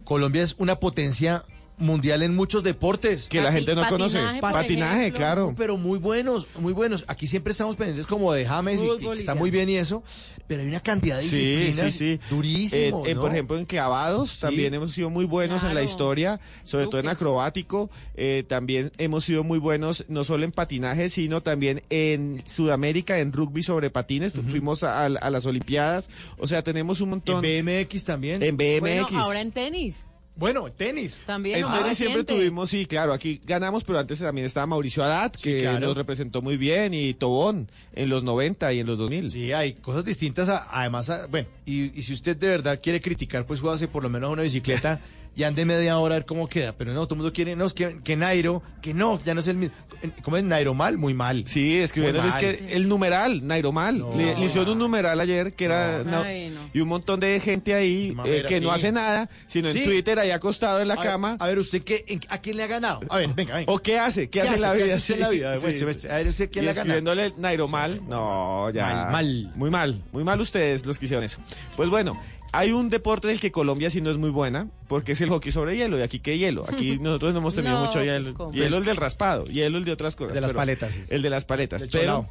[0.05, 1.43] Colombia es una potencia
[1.79, 3.29] mundial en muchos deportes.
[3.29, 4.17] Que la gente no conoce.
[4.19, 5.19] patinaje, por Patinaje, ejemplo.
[5.19, 5.55] claro.
[5.57, 7.05] Pero muy buenos, muy buenos.
[7.09, 10.03] Aquí siempre estamos pendientes como de James y que- está muy bien y eso.
[10.47, 12.21] Pero hay una cantidad de Sí, disciplinas sí, sí.
[12.31, 13.21] durísimo, En- en, ¿no?
[13.23, 17.09] Por ejemplo, en clavados también hemos sido muy buenos en la historia, sobre todo en
[17.09, 17.91] acrobático.
[18.15, 23.33] eh, también hemos sido muy buenos no solo en patinaje, sino también en Sudamérica, en
[23.33, 24.33] rugby sobre patines.
[24.33, 26.11] Fuimos a, a las Olimpiadas.
[26.39, 27.45] O sea, tenemos un montón.
[27.45, 28.43] En BMX también.
[28.43, 28.81] En BMX.
[28.81, 30.05] Bueno, ahora en tenis.
[30.37, 31.23] Bueno, tenis.
[31.25, 31.65] También.
[31.65, 35.61] En tenis siempre tuvimos, sí, claro, aquí ganamos, pero antes también estaba Mauricio Haddad, que
[35.63, 35.87] claro.
[35.87, 39.31] nos representó muy bien, y Tobón en los 90 y en los 2000.
[39.31, 40.49] Sí, hay cosas distintas.
[40.51, 44.03] a- además, a- bueno, y, y si usted de verdad quiere criticar, pues súbase por
[44.03, 45.01] lo menos a una bicicleta
[45.37, 46.73] y ande media hora a ver cómo queda.
[46.73, 49.41] Pero no, todo el mundo quiere, no, es que, que Nairo, que no, ya no
[49.41, 49.75] es el mismo.
[50.23, 50.99] ¿Cómo es Nairo mal?
[50.99, 51.45] Muy mal.
[51.49, 52.41] Sí, escribiendo Muy es mal.
[52.43, 53.99] que el numeral, Nairomal.
[53.99, 54.15] No.
[54.15, 56.05] Le, le hicieron un numeral ayer que era.
[56.05, 56.11] No.
[56.11, 56.61] no, Ay, no.
[56.75, 59.79] y un montón de gente ahí Mamera, eh, que no hace nada, sino Sí.
[59.79, 61.37] en Twitter ahí acostado en la A ver, cama.
[61.41, 63.01] A ver, ¿usted qué, en- a quién le ha ganado?
[63.09, 63.73] A ver, venga, venga.
[63.73, 64.29] ¿O qué hace?
[64.29, 64.87] ¿Qué, hace en la ¿Qué vida?
[64.87, 65.57] hace usted en la vida?
[65.57, 66.09] Sí, Bueno, sí.
[66.09, 66.99] A ver, ¿usted quién Y le ha ganado?
[66.99, 68.01] escribiéndole Nairomal.
[68.07, 68.87] No, ya.
[68.87, 69.53] Mal, mal.
[69.57, 70.03] Muy mal.
[70.13, 71.39] Muy mal ustedes los que hicieron eso.
[71.75, 72.21] Pues bueno.
[72.53, 75.53] Hay un deporte del que Colombia sí no es muy buena, porque es el hockey
[75.53, 75.99] sobre hielo.
[75.99, 76.65] ¿Y aquí qué hielo?
[76.69, 78.35] Aquí nosotros no hemos tenido No, mucho pues, hielo.
[78.35, 78.53] ¿cómo?
[78.53, 80.35] hielo el del raspado, hielo el de otras cosas.
[80.35, 81.03] De las pero- paletas, sí.
[81.09, 81.85] El de las paletas.
[81.91, 82.29] Pero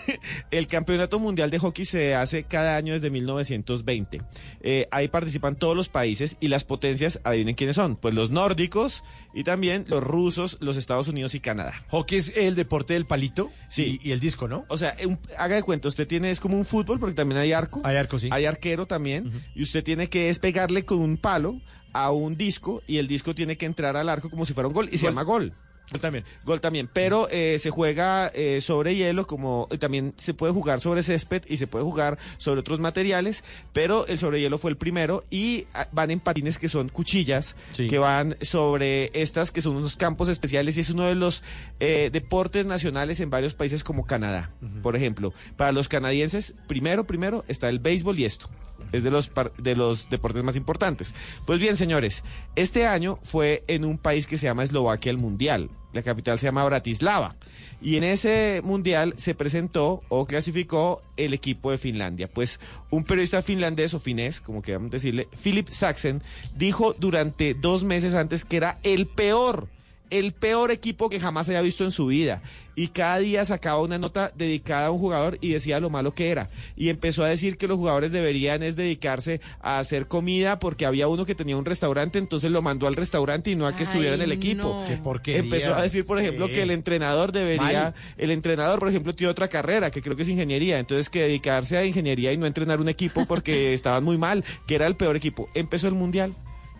[0.50, 4.22] el campeonato mundial de hockey se hace cada año desde 1920.
[4.60, 7.96] Eh, ahí participan todos los países y las potencias, adivinen quiénes son.
[7.96, 9.02] Pues los nórdicos
[9.34, 11.74] y también los rusos, los Estados Unidos y Canadá.
[11.90, 14.00] Hockey es el deporte del palito Sí.
[14.02, 14.64] y, y el disco, ¿no?
[14.68, 17.52] O sea, un- haga de cuenta, usted tiene, es como un fútbol porque también hay
[17.52, 17.80] arco.
[17.84, 18.28] Hay arco, sí.
[18.30, 19.30] Hay arquero también.
[19.54, 21.60] Y usted tiene que es pegarle con un palo
[21.92, 24.74] a un disco y el disco tiene que entrar al arco como si fuera un
[24.74, 25.10] gol y se Gol.
[25.10, 25.52] llama gol.
[25.92, 26.24] Yo también.
[26.44, 30.80] Gol también, pero eh, se juega eh, sobre hielo, como y también se puede jugar
[30.80, 33.44] sobre césped y se puede jugar sobre otros materiales,
[33.74, 37.56] pero el sobre hielo fue el primero y ah, van en patines que son cuchillas,
[37.72, 37.88] Sí.
[37.88, 41.42] que van sobre estas que son unos campos especiales y es uno de los
[41.80, 44.50] eh, deportes nacionales en varios países como Canadá,
[44.82, 45.34] por ejemplo.
[45.56, 48.48] Para los canadienses, primero, primero está el béisbol y esto.
[48.92, 51.14] Es de los, de los deportes más importantes.
[51.46, 52.22] Pues bien, señores,
[52.56, 55.70] este año fue en un país que se llama Eslovaquia el Mundial.
[55.92, 57.36] La capital se llama Bratislava.
[57.80, 62.28] Y en ese mundial se presentó o clasificó el equipo de Finlandia.
[62.28, 62.60] Pues
[62.90, 66.22] un periodista finlandés o finés, como queramos decirle, Philip Saxen,
[66.56, 69.68] dijo durante dos meses antes que era el peor
[70.12, 72.42] el peor equipo que jamás haya visto en su vida.
[72.74, 76.30] Y cada día sacaba una nota dedicada a un jugador y decía lo malo que
[76.30, 76.50] era.
[76.76, 81.08] Y empezó a decir que los jugadores deberían es dedicarse a hacer comida porque había
[81.08, 84.14] uno que tenía un restaurante, entonces lo mandó al restaurante y no a que estuviera
[84.14, 84.84] en el equipo.
[84.86, 85.22] no.
[85.22, 85.38] Qué.
[85.38, 87.94] Empezó a decir, por ejemplo, que el entrenador debería, Mal.
[88.18, 91.76] el entrenador, por ejemplo, tiene otra carrera, que creo que es ingeniería, entonces que dedicarse
[91.78, 95.16] a ingeniería y no entrenar un equipo porque estaban muy mal, que era el peor
[95.16, 95.48] equipo.
[95.54, 96.34] Empezó el mundial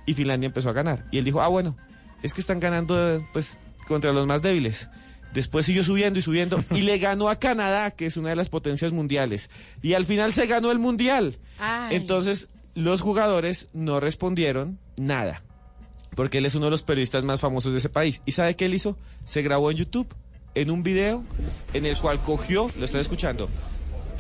[0.07, 1.07] y Finlandia empezó a ganar.
[1.11, 1.77] Y él dijo, ah, bueno,
[2.23, 4.89] es que están ganando, pues, contra los más débiles.
[5.33, 8.51] Después siguió subiendo y subiendo y le ganó a Canadá, que es una de las
[8.51, 9.51] potencias mundiales.
[9.81, 11.39] Y al final se ganó el mundial.
[11.59, 11.97] Ay.
[11.97, 15.43] Entonces, los jugadores no respondieron nada.
[16.15, 18.21] Porque él es uno de los periodistas más famosos de ese país.
[18.27, 18.99] ¿Y sabe qué él hizo?
[19.25, 20.15] Se grabó en YouTube,
[20.55, 21.25] en un video,
[21.73, 23.49] en el cual cogió, lo están escuchando,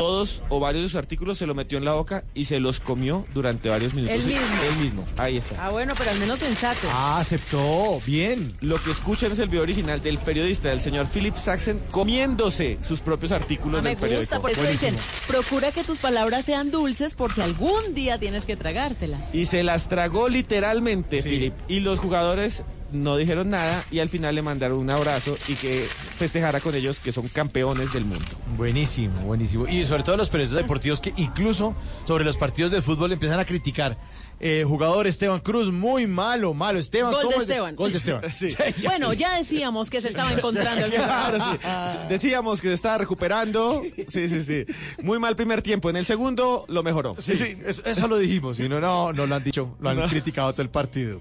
[0.02, 2.80] todos o varios de sus artículos se lo metió en la boca y se los
[2.80, 4.16] comió durante varios minutos.
[4.16, 4.40] Él mismo.
[4.72, 5.04] Él mismo.
[5.16, 5.64] Ahí está.
[5.66, 6.88] Ah, bueno, pero al menos sensato.
[6.90, 8.00] Ah, aceptó.
[8.04, 8.52] Bien.
[8.60, 13.00] Lo que escuchan es el video original del periodista, del señor Philip Saxon, comiéndose sus
[13.00, 14.20] propios artículos Ah, me del periódico.
[14.36, 14.96] gusta, por eso dicen,
[15.28, 19.32] procura que tus palabras sean dulces por si algún día tienes que tragártelas.
[19.34, 21.28] Y se las tragó literalmente, Sí.
[21.28, 21.54] Philip.
[21.68, 25.86] Y los jugadores no dijeron nada y al final le mandaron un abrazo y que
[25.86, 28.24] festejara con ellos que son campeones del mundo.
[28.56, 29.66] Buenísimo, buenísimo.
[29.66, 31.74] Y sobre todo los periodistas deportivos que incluso
[32.04, 33.96] sobre los partidos de fútbol empiezan a criticar.
[34.44, 36.80] Eh, jugador Esteban Cruz, muy malo, malo.
[36.80, 37.76] Esteban, Gol de ¿cómo es Esteban.
[37.76, 38.22] Gol de Esteban.
[38.34, 38.48] Sí.
[38.84, 41.98] Bueno, ya decíamos que se estaba encontrando el Claro, sí.
[42.08, 43.82] Decíamos que se estaba recuperando.
[44.08, 44.64] Sí, sí, sí.
[45.04, 45.90] Muy mal primer tiempo.
[45.90, 47.14] En el segundo lo mejoró.
[47.18, 48.58] Sí, sí, eso, eso lo dijimos.
[48.58, 49.76] Y no, no, no lo han dicho.
[49.80, 50.08] Lo han No.
[50.08, 51.20] criticado todo el partido.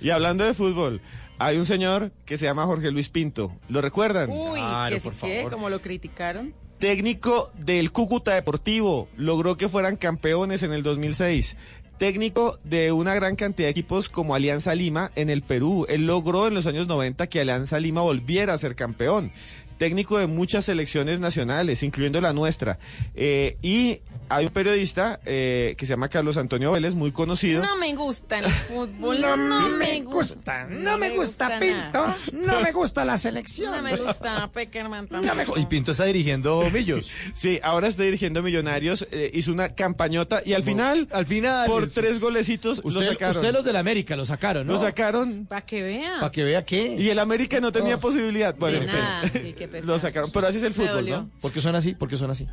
[0.00, 1.02] Y hablando de fútbol,
[1.38, 3.52] hay un señor que se llama Jorge Luis Pinto.
[3.68, 4.30] ¿Lo recuerdan?
[4.30, 5.52] Uy, Claro, que sí por que, favor.
[5.52, 6.54] como lo criticaron.
[6.78, 9.08] Técnico del Cúcuta Deportivo.
[9.16, 11.56] Logró que fueran campeones en el 2006.
[12.02, 15.86] Técnico de una gran cantidad de equipos como Alianza Lima en el Perú.
[15.88, 19.30] Él logró en los años 90 que Alianza Lima volviera a ser campeón.
[19.78, 22.78] Técnico de muchas selecciones nacionales, incluyendo la nuestra.
[23.14, 27.62] Eh, y hay un periodista eh, que se llama Carlos Antonio Vélez, muy conocido.
[27.62, 30.66] No me gusta el fútbol, No no, me gusta.
[30.68, 31.58] No me gusta.
[31.60, 33.72] Pinto, no me gusta la selección.
[33.72, 35.58] No me gusta Peckerman No me tampoco.
[35.60, 37.10] y Pinto está dirigiendo Millos.
[37.34, 41.84] Sí, ahora está dirigiendo Millonarios, eh, hizo una campañota y al final, al final, por
[41.84, 43.36] es- tres golecitos lo Usted, sacaron.
[43.36, 44.74] usted los del América lo sacaron, ¿no?
[44.74, 46.20] Lo sacaron Para que vea.
[46.20, 46.96] Para que vea qué.
[46.96, 48.54] y el América no tenía posibilidad.
[48.56, 49.00] Bueno, De en fin.
[49.00, 49.86] nada, sí, qué pesar.
[49.88, 51.08] lo sacaron, pero así es el fútbol.
[51.08, 51.30] ¿no?
[51.40, 51.94] ¿Por qué son así?
[51.94, 52.46] ¿Por qué son así?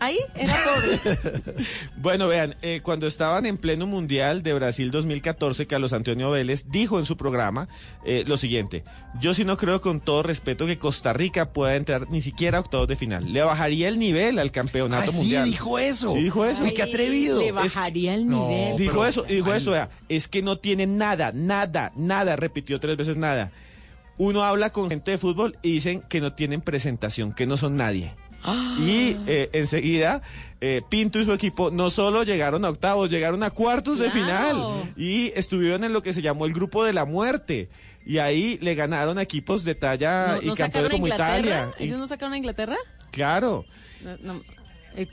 [0.00, 1.18] Ahí era pobre.
[1.96, 7.00] Bueno, vean, eh, cuando estaban en pleno Mundial de Brasil 2014, Carlos Antonio Vélez dijo
[7.00, 7.68] en su programa
[8.04, 8.84] eh, lo siguiente,
[9.20, 12.60] yo sí no creo con todo respeto que Costa Rica pueda entrar ni siquiera a
[12.60, 13.32] octavos de final.
[13.32, 15.44] Le bajaría el nivel al campeonato Ah, sí, mundial.
[15.50, 16.12] dijo eso.
[16.14, 16.62] Sí, dijo eso.
[16.62, 17.40] Uy, qué atrevido.
[17.40, 18.76] Le Es- bajaría el No, nivel.
[18.76, 19.58] Dijo pero- eso, dijo Ay.
[19.58, 23.50] eso, vea, es que no tiene nada, nada, nada, repitió tres veces nada.
[24.18, 27.76] Uno habla con gente de fútbol y dicen que no tienen presentación, que no son
[27.76, 28.14] nadie.
[28.78, 30.22] Y eh, enseguida
[30.60, 34.92] eh, Pinto y su equipo no solo llegaron a octavos, llegaron a cuartos de final
[34.96, 37.68] y estuvieron en lo que se llamó el grupo de la muerte.
[38.06, 41.38] Y ahí le ganaron a equipos de talla ¿No, y no campeones como Inglaterra?
[41.40, 41.74] Italia.
[41.78, 42.76] Y- ¿Ellos no sacaron a Inglaterra?
[43.10, 43.64] claro.
[44.22, 44.40] No,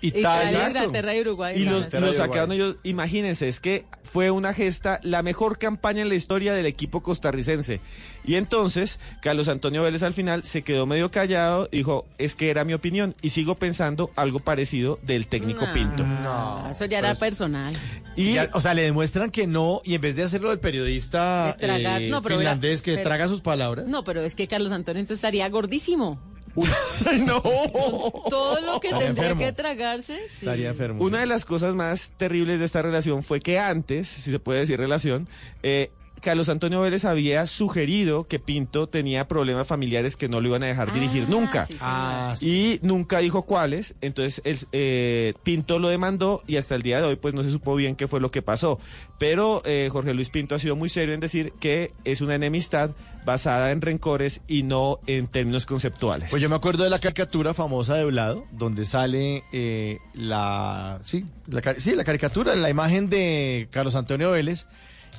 [0.01, 0.77] Italia, Italia, exacto.
[0.79, 1.61] Inglaterra y Uruguay.
[1.61, 6.09] Y los, los sacaron ellos, imagínense, es que fue una gesta, la mejor campaña en
[6.09, 7.81] la historia del equipo costarricense.
[8.23, 12.63] Y entonces, Carlos Antonio Vélez al final se quedó medio callado, dijo, es que era
[12.65, 16.03] mi opinión, y sigo pensando algo parecido del técnico No, Pinto.
[16.03, 17.73] no, eso ya era Pues- personal.
[18.15, 21.47] Y Ya, o sea, le demuestran que no, y en vez de hacerlo del periodista
[21.59, 23.85] De tragar- eh, no, pero finlandés que pero- traga sus palabras.
[23.87, 26.19] No, pero es que Carlos Antonio entonces estaría gordísimo.
[27.25, 27.41] no.
[27.41, 29.41] Todo lo que tendría enfermo.
[29.41, 30.17] que tragarse.
[30.29, 30.45] sí.
[30.45, 31.03] Estaría enfermo.
[31.03, 31.21] Una sí.
[31.21, 34.79] de las cosas más terribles de esta relación fue que antes, si se puede decir
[34.79, 35.27] relación,
[35.63, 35.91] eh,
[36.25, 40.65] Carlos Antonio Vélez había sugerido que Pinto tenía problemas familiares que no lo iban a
[40.65, 41.65] dejar dirigir Ah, nunca.
[41.67, 41.75] sí.
[41.79, 42.79] Ah, sí.
[42.81, 47.05] Y nunca dijo cuáles, entonces el, eh, Pinto lo demandó y hasta el día de
[47.05, 48.79] hoy pues no se supo bien qué fue lo que pasó.
[49.19, 52.89] Pero eh, Jorge Luis Pinto ha sido muy serio en decir que es una enemistad
[53.23, 56.31] basada en rencores y no en términos conceptuales.
[56.31, 61.25] Pues yo me acuerdo de la caricatura famosa de Blado, donde sale eh, la, sí,
[61.45, 64.65] la, sí, la caricatura, la imagen de Carlos Antonio Vélez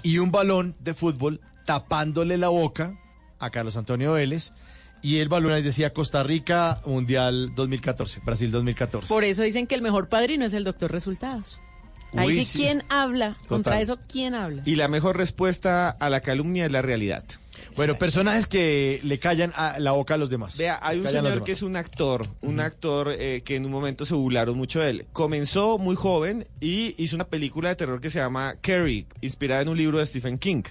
[0.06, 2.96] y un balón de fútbol tapándole la boca
[3.40, 4.52] a Carlos Antonio Vélez
[5.02, 9.08] y el balón ahí decía Costa Rica Mundial 2014, Brasil 2014.
[9.08, 11.58] Por eso dicen que el mejor padrino es el doctor Resultados.
[12.14, 12.58] Ahí Uy, sí.
[12.60, 13.36] ¿quién habla?
[13.48, 14.62] Contra eso, ¿quién habla?
[14.64, 17.24] Y la mejor respuesta a la calumnia es la realidad.
[17.76, 20.56] Bueno, personajes que le callan a la boca a los demás.
[20.56, 24.04] Vea, hay un señor que es un actor, un actor eh, que en un momento
[24.04, 25.06] se burlaron mucho de él.
[25.12, 29.68] Comenzó muy joven y hizo una película de terror que se llama Carrie, inspirada en
[29.68, 30.62] un libro de Stephen King.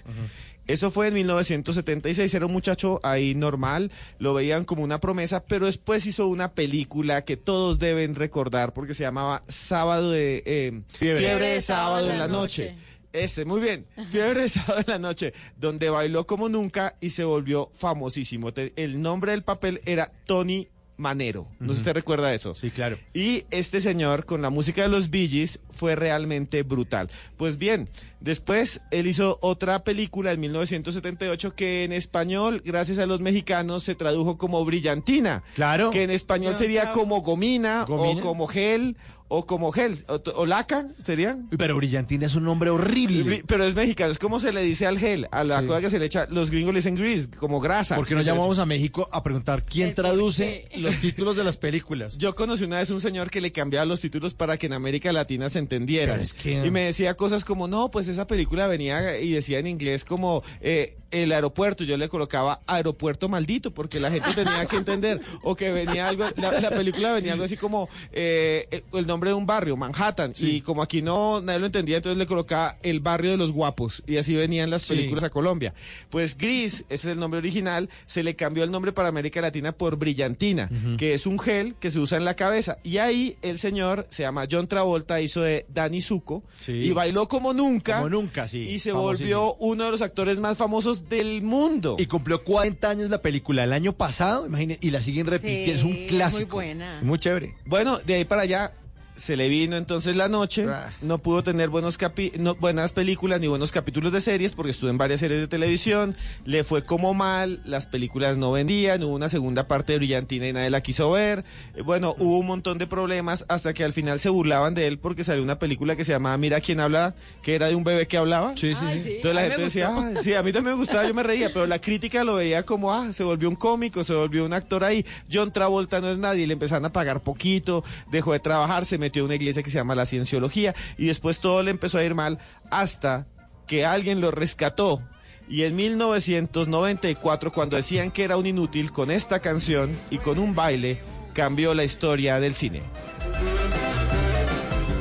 [0.67, 5.67] Eso fue en 1976, era un muchacho ahí normal, lo veían como una promesa, pero
[5.67, 11.49] después hizo una película que todos deben recordar porque se llamaba Sábado de eh, Fiebre,
[11.49, 12.75] de Sábado en la noche.
[13.15, 13.85] Ese, muy bien.
[14.09, 18.49] Fiebre de sábado en la noche, donde bailó como nunca y se volvió famosísimo.
[18.75, 20.67] El nombre del papel era Tony
[20.97, 21.47] Manero.
[21.59, 22.55] No sé si usted recuerda eso.
[22.55, 22.97] Sí, claro.
[23.13, 27.09] Y este señor, con la música de los Bee Gees, fue realmente brutal.
[27.37, 27.89] Pues bien,
[28.21, 33.95] después él hizo otra película en 1978 que en español, gracias a los mexicanos, se
[33.95, 35.43] tradujo como Brillantina.
[35.55, 35.91] Claro.
[35.91, 38.19] Que en español sería como Gomina, Gomina.
[38.19, 38.95] o como Gel
[39.27, 41.49] o como Gel o, o Laca, serían.
[41.57, 43.43] Pero Brillantina es un nombre horrible.
[43.47, 45.67] Pero es mexicano, es como se le dice al gel, a la Sí.
[45.67, 47.95] cosa que se le echa, los gringos le dicen grease, como grasa.
[47.95, 51.57] ¿Por qué no llamamos a México a preguntar quién El traduce los títulos de las
[51.57, 52.17] películas?
[52.17, 55.11] Yo conocí una vez un señor que le cambiaba los títulos para que en América
[55.11, 56.19] Latina se entendieran.
[56.19, 59.67] Es que- Y me decía cosas como, no, pues esa película venía y decía en
[59.67, 61.83] inglés como eh, el aeropuerto.
[61.83, 65.19] Yo le colocaba aeropuerto maldito porque la gente tenía que entender.
[65.43, 69.29] O que venía algo, la, la película venía algo así como eh, el, el nombre
[69.31, 70.33] de un barrio, Manhattan.
[70.37, 74.03] Y como aquí no nadie lo entendía, entonces le colocaba el barrio de los guapos.
[74.07, 74.89] Y así venían las Sí.
[74.93, 75.73] películas a Colombia.
[76.09, 79.71] Pues Gris, ese es el nombre original, se le cambió el nombre para América Latina
[79.71, 82.77] por Brillantina, que es un gel que se usa en la cabeza.
[82.83, 86.71] Y ahí el señor, se llama John Travolta, hizo de Danny Zuko Sí.
[86.73, 87.97] y bailó como nunca.
[87.97, 88.59] Como nunca, sí.
[88.59, 89.01] Y se famosísimo.
[89.01, 91.95] volvió uno de los actores más famosos del mundo.
[91.99, 95.65] Y cumplió 40 años la película el año pasado, imagínate, y la siguen repitiendo.
[95.65, 96.57] Sí, es un clásico.
[96.57, 96.99] muy buena.
[97.01, 97.55] Muy chévere.
[97.65, 98.73] Bueno, de ahí para allá,
[99.15, 100.91] se le vino entonces la noche, Ah.
[101.01, 104.89] no pudo tener buenos capi- no, buenas películas ni buenos capítulos de series porque estuvo
[104.89, 109.29] en varias series de televisión, le fue como mal, las películas no vendían, hubo una
[109.29, 111.43] segunda parte de Brillantina y nadie la quiso ver,
[111.75, 114.99] eh, bueno, hubo un montón de problemas hasta que al final se burlaban de él
[114.99, 118.07] porque salió una película que se llamaba Mira quién habla, que era de un bebé
[118.07, 118.53] que hablaba.
[118.57, 119.09] Sí, sí, Ay, sí.
[119.15, 119.89] Entonces la gente decía.
[119.91, 122.63] "Ah, sí, a mí también me gustaba, yo me reía, pero la crítica lo veía
[122.63, 125.05] como, ah, se volvió un cómico, se volvió un actor ahí.
[125.31, 129.21] John Travolta no es nadie, le empezaron a pagar poquito, dejó de trabajar, se metió
[129.21, 132.15] a una iglesia que se llama la Cienciología y después todo le empezó a ir
[132.15, 132.39] mal
[132.71, 133.27] hasta
[133.67, 135.03] que alguien lo rescató.
[135.47, 140.55] Y en 1994, cuando decían que era un inútil, con esta canción y con un
[140.55, 141.01] baile,
[141.33, 142.81] cambió la historia del cine.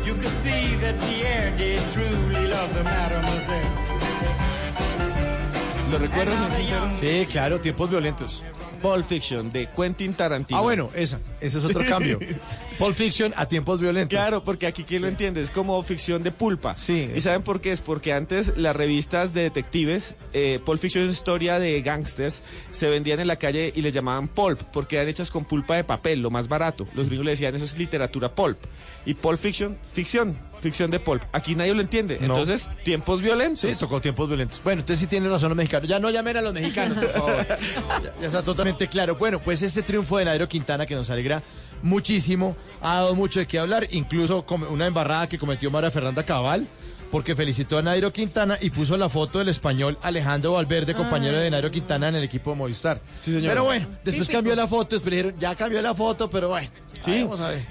[0.04, 3.64] You could see that Pierre did truly love the mademoiselle.
[5.90, 7.00] ¿Lo recuerdas?
[7.00, 8.42] Sí, claro, tiempos violentos.
[8.84, 10.58] Pulp Fiction, de Quentin Tarantino.
[10.58, 12.18] Ah, bueno, esa, ese es otro cambio.
[12.78, 14.16] Pulp Fiction a tiempos violentos.
[14.16, 16.76] Claro, porque aquí quién lo entiende, es como ficción de pulpa.
[16.76, 17.08] Sí.
[17.14, 17.72] ¿Y saben por qué?
[17.72, 22.88] Es porque antes las revistas de detectives, eh, Pulp Fiction es historia de gangsters, se
[22.88, 26.20] vendían en la calle y les llamaban pulp, porque eran hechas con pulpa de papel,
[26.20, 26.86] lo más barato.
[26.94, 28.58] Los gringos le decían eso es literatura pulp.
[29.06, 31.22] Y Pulp Fiction, ficción, ficción de pulp.
[31.32, 32.18] Aquí nadie lo entiende.
[32.18, 32.26] No.
[32.26, 33.60] Entonces, tiempos violentos.
[33.60, 34.62] Sí, tocó tiempos violentos.
[34.64, 35.88] Bueno, entonces sí tienen razón los mexicanos.
[35.88, 37.46] Ya no llamen a los mexicanos, por favor.
[38.02, 39.16] ya, ya está totalmente claro.
[39.16, 41.42] Bueno, pues este triunfo de Nairo Quintana que nos alegra
[41.84, 46.66] muchísimo, ha dado mucho de qué hablar, incluso una embarrada que cometió María Fernanda Cabal,
[47.10, 51.48] porque felicitó a Nairo Quintana y puso la foto del español Alejandro Valverde, compañero de
[51.50, 53.00] Nairo Quintana en el equipo de Movistar.
[53.20, 53.42] señor.
[53.42, 54.32] Pero bueno, después Típico.
[54.32, 56.68] cambió la foto, después dijeron, ya cambió la foto, pero bueno.
[56.98, 57.12] Sí.
[57.12, 57.62] ahí Vamos a ver.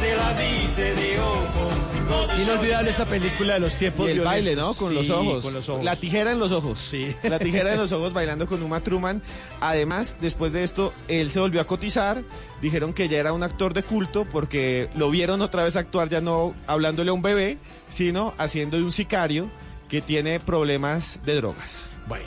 [0.00, 1.97] Se la dice de ojos.
[2.40, 4.72] Inolvidable esta película de los tiempos Y el baile, ¿no?
[4.72, 4.78] violentos.
[4.78, 5.44] Con Sí, los ojos.
[5.44, 5.84] Con los ojos.
[5.84, 6.78] La tijera en los ojos.
[6.78, 7.14] Sí.
[7.24, 9.22] La tijera en los ojos bailando con Uma Truman.
[9.60, 12.22] Además, después de esto, él se volvió a cotizar.
[12.62, 16.20] Dijeron que ya era un actor de culto porque lo vieron otra vez actuar ya
[16.20, 17.58] no hablándole a un bebé,
[17.88, 19.50] sino haciendo de un sicario
[19.88, 21.90] que tiene problemas de drogas.
[22.06, 22.24] Bueno,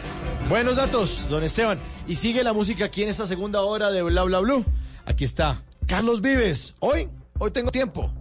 [0.48, 1.80] buenos datos, don Esteban.
[2.08, 4.64] Y sigue la música aquí en esta segunda hora de Bla Bla Blue.
[5.06, 6.76] Aquí está Carlos Vives.
[6.80, 7.10] Hoy,
[7.40, 8.12] hoy tengo tiempo.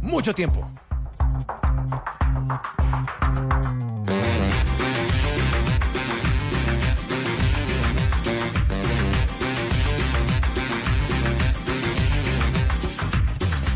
[0.00, 0.68] Mucho tiempo.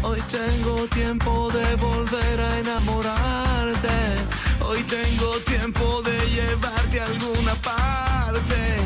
[0.03, 3.89] Hoy tengo tiempo de volver a enamorarte.
[4.61, 8.86] Hoy tengo tiempo de llevarte a alguna parte.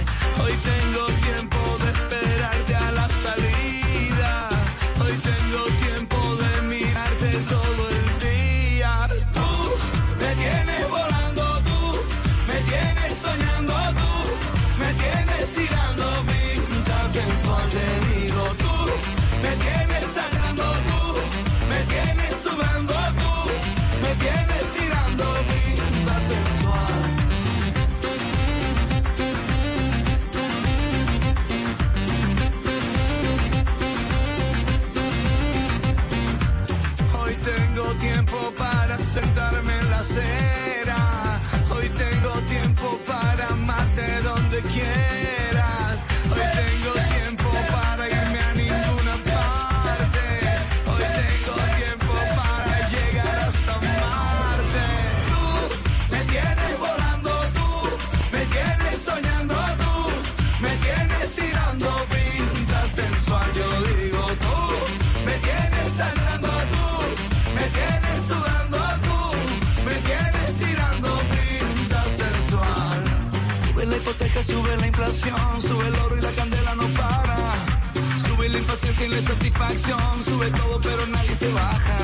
[79.09, 81.99] La satisfacción, sube todo pero nadie se baja.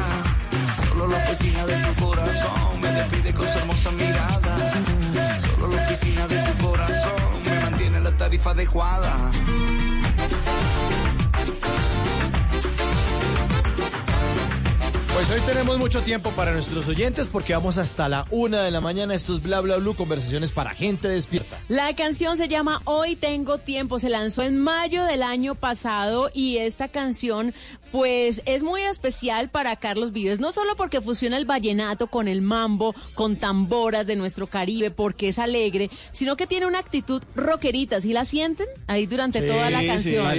[0.89, 4.73] Solo la oficina de tu corazón me despide con su hermosa mirada.
[5.40, 9.31] Solo la oficina de tu corazón me mantiene la tarifa adecuada.
[15.16, 18.82] Pues hoy tenemos mucho tiempo para nuestros oyentes porque vamos hasta la una de la
[18.82, 19.14] mañana.
[19.14, 21.59] Esto es Bla Bla Blue, conversaciones para gente despierta.
[21.68, 26.59] La canción se llama Hoy Tengo Tiempo, se lanzó en mayo del año pasado y
[26.59, 27.55] esta canción
[27.93, 32.43] pues es muy especial para Carlos Vives, no solo porque fusiona el vallenato con el
[32.43, 38.01] mambo, con tamboras de nuestro Caribe, porque es alegre, sino que tiene una actitud rockerita,
[38.02, 38.66] ¿sí la sienten?
[38.86, 39.86] Ahí durante Sí, toda la sí.
[39.86, 40.36] canción.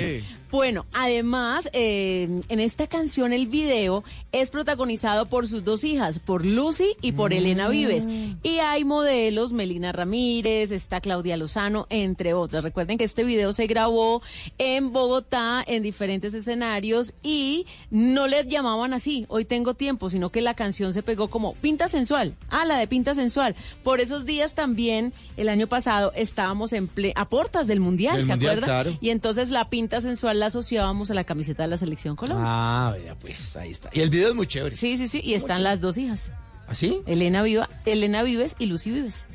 [0.50, 6.46] Bueno, además, eh, en esta canción el video es protagonizado por sus dos hijas, por
[6.46, 8.08] Lucy y por Elena Vives.
[8.44, 12.64] Y hay modelos, Melina Ramírez, está Claudia Lozano, entre otras.
[12.64, 14.22] Recuerden que este video se grabó
[14.58, 20.40] en Bogotá, en diferentes escenarios, y no le llamaban así, hoy tengo tiempo, sino que
[20.42, 22.36] la canción se pegó como Pinta Sensual.
[22.50, 23.54] Ah, la de Pinta Sensual.
[23.84, 28.26] Por esos días también, el año pasado, estábamos en ple- a puertas del Mundial, Del
[28.26, 28.84] ¿se Mundial, acuerdan?
[28.84, 28.98] claro.
[29.02, 32.46] Y entonces la Pinta Sensual la asociábamos a la camiseta de la Selección Colombia.
[32.48, 33.90] Ah, vea, pues ahí está.
[33.94, 34.76] Y el video es muy chévere.
[34.76, 36.30] Sí, sí, sí, y están las dos hijas.
[36.68, 37.02] ¿Así?
[37.06, 39.26] Elena Viva, Elena Vives y Lucy Vives.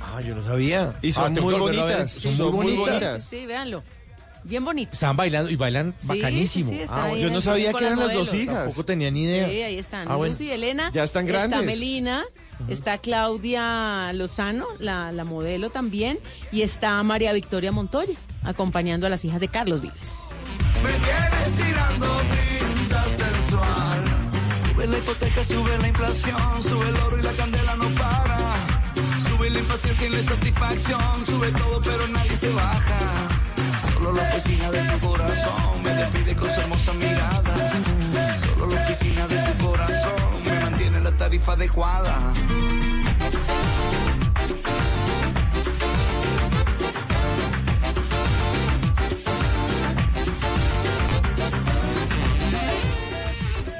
[0.00, 0.94] Ah, yo no sabía.
[1.02, 3.24] Y son Ah, muy bonitas, Son, muy bonitas.
[3.24, 3.82] Sí, sí, véanlo.
[4.44, 4.92] Bien bonito.
[4.92, 6.70] Estaban bailando y bailan Sí, bacanísimo.
[6.70, 8.54] sí, sí, están ah, yo no sabía que eran las dos hijas.
[8.54, 9.48] Tampoco tenía ni idea.
[9.48, 10.08] Sí, ahí están.
[10.10, 10.32] Ah, bueno.
[10.32, 10.90] Lucy y Elena.
[10.94, 11.58] Ya están grandes.
[11.60, 12.24] Está Melina,
[12.68, 16.18] está Claudia Lozano, la, la modelo también,
[16.52, 20.20] y está María Victoria Montoya, acompañando a las hijas de Carlos Vives.
[20.82, 24.00] Me tienes tirando pinta sensual.
[24.70, 28.38] Sube la hipoteca, sube la inflación, sube el oro y la candela no para.
[29.28, 32.98] Sube la impaciencia y la insatisfacción, sube todo pero nadie se baja.
[33.92, 37.54] Solo la oficina de tu corazón me despide con su hermosa mirada.
[38.40, 42.32] Solo la oficina de tu corazón me mantiene la tarifa adecuada.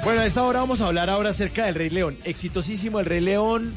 [0.03, 2.17] Bueno, a esta hora vamos a hablar ahora acerca del Rey León.
[2.23, 3.75] Exitosísimo el Rey León.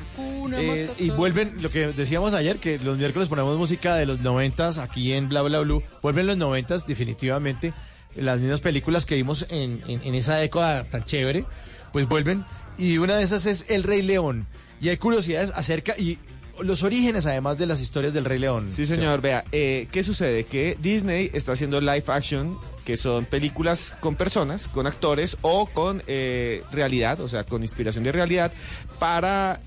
[0.54, 4.78] Eh, y vuelven, lo que decíamos ayer, que los miércoles ponemos música de los noventas
[4.78, 5.82] aquí en Bla Bla Blue.
[6.00, 7.74] Vuelven los noventas, definitivamente.
[8.14, 11.44] Las mismas películas que vimos en, en- en esa década tan chévere,
[11.92, 12.44] pues vuelven.
[12.78, 14.46] Y una de esas es El Rey León.
[14.80, 16.18] Y hay curiosidades acerca y
[16.60, 18.68] los orígenes, además de las historias del Rey León.
[18.70, 19.20] Sí, señor.
[19.22, 20.44] Vea, eh, ¿qué sucede?
[20.44, 26.02] Que Disney está haciendo live action, que son películas con personas, con actores o con
[26.06, 28.52] eh, realidad, o sea, con inspiración de realidad,
[28.98, 29.60] para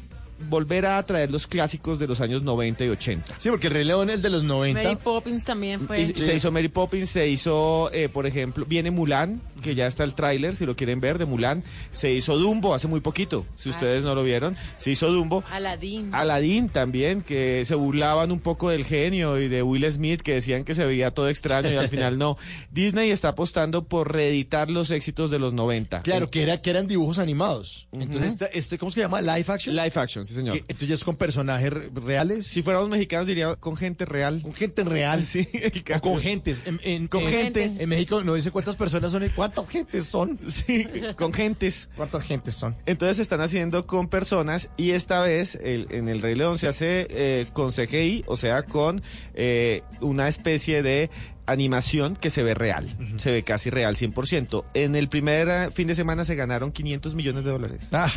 [0.49, 3.35] volver a traer los clásicos de los años 90 y 80.
[3.39, 4.81] Sí, porque el Rey León es de los 90.
[4.81, 6.01] Mary Poppins también fue.
[6.01, 10.03] Y Se hizo Mary Poppins, se hizo, eh, por ejemplo, viene Mulan, que ya está
[10.03, 11.63] el tráiler, si lo quieren ver, de Mulan.
[11.91, 14.55] Se hizo Dumbo hace muy poquito, si ustedes no lo vieron.
[14.77, 15.43] Se hizo Dumbo.
[15.51, 16.13] Aladdin.
[16.13, 20.63] Aladdin también, que se burlaban un poco del genio y de Will Smith, que decían
[20.63, 22.37] que se veía todo extraño y al final no.
[22.71, 26.01] Disney está apostando por reeditar los éxitos de los 90.
[26.01, 27.87] Claro, que, era, que eran dibujos animados.
[27.91, 29.21] Entonces, este, este, ¿cómo se llama?
[29.21, 29.75] ¿Live action?
[29.75, 30.57] Live action, sí, señor.
[30.57, 32.47] Entonces es con personajes re- reales.
[32.47, 34.41] Si fuéramos mexicanos diría con gente real.
[34.41, 35.23] Con gente real.
[35.25, 35.47] Sí,
[35.95, 36.63] O con gentes.
[36.65, 37.71] En, en- Con en- gente.
[37.79, 40.39] En México no dice cuántas personas son y cuántas gentes son.
[40.47, 40.85] Sí,
[41.17, 41.89] con gentes.
[41.95, 42.75] ¿Cuántas gentes son?
[42.85, 46.67] Entonces se están haciendo con personas y esta vez el- en el Rey León se
[46.67, 49.01] hace eh, con CGI, o sea, con
[49.33, 51.09] eh, una especie de
[51.47, 54.63] animación que se ve real, se ve casi real 100%.
[54.73, 57.87] En el primer eh, fin de semana se ganaron 500 millones de dólares.
[57.91, 58.11] Ah,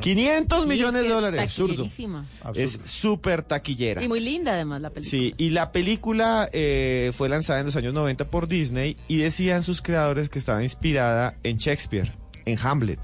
[0.00, 1.40] 500 Sí, millones de dólares.
[1.56, 2.26] taquillerísima.
[2.54, 4.02] Es súper taquillera.
[4.02, 5.10] Y muy linda además la película.
[5.10, 9.62] Sí, y la película eh, fue lanzada en los años 90 por Disney y decían
[9.62, 12.12] sus creadores que estaba inspirada en Shakespeare,
[12.46, 13.00] en Hamlet,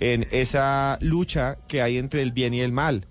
[0.00, 3.06] en esa lucha que hay entre el bien y el mal,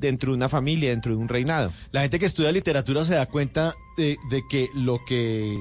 [0.00, 1.72] dentro de una familia, dentro de un reinado.
[1.92, 5.56] La gente que estudia literatura se da cuenta de, de que lo que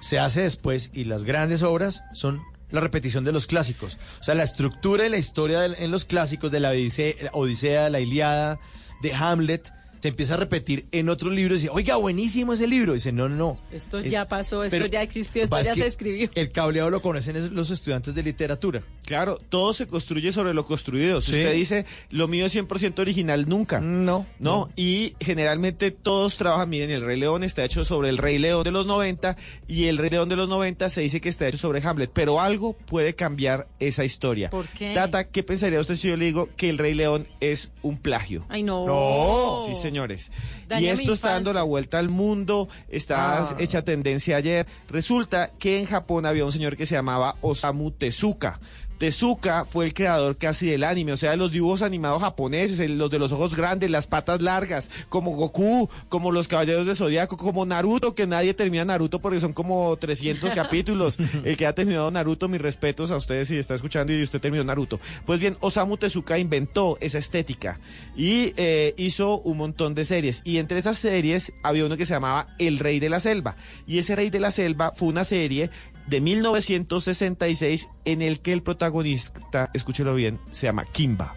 [0.00, 2.42] se hace después y las grandes obras son
[2.74, 3.96] la repetición de los clásicos.
[4.20, 7.30] O sea, la estructura y la historia del- en los clásicos de la Odisea, la
[7.32, 8.58] Odisea, la Iliada,
[9.02, 9.72] de Hamlet,
[10.04, 12.92] se empieza a repetir en otros libros y dice, oiga, buenísimo ese libro.
[12.92, 13.58] Y dice, no, no, no.
[13.72, 16.28] Esto Eh, ya pasó, esto ya existió, esto es ya que se escribió.
[16.34, 18.82] El cableado lo conocen los estudiantes de literatura.
[19.06, 21.22] Claro, todo se construye sobre lo construido.
[21.22, 21.38] Si Sí.
[21.38, 23.80] usted dice, lo mío es 100% original, nunca.
[23.80, 24.26] No.
[24.38, 28.62] No, y generalmente todos trabajan, miren, el Rey León está hecho sobre el Rey León
[28.62, 31.56] de los 90 y el Rey León de los 90 se dice que está hecho
[31.56, 34.50] sobre Hamlet, pero algo puede cambiar esa historia.
[34.50, 34.92] ¿Por qué?
[34.92, 38.44] Tata, ¿qué pensaría usted si yo le digo que el Rey León es un plagio?
[38.50, 38.84] Ay, no.
[38.86, 40.32] No, sí, señores.
[40.68, 43.56] Daña y esto está dando la vuelta al mundo, está Ah.
[43.60, 44.66] hecha tendencia ayer.
[44.88, 48.58] Resulta que en Japón había un señor que se llamaba Osamu Tezuka.
[48.98, 53.10] Tezuka fue el creador casi del anime, o sea, de los dibujos animados japoneses, los
[53.10, 57.66] de los ojos grandes, las patas largas, como Goku, como los Caballeros de Zodiaco, como
[57.66, 61.18] Naruto, que nadie termina Naruto porque son como 300 capítulos.
[61.44, 64.64] El que ha terminado Naruto, mis respetos a ustedes si está escuchando y usted terminó
[64.64, 65.00] Naruto.
[65.26, 67.80] Pues bien, Osamu Tezuka inventó esa estética
[68.16, 70.42] y eh, hizo un montón de series.
[70.44, 73.56] Y entre esas series había uno que se llamaba El Rey de la Selva.
[73.86, 75.70] Y ese Rey de la Selva fue una serie
[76.06, 81.36] de 1966 en el que el protagonista, escúchelo bien, se llama Kimba.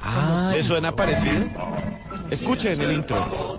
[0.00, 1.46] Ah, ¿Se suena parecido?
[2.30, 3.56] Escuchen el intro.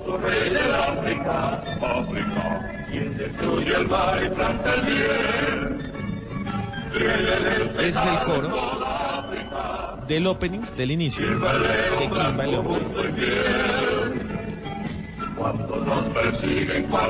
[7.79, 8.77] Ese es el coro
[10.07, 12.55] del opening, del inicio, de Kimba el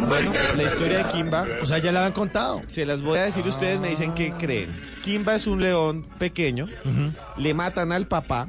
[0.08, 1.48] Bueno, la historia de Kimba.
[1.62, 2.62] O sea, ya la han contado.
[2.68, 4.80] Se las voy a decir y ustedes me dicen qué creen.
[5.04, 6.68] Kimba es un león pequeño,
[7.38, 8.48] le matan al papá,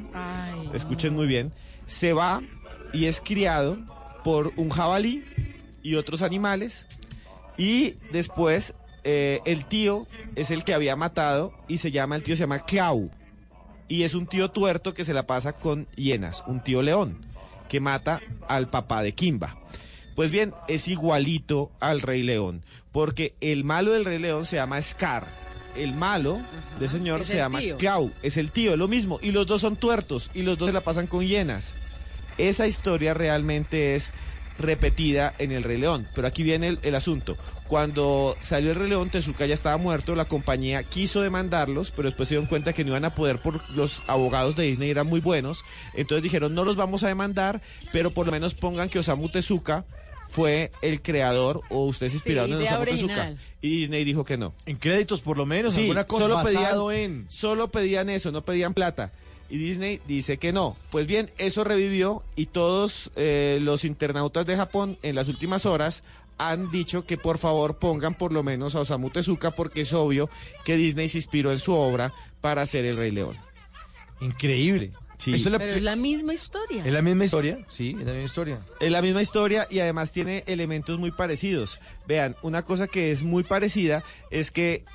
[0.73, 1.53] escuchen muy bien,
[1.87, 2.41] se va
[2.91, 3.77] y es criado
[4.23, 5.23] por un jabalí
[5.81, 6.85] y otros animales
[7.57, 8.73] y después
[9.05, 10.05] eh, el tío
[10.35, 13.09] es el que había matado y se llama, el tío se llama Clau
[13.87, 17.28] y es un tío tuerto que se la pasa con hienas, un tío león
[17.69, 19.55] que mata al papá de Kimba.
[20.15, 24.81] Pues bien, es igualito al Rey León, porque el malo del Rey León se llama
[24.81, 25.27] Scar.
[25.77, 26.41] El malo
[26.79, 27.77] de señor se llama tío.
[27.77, 30.67] Clau, es el tío, es lo mismo, y los dos son tuertos, y los dos
[30.67, 31.73] se la pasan con hienas.
[32.37, 34.11] Esa historia realmente es
[34.59, 37.37] repetida en el Rey León, pero aquí viene el, el asunto.
[37.67, 42.27] Cuando salió el Rey León, Tezuka ya estaba muerto, la compañía quiso demandarlos, pero después
[42.27, 45.21] se dieron cuenta que no iban a poder por los abogados de Disney eran muy
[45.21, 45.63] buenos,
[45.93, 47.61] entonces dijeron no los vamos a demandar,
[47.91, 49.85] pero por lo menos pongan que Osamu Tezuka
[50.27, 53.33] fue el creador o ustedes inspiraron Sí, en Osamu Tezuka.
[53.61, 54.53] Y Disney dijo que no.
[54.65, 57.25] En créditos, por lo menos, Sí, alguna cosa solo basado pedían, en...
[57.29, 59.11] solo pedían eso, no pedían plata.
[59.49, 60.77] Y Disney dice que no.
[60.91, 66.03] Pues bien, eso revivió y todos eh, los internautas de Japón en las últimas horas
[66.37, 70.29] han dicho que por favor pongan por lo menos a Osamu Tezuka porque es obvio
[70.63, 73.35] que Disney se inspiró en su obra para hacer El Rey León.
[74.21, 74.91] Increíble.
[75.17, 75.33] Sí.
[75.33, 76.85] Eso es la- Pero es la misma historia.
[76.85, 77.57] ¿Es la misma historia?
[77.67, 78.59] Sí, es la misma historia.
[78.79, 81.79] Es la misma historia y además tiene elementos muy parecidos.
[82.07, 84.85] Vean, una cosa que es muy parecida es que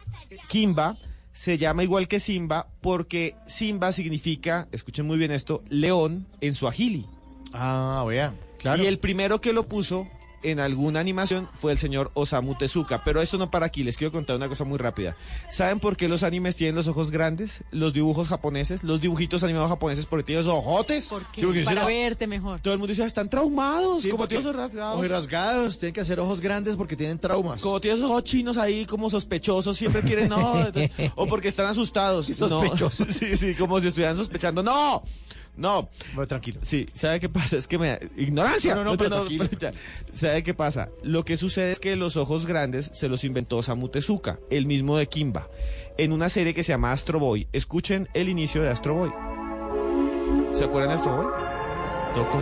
[0.49, 0.97] Kimba
[1.35, 7.07] se llama igual que Simba porque Simba significa, escuchen muy bien esto, león en suajili.
[7.53, 8.83] Ah, vea, claro.
[8.83, 10.09] Y el primero que lo puso
[10.45, 13.03] en alguna animación fue el señor Osamu Tezuka.
[13.05, 15.17] Pero esto no para aquí, les quiero contar una cosa muy rápida.
[15.51, 17.65] ¿Saben por qué los animes tienen los ojos grandes?
[17.71, 21.07] Los dibujos japoneses, los dibujitos animados japoneses, porque tienen los ojotes.
[21.07, 21.41] ¿Por qué?
[21.41, 22.61] Sí, porque Para dicen, verte mejor.
[22.61, 24.97] Todo el mundo dice, están traumados, Sí, como tienen ojos rasgados.
[24.99, 27.63] Ojos rasgados, tienen que hacer ojos grandes porque tienen traumas.
[27.63, 30.59] Como tienen esos ojos chinos ahí, como sospechosos, siempre quieren no.
[30.67, 32.27] entonces- o porque están asustados.
[32.27, 32.49] Sí, no.
[32.49, 33.09] sospechosos.
[33.11, 34.63] sí, sí, como si estuvieran sospechando.
[34.63, 35.03] ¡No!
[35.57, 35.89] No.
[36.15, 36.59] Bueno, tranquilo.
[36.63, 37.57] Sí, ¿sabe qué pasa?
[37.57, 38.75] Es que me da ignorancia.
[38.75, 39.49] No, no, no, pero tranquilo.
[40.13, 40.89] ¿Sabe qué pasa?
[41.03, 44.99] Lo que sucede es que los ojos grandes se los inventó Osamu Tezuka, el mismo
[44.99, 45.49] de Kimba,
[45.97, 47.47] en una serie que se llama Astro Boy.
[47.53, 49.13] Escuchen el inicio de Astro Boy.
[50.53, 51.27] ¿Se acuerdan de Astro Boy?
[52.15, 52.39] Toco.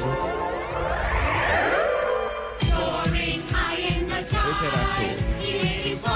[4.51, 5.33] Ese era Astro Boy.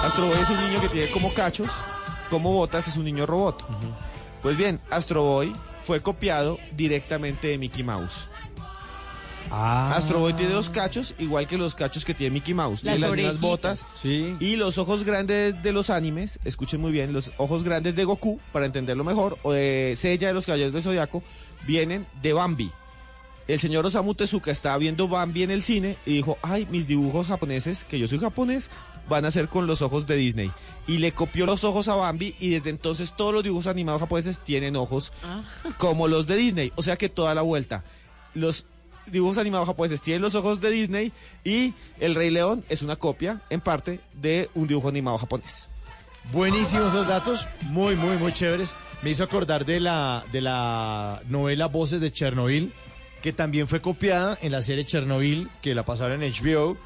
[0.02, 1.70] Astro Boy es un niño que tiene como cachos,
[2.30, 3.66] como botas, es un niño robot.
[4.42, 5.54] Pues bien, Astro Boy
[5.86, 8.28] fue copiado directamente de Mickey Mouse.
[9.52, 9.94] Ah.
[9.94, 12.82] Astro Boy tiene dos cachos, igual que los cachos que tiene Mickey Mouse.
[12.82, 13.92] Las tiene las mismas botas.
[14.02, 14.36] Sí.
[14.40, 18.40] Y los ojos grandes de los animes, escuchen muy bien, los ojos grandes de Goku,
[18.52, 21.22] para entenderlo mejor, o de Seiya de los Caballeros del Zodiaco,
[21.64, 22.72] vienen de Bambi.
[23.46, 27.28] El señor Osamu Tezuka estaba viendo Bambi en el cine y dijo, ay, mis dibujos
[27.28, 28.70] japoneses, que yo soy japonés,
[29.08, 30.50] van a ser con los ojos de Disney.
[30.86, 34.40] Y le copió los ojos a Bambi y desde entonces todos los dibujos animados japoneses
[34.40, 35.42] tienen ojos Ah.
[35.78, 36.72] como los de Disney.
[36.76, 37.84] O sea que toda la vuelta.
[38.34, 38.66] Los
[39.06, 41.12] dibujos animados japoneses tienen los ojos de Disney
[41.44, 45.68] y El Rey León es una copia, en parte, de un dibujo animado japonés.
[46.32, 48.74] Buenísimos esos datos, muy, muy, muy chéveres.
[49.02, 52.72] Me hizo acordar de la, de la novela Voces de Chernobyl,
[53.22, 56.76] que también fue copiada en la serie Chernobyl, que la pasaron en HBO,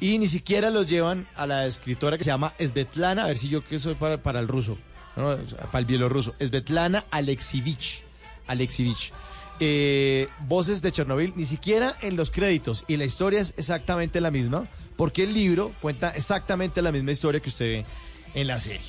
[0.00, 3.48] y ni siquiera los llevan a la escritora que se llama Svetlana, a ver si
[3.48, 4.78] yo que soy para, para el ruso,
[5.14, 8.02] para el bielorruso, Svetlana Alexivich.
[8.46, 9.12] Alexivich.
[9.60, 14.30] Eh, Voces de Chernobyl, ni siquiera en los créditos, y la historia es exactamente la
[14.30, 14.66] misma,
[14.96, 17.86] porque el libro cuenta exactamente la misma historia que usted ve
[18.34, 18.80] en la serie.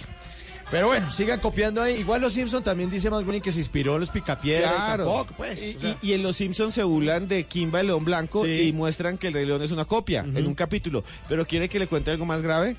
[0.71, 1.95] Pero bueno, sigan copiando ahí.
[1.99, 4.71] Igual los Simpson también dice más bien que se inspiró en los Picapiedra.
[4.71, 5.03] y Claro.
[5.05, 5.61] tampoco, pues.
[5.67, 5.97] y, o sea.
[6.01, 8.69] y- y en Los Simpsons se burlan de Kimba el León Blanco Sí.
[8.69, 11.03] y muestran que el Rey León es una copia en un capítulo.
[11.27, 12.77] Pero quiere que le cuente algo más grave.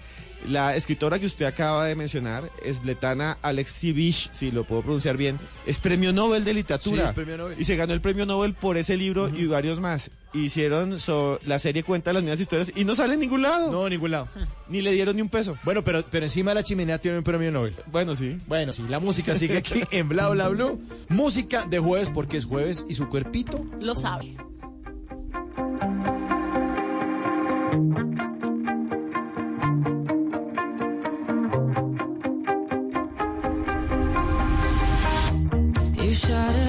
[0.49, 5.39] La escritora que usted acaba de mencionar, es Letana Alexivich, si lo puedo pronunciar bien,
[5.67, 7.03] es premio Nobel de literatura.
[7.03, 7.61] Sí, es premio Nobel.
[7.61, 10.11] Y se ganó el premio Nobel por ese libro y varios más.
[10.35, 13.71] Hicieron so- la serie cuenta las mismas historias y no sale en ningún lado.
[13.71, 14.29] No, en ningún lado.
[14.69, 15.57] Ni le dieron ni un peso.
[15.63, 17.75] Bueno, pero, pero encima de la chimenea tiene un premio Nobel.
[17.93, 18.41] Bueno, sí.
[18.47, 20.81] Bueno, sí, la música sigue aquí en Bla Bla Blue.
[21.09, 23.65] Música de jueves porque es jueves y su cuerpito.
[23.79, 24.37] Lo sabe.
[36.13, 36.62] You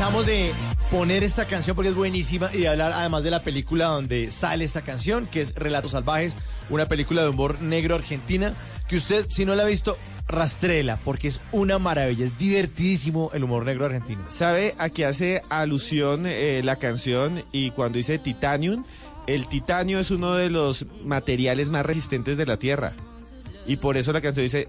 [0.00, 0.52] de
[0.90, 4.64] poner esta canción porque es buenísima y de hablar además de la película donde sale
[4.64, 6.36] esta canción, que es Relatos Salvajes,
[6.70, 8.54] una película de humor negro argentina,
[8.88, 13.44] que usted, si no la ha visto, rastrela, porque es una maravilla, es divertidísimo el
[13.44, 14.24] humor negro argentino.
[14.28, 18.84] ¿Sabe a qué hace alusión eh, la canción y cuando dice titanium?
[19.26, 22.94] El titanio es uno de los materiales más resistentes de la Tierra.
[23.66, 24.66] Y por eso la canción dice,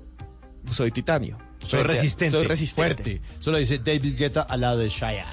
[0.69, 1.50] soy titanio.
[1.67, 3.03] Soy resistente, Soy resistente.
[3.03, 3.21] fuerte.
[3.39, 5.25] Eso lo dice David Guetta al lado de Shaya.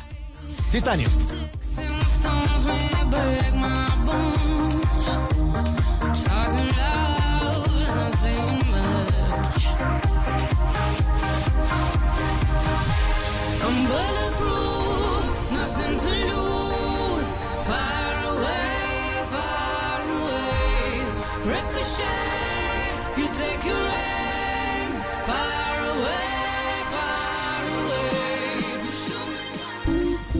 [0.71, 1.09] Titanio.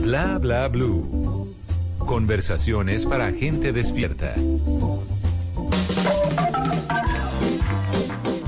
[0.09, 1.53] Bla bla blue.
[1.99, 4.33] Conversaciones para gente despierta.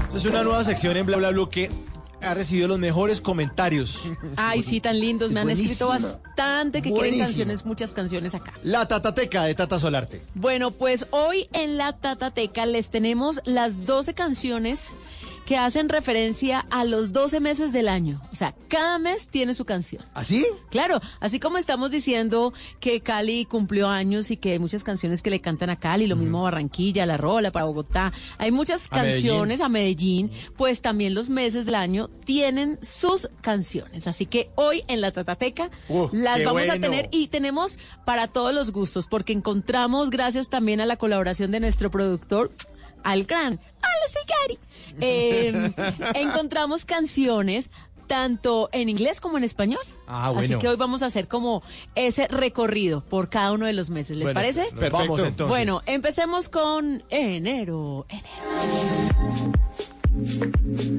[0.07, 1.69] Esta es una nueva sección en Bla Bla Blue que
[2.19, 3.99] ha recibido los mejores comentarios.
[4.37, 5.31] Ay, sí, tan lindos.
[5.31, 6.19] Me han escrito Buenísima.
[6.23, 7.25] bastante que quieren Buenísima.
[7.25, 8.53] canciones, muchas canciones acá.
[8.63, 10.23] La Tatateca de Tata Solarte.
[10.33, 14.95] Bueno, pues hoy en la Tatateca les tenemos las 12 canciones
[15.51, 18.21] que hacen referencia a los 12 meses del año.
[18.31, 20.01] O sea, cada mes tiene su canción.
[20.13, 20.45] ¿Así?
[20.69, 25.29] Claro, así como estamos diciendo que Cali cumplió años y que hay muchas canciones que
[25.29, 28.13] le cantan a Cali, lo mismo Barranquilla, La Rola, para Bogotá.
[28.37, 29.23] Hay muchas A Medellín.
[29.23, 34.07] canciones a Medellín, pues también los meses del año tienen sus canciones.
[34.07, 38.53] Así que hoy en la Tatateca Uh, las vamos a tener y tenemos para todos
[38.53, 42.53] los gustos, porque encontramos, gracias también a la colaboración de nuestro productor,
[43.03, 43.59] al gran,
[44.07, 44.59] soy Gary,
[44.99, 45.71] Eh,
[46.15, 47.69] encontramos canciones
[48.07, 49.79] tanto en inglés como en español.
[50.05, 50.59] Ah, Así bueno.
[50.59, 51.63] que hoy vamos a hacer como
[51.95, 54.17] ese recorrido por cada uno de los meses.
[54.17, 54.63] ¿Les Bueno, parece?
[54.63, 54.97] perfecto.
[54.97, 55.47] Vamos, entonces.
[55.47, 58.05] Bueno, empecemos con enero.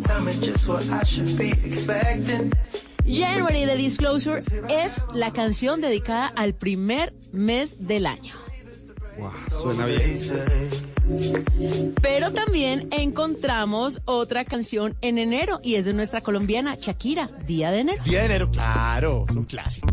[0.06, 2.51] Tell me just what I should be expecting.
[3.05, 4.40] January de Disclosure
[4.70, 8.35] es la canción dedicada al primer mes del año.
[9.51, 10.18] Suena bien.
[12.01, 17.80] Pero también encontramos otra canción en enero y es de nuestra colombiana Shakira, Día de
[17.80, 18.02] Enero.
[18.05, 19.86] Día de enero, claro, es un clásico.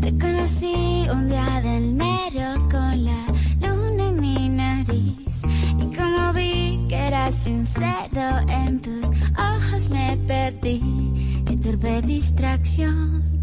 [0.00, 3.26] Te conocí un día de enero con la
[3.60, 5.42] luna en mi nariz.
[5.78, 9.04] Y como vi que eras sincero, en tus
[9.38, 11.44] ojos me perdí.
[11.46, 13.39] Qué torpe distracción.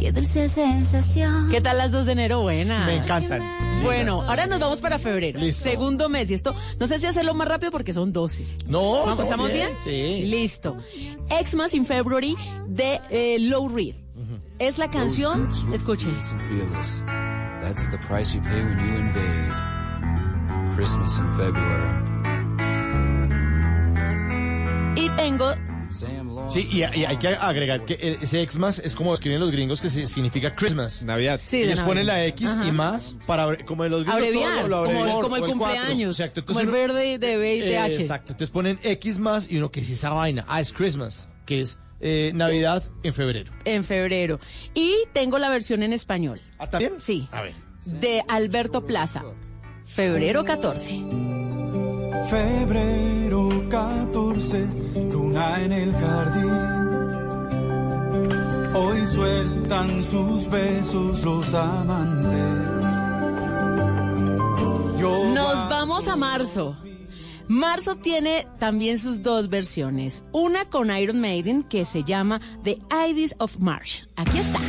[0.00, 1.50] Qué dulce sensación.
[1.50, 2.40] ¿Qué tal las dos de enero?
[2.40, 2.86] Buenas.
[2.86, 3.42] Me encantan.
[3.82, 5.38] Bueno, ahora nos vamos para febrero.
[5.52, 6.30] Segundo mes.
[6.30, 8.46] Y esto, no sé si hacerlo más rápido porque son 12.
[8.66, 9.68] No, ¿Vamos, estamos ¿Estamos bien?
[9.84, 10.26] bien, sí.
[10.26, 10.78] Listo.
[11.28, 12.34] Xmas in February
[12.66, 13.94] de eh, Low Reed.
[14.58, 16.10] Es la canción, escuchen.
[16.10, 17.02] and fearless.
[17.60, 19.52] That's the price you pay when you invade.
[20.76, 22.20] Christmas in February.
[24.96, 25.54] Y tengo
[25.90, 29.88] Sí, y, y hay que agregar que ese Xmas es como escriben los gringos que
[29.90, 31.02] significa Christmas.
[31.02, 31.40] Navidad.
[31.46, 31.86] Sí, Ellos Navidad.
[31.86, 32.66] ponen la X Ajá.
[32.66, 36.60] y más para como los gringos abreviar, todo lo como, el- como cumpleaños, Exacto, como
[36.60, 38.00] el verde de B y de H.
[38.00, 40.44] Exacto, entonces ponen X más y uno que es esa vaina.
[40.48, 43.52] Ah, es Christmas, que es eh, Navidad en febrero.
[43.64, 44.38] En febrero.
[44.74, 46.40] Y tengo la versión en español.
[46.58, 46.94] ¿Ah, también?
[46.98, 47.28] Sí.
[47.32, 47.54] A ver.
[47.84, 49.22] De Alberto Plaza.
[49.84, 51.02] Febrero 14.
[52.30, 53.29] Febrero
[53.70, 54.66] 14,
[55.12, 56.50] luna en el jardín.
[58.74, 62.94] Hoy sueltan sus besos los amantes.
[64.98, 66.76] Yo Nos vamos a marzo.
[67.46, 70.22] Marzo tiene también sus dos versiones.
[70.32, 74.06] Una con Iron Maiden que se llama The Ides of March.
[74.16, 74.60] Aquí está.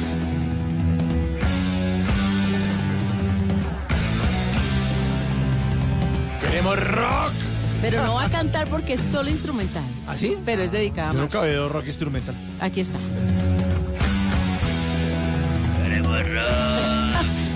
[7.82, 9.84] Pero no va a cantar porque es solo instrumental.
[10.08, 10.38] ¿Ah, sí?
[10.46, 12.36] Pero es dedicada a Yo nunca veo rock instrumental.
[12.60, 13.00] Aquí está.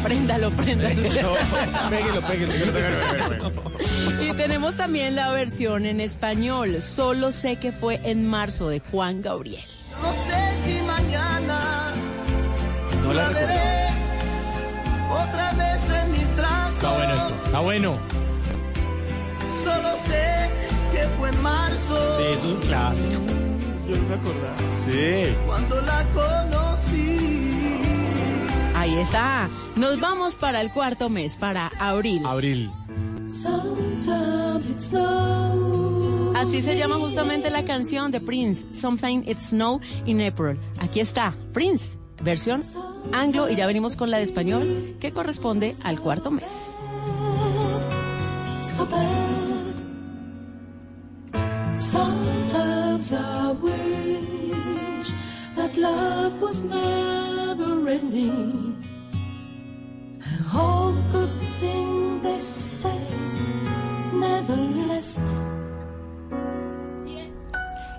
[0.03, 0.95] Préndalo, préndalo.
[1.89, 4.23] péguelo, péguelo, péguelo, péguelo, péguelo.
[4.23, 6.81] Y tenemos también la versión en español.
[6.81, 9.63] Solo sé que fue en marzo de Juan Gabriel.
[10.01, 11.91] No sé si mañana
[13.03, 13.89] No la veré
[15.09, 16.75] otra vez en mis brazos.
[16.75, 17.35] Está bueno esto.
[17.45, 18.24] Está bueno.
[19.65, 20.49] Solo sé
[20.91, 22.17] que fue en marzo.
[22.17, 23.19] Sí, eso es un clásico.
[23.89, 24.57] Yo no me acordaba.
[24.85, 25.35] Sí.
[25.47, 27.17] Cuando la conocí.
[28.75, 29.49] Ahí está.
[29.75, 32.23] Nos vamos para el cuarto mes, para abril.
[32.27, 32.71] Abril.
[33.27, 36.35] Sometimes it snows.
[36.35, 40.59] Así se llama justamente la canción de Prince, Something It Snow in April.
[40.77, 42.61] Aquí está, Prince, versión
[43.13, 46.83] anglo, y ya venimos con la de español, que corresponde al cuarto mes.
[52.95, 55.11] I wish
[55.57, 58.81] that love was never ending.
[60.23, 63.01] And all good things they say
[64.13, 64.55] never
[64.87, 65.19] last.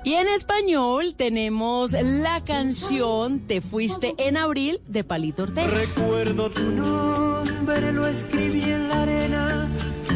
[0.02, 5.66] Y en español tenemos la canción Te fuiste en abril de Palito Ortega.
[5.66, 9.68] Recuerdo tu nombre, lo escribí en la arena,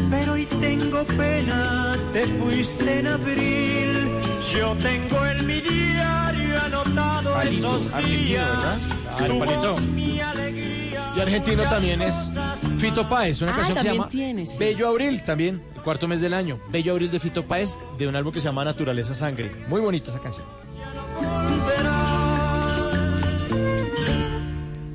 [0.09, 4.00] pero hoy tengo pena, te fuiste en abril.
[4.53, 8.47] Yo tengo en mi diario anotado Palito, esos argentino, días.
[8.47, 8.77] ¿verdad?
[9.17, 9.61] Claro, tu Palito.
[9.73, 11.13] voz, mi alegría.
[11.15, 12.15] Y argentino también es
[12.77, 14.57] Fito Páez, una Ah, canción que se llama tiene, sí.
[14.59, 16.59] Bello Abril, también, el cuarto mes del año.
[16.69, 19.51] Bello Abril de Fito Páez, de un álbum que se llama Naturaleza Sangre.
[19.67, 20.45] Muy bonita esa canción.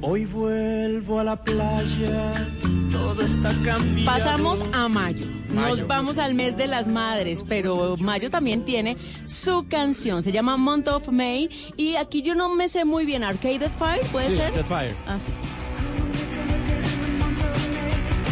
[0.09, 2.47] Hoy vuelvo a la playa,
[2.93, 4.05] todo está cambiando.
[4.05, 5.27] Pasamos a mayo.
[5.49, 10.23] Nos vamos al mes de las madres, pero mayo también tiene su canción.
[10.23, 11.51] Se llama Month of May.
[11.77, 13.24] Y aquí yo no me sé muy bien.
[13.24, 14.47] Arcade Fire, ¿puede Sí, ser?
[14.47, 14.97] Arcade Fire.
[15.09, 15.33] Ah, sí.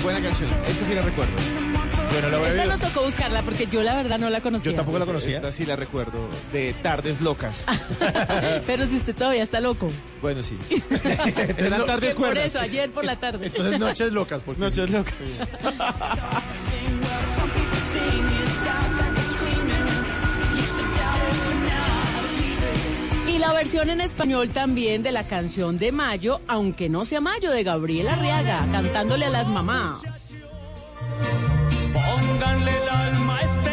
[0.05, 0.51] Buena canción.
[0.68, 1.32] Esta sí la recuerdo.
[2.14, 4.70] Yo no la Esa nos tocó buscarla porque yo la verdad no la conocía.
[4.70, 5.36] Yo tampoco la conocía.
[5.36, 6.28] Esta sí la recuerdo.
[6.52, 7.66] De Tardes Locas.
[8.66, 9.90] Pero si usted todavía está loco.
[10.22, 10.56] Bueno, sí.
[11.58, 13.46] Eran tardes Por eso, ayer por la tarde.
[13.46, 14.42] Entonces noches locas.
[14.42, 15.14] Porque Noches locas.
[23.26, 27.50] Y la versión en español también de la canción de Mayo, aunque no sea Mayo,
[27.50, 30.02] de Gabriela Arriaga, cantándole a las mamás.
[31.94, 33.63] Pónganle el alma este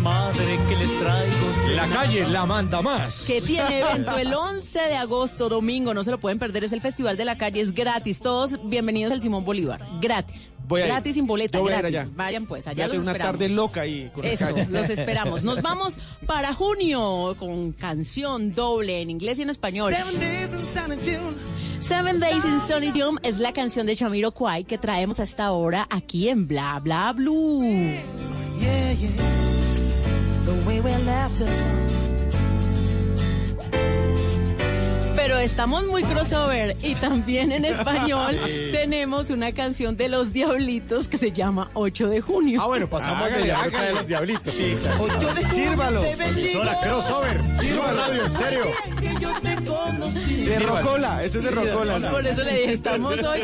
[0.00, 1.46] Madre que le traigo.
[1.74, 3.24] La calle la manda más.
[3.26, 6.80] que tiene evento el 11 de agosto, domingo, no se lo pueden perder, es el
[6.80, 10.90] Festival de la Calle, es gratis, todos bienvenidos al Simón Bolívar, gratis, Voy a ir.
[10.92, 11.98] gratis sin boleta, Yo voy a ir gratis.
[12.00, 12.10] allá.
[12.14, 13.32] vayan pues, allá a los una esperamos.
[13.32, 14.66] tarde loca ahí con la Eso, calle.
[14.70, 15.42] los esperamos.
[15.42, 19.94] Nos vamos para junio con canción doble en inglés y en español.
[19.94, 21.36] Seven days in San June.
[21.80, 25.86] Seven Days in Sunny Doom es la canción de Chamiro Kwai que traemos hasta ahora
[25.90, 27.62] aquí en Bla Bla Blue.
[28.60, 29.57] Yeah, yeah.
[30.48, 31.62] The way we left us
[35.14, 38.68] Pero estamos muy crossover y también en español Sí.
[38.72, 42.62] tenemos una canción de los Diablitos que se llama 8 de junio.
[42.62, 44.54] Ah, bueno, pasamos Hágale, de la época de los diablitos.
[44.54, 44.76] Sí,
[45.52, 46.02] Sírvalo.
[46.04, 47.40] Emisora crossover.
[47.60, 48.66] Sirva Radio Estéreo.
[49.00, 50.34] que yo te conocí.
[50.46, 51.24] De Rocola.
[51.24, 52.10] Este es de Sí, de Rocola.
[52.10, 53.40] Por eso le dije, estamos hoy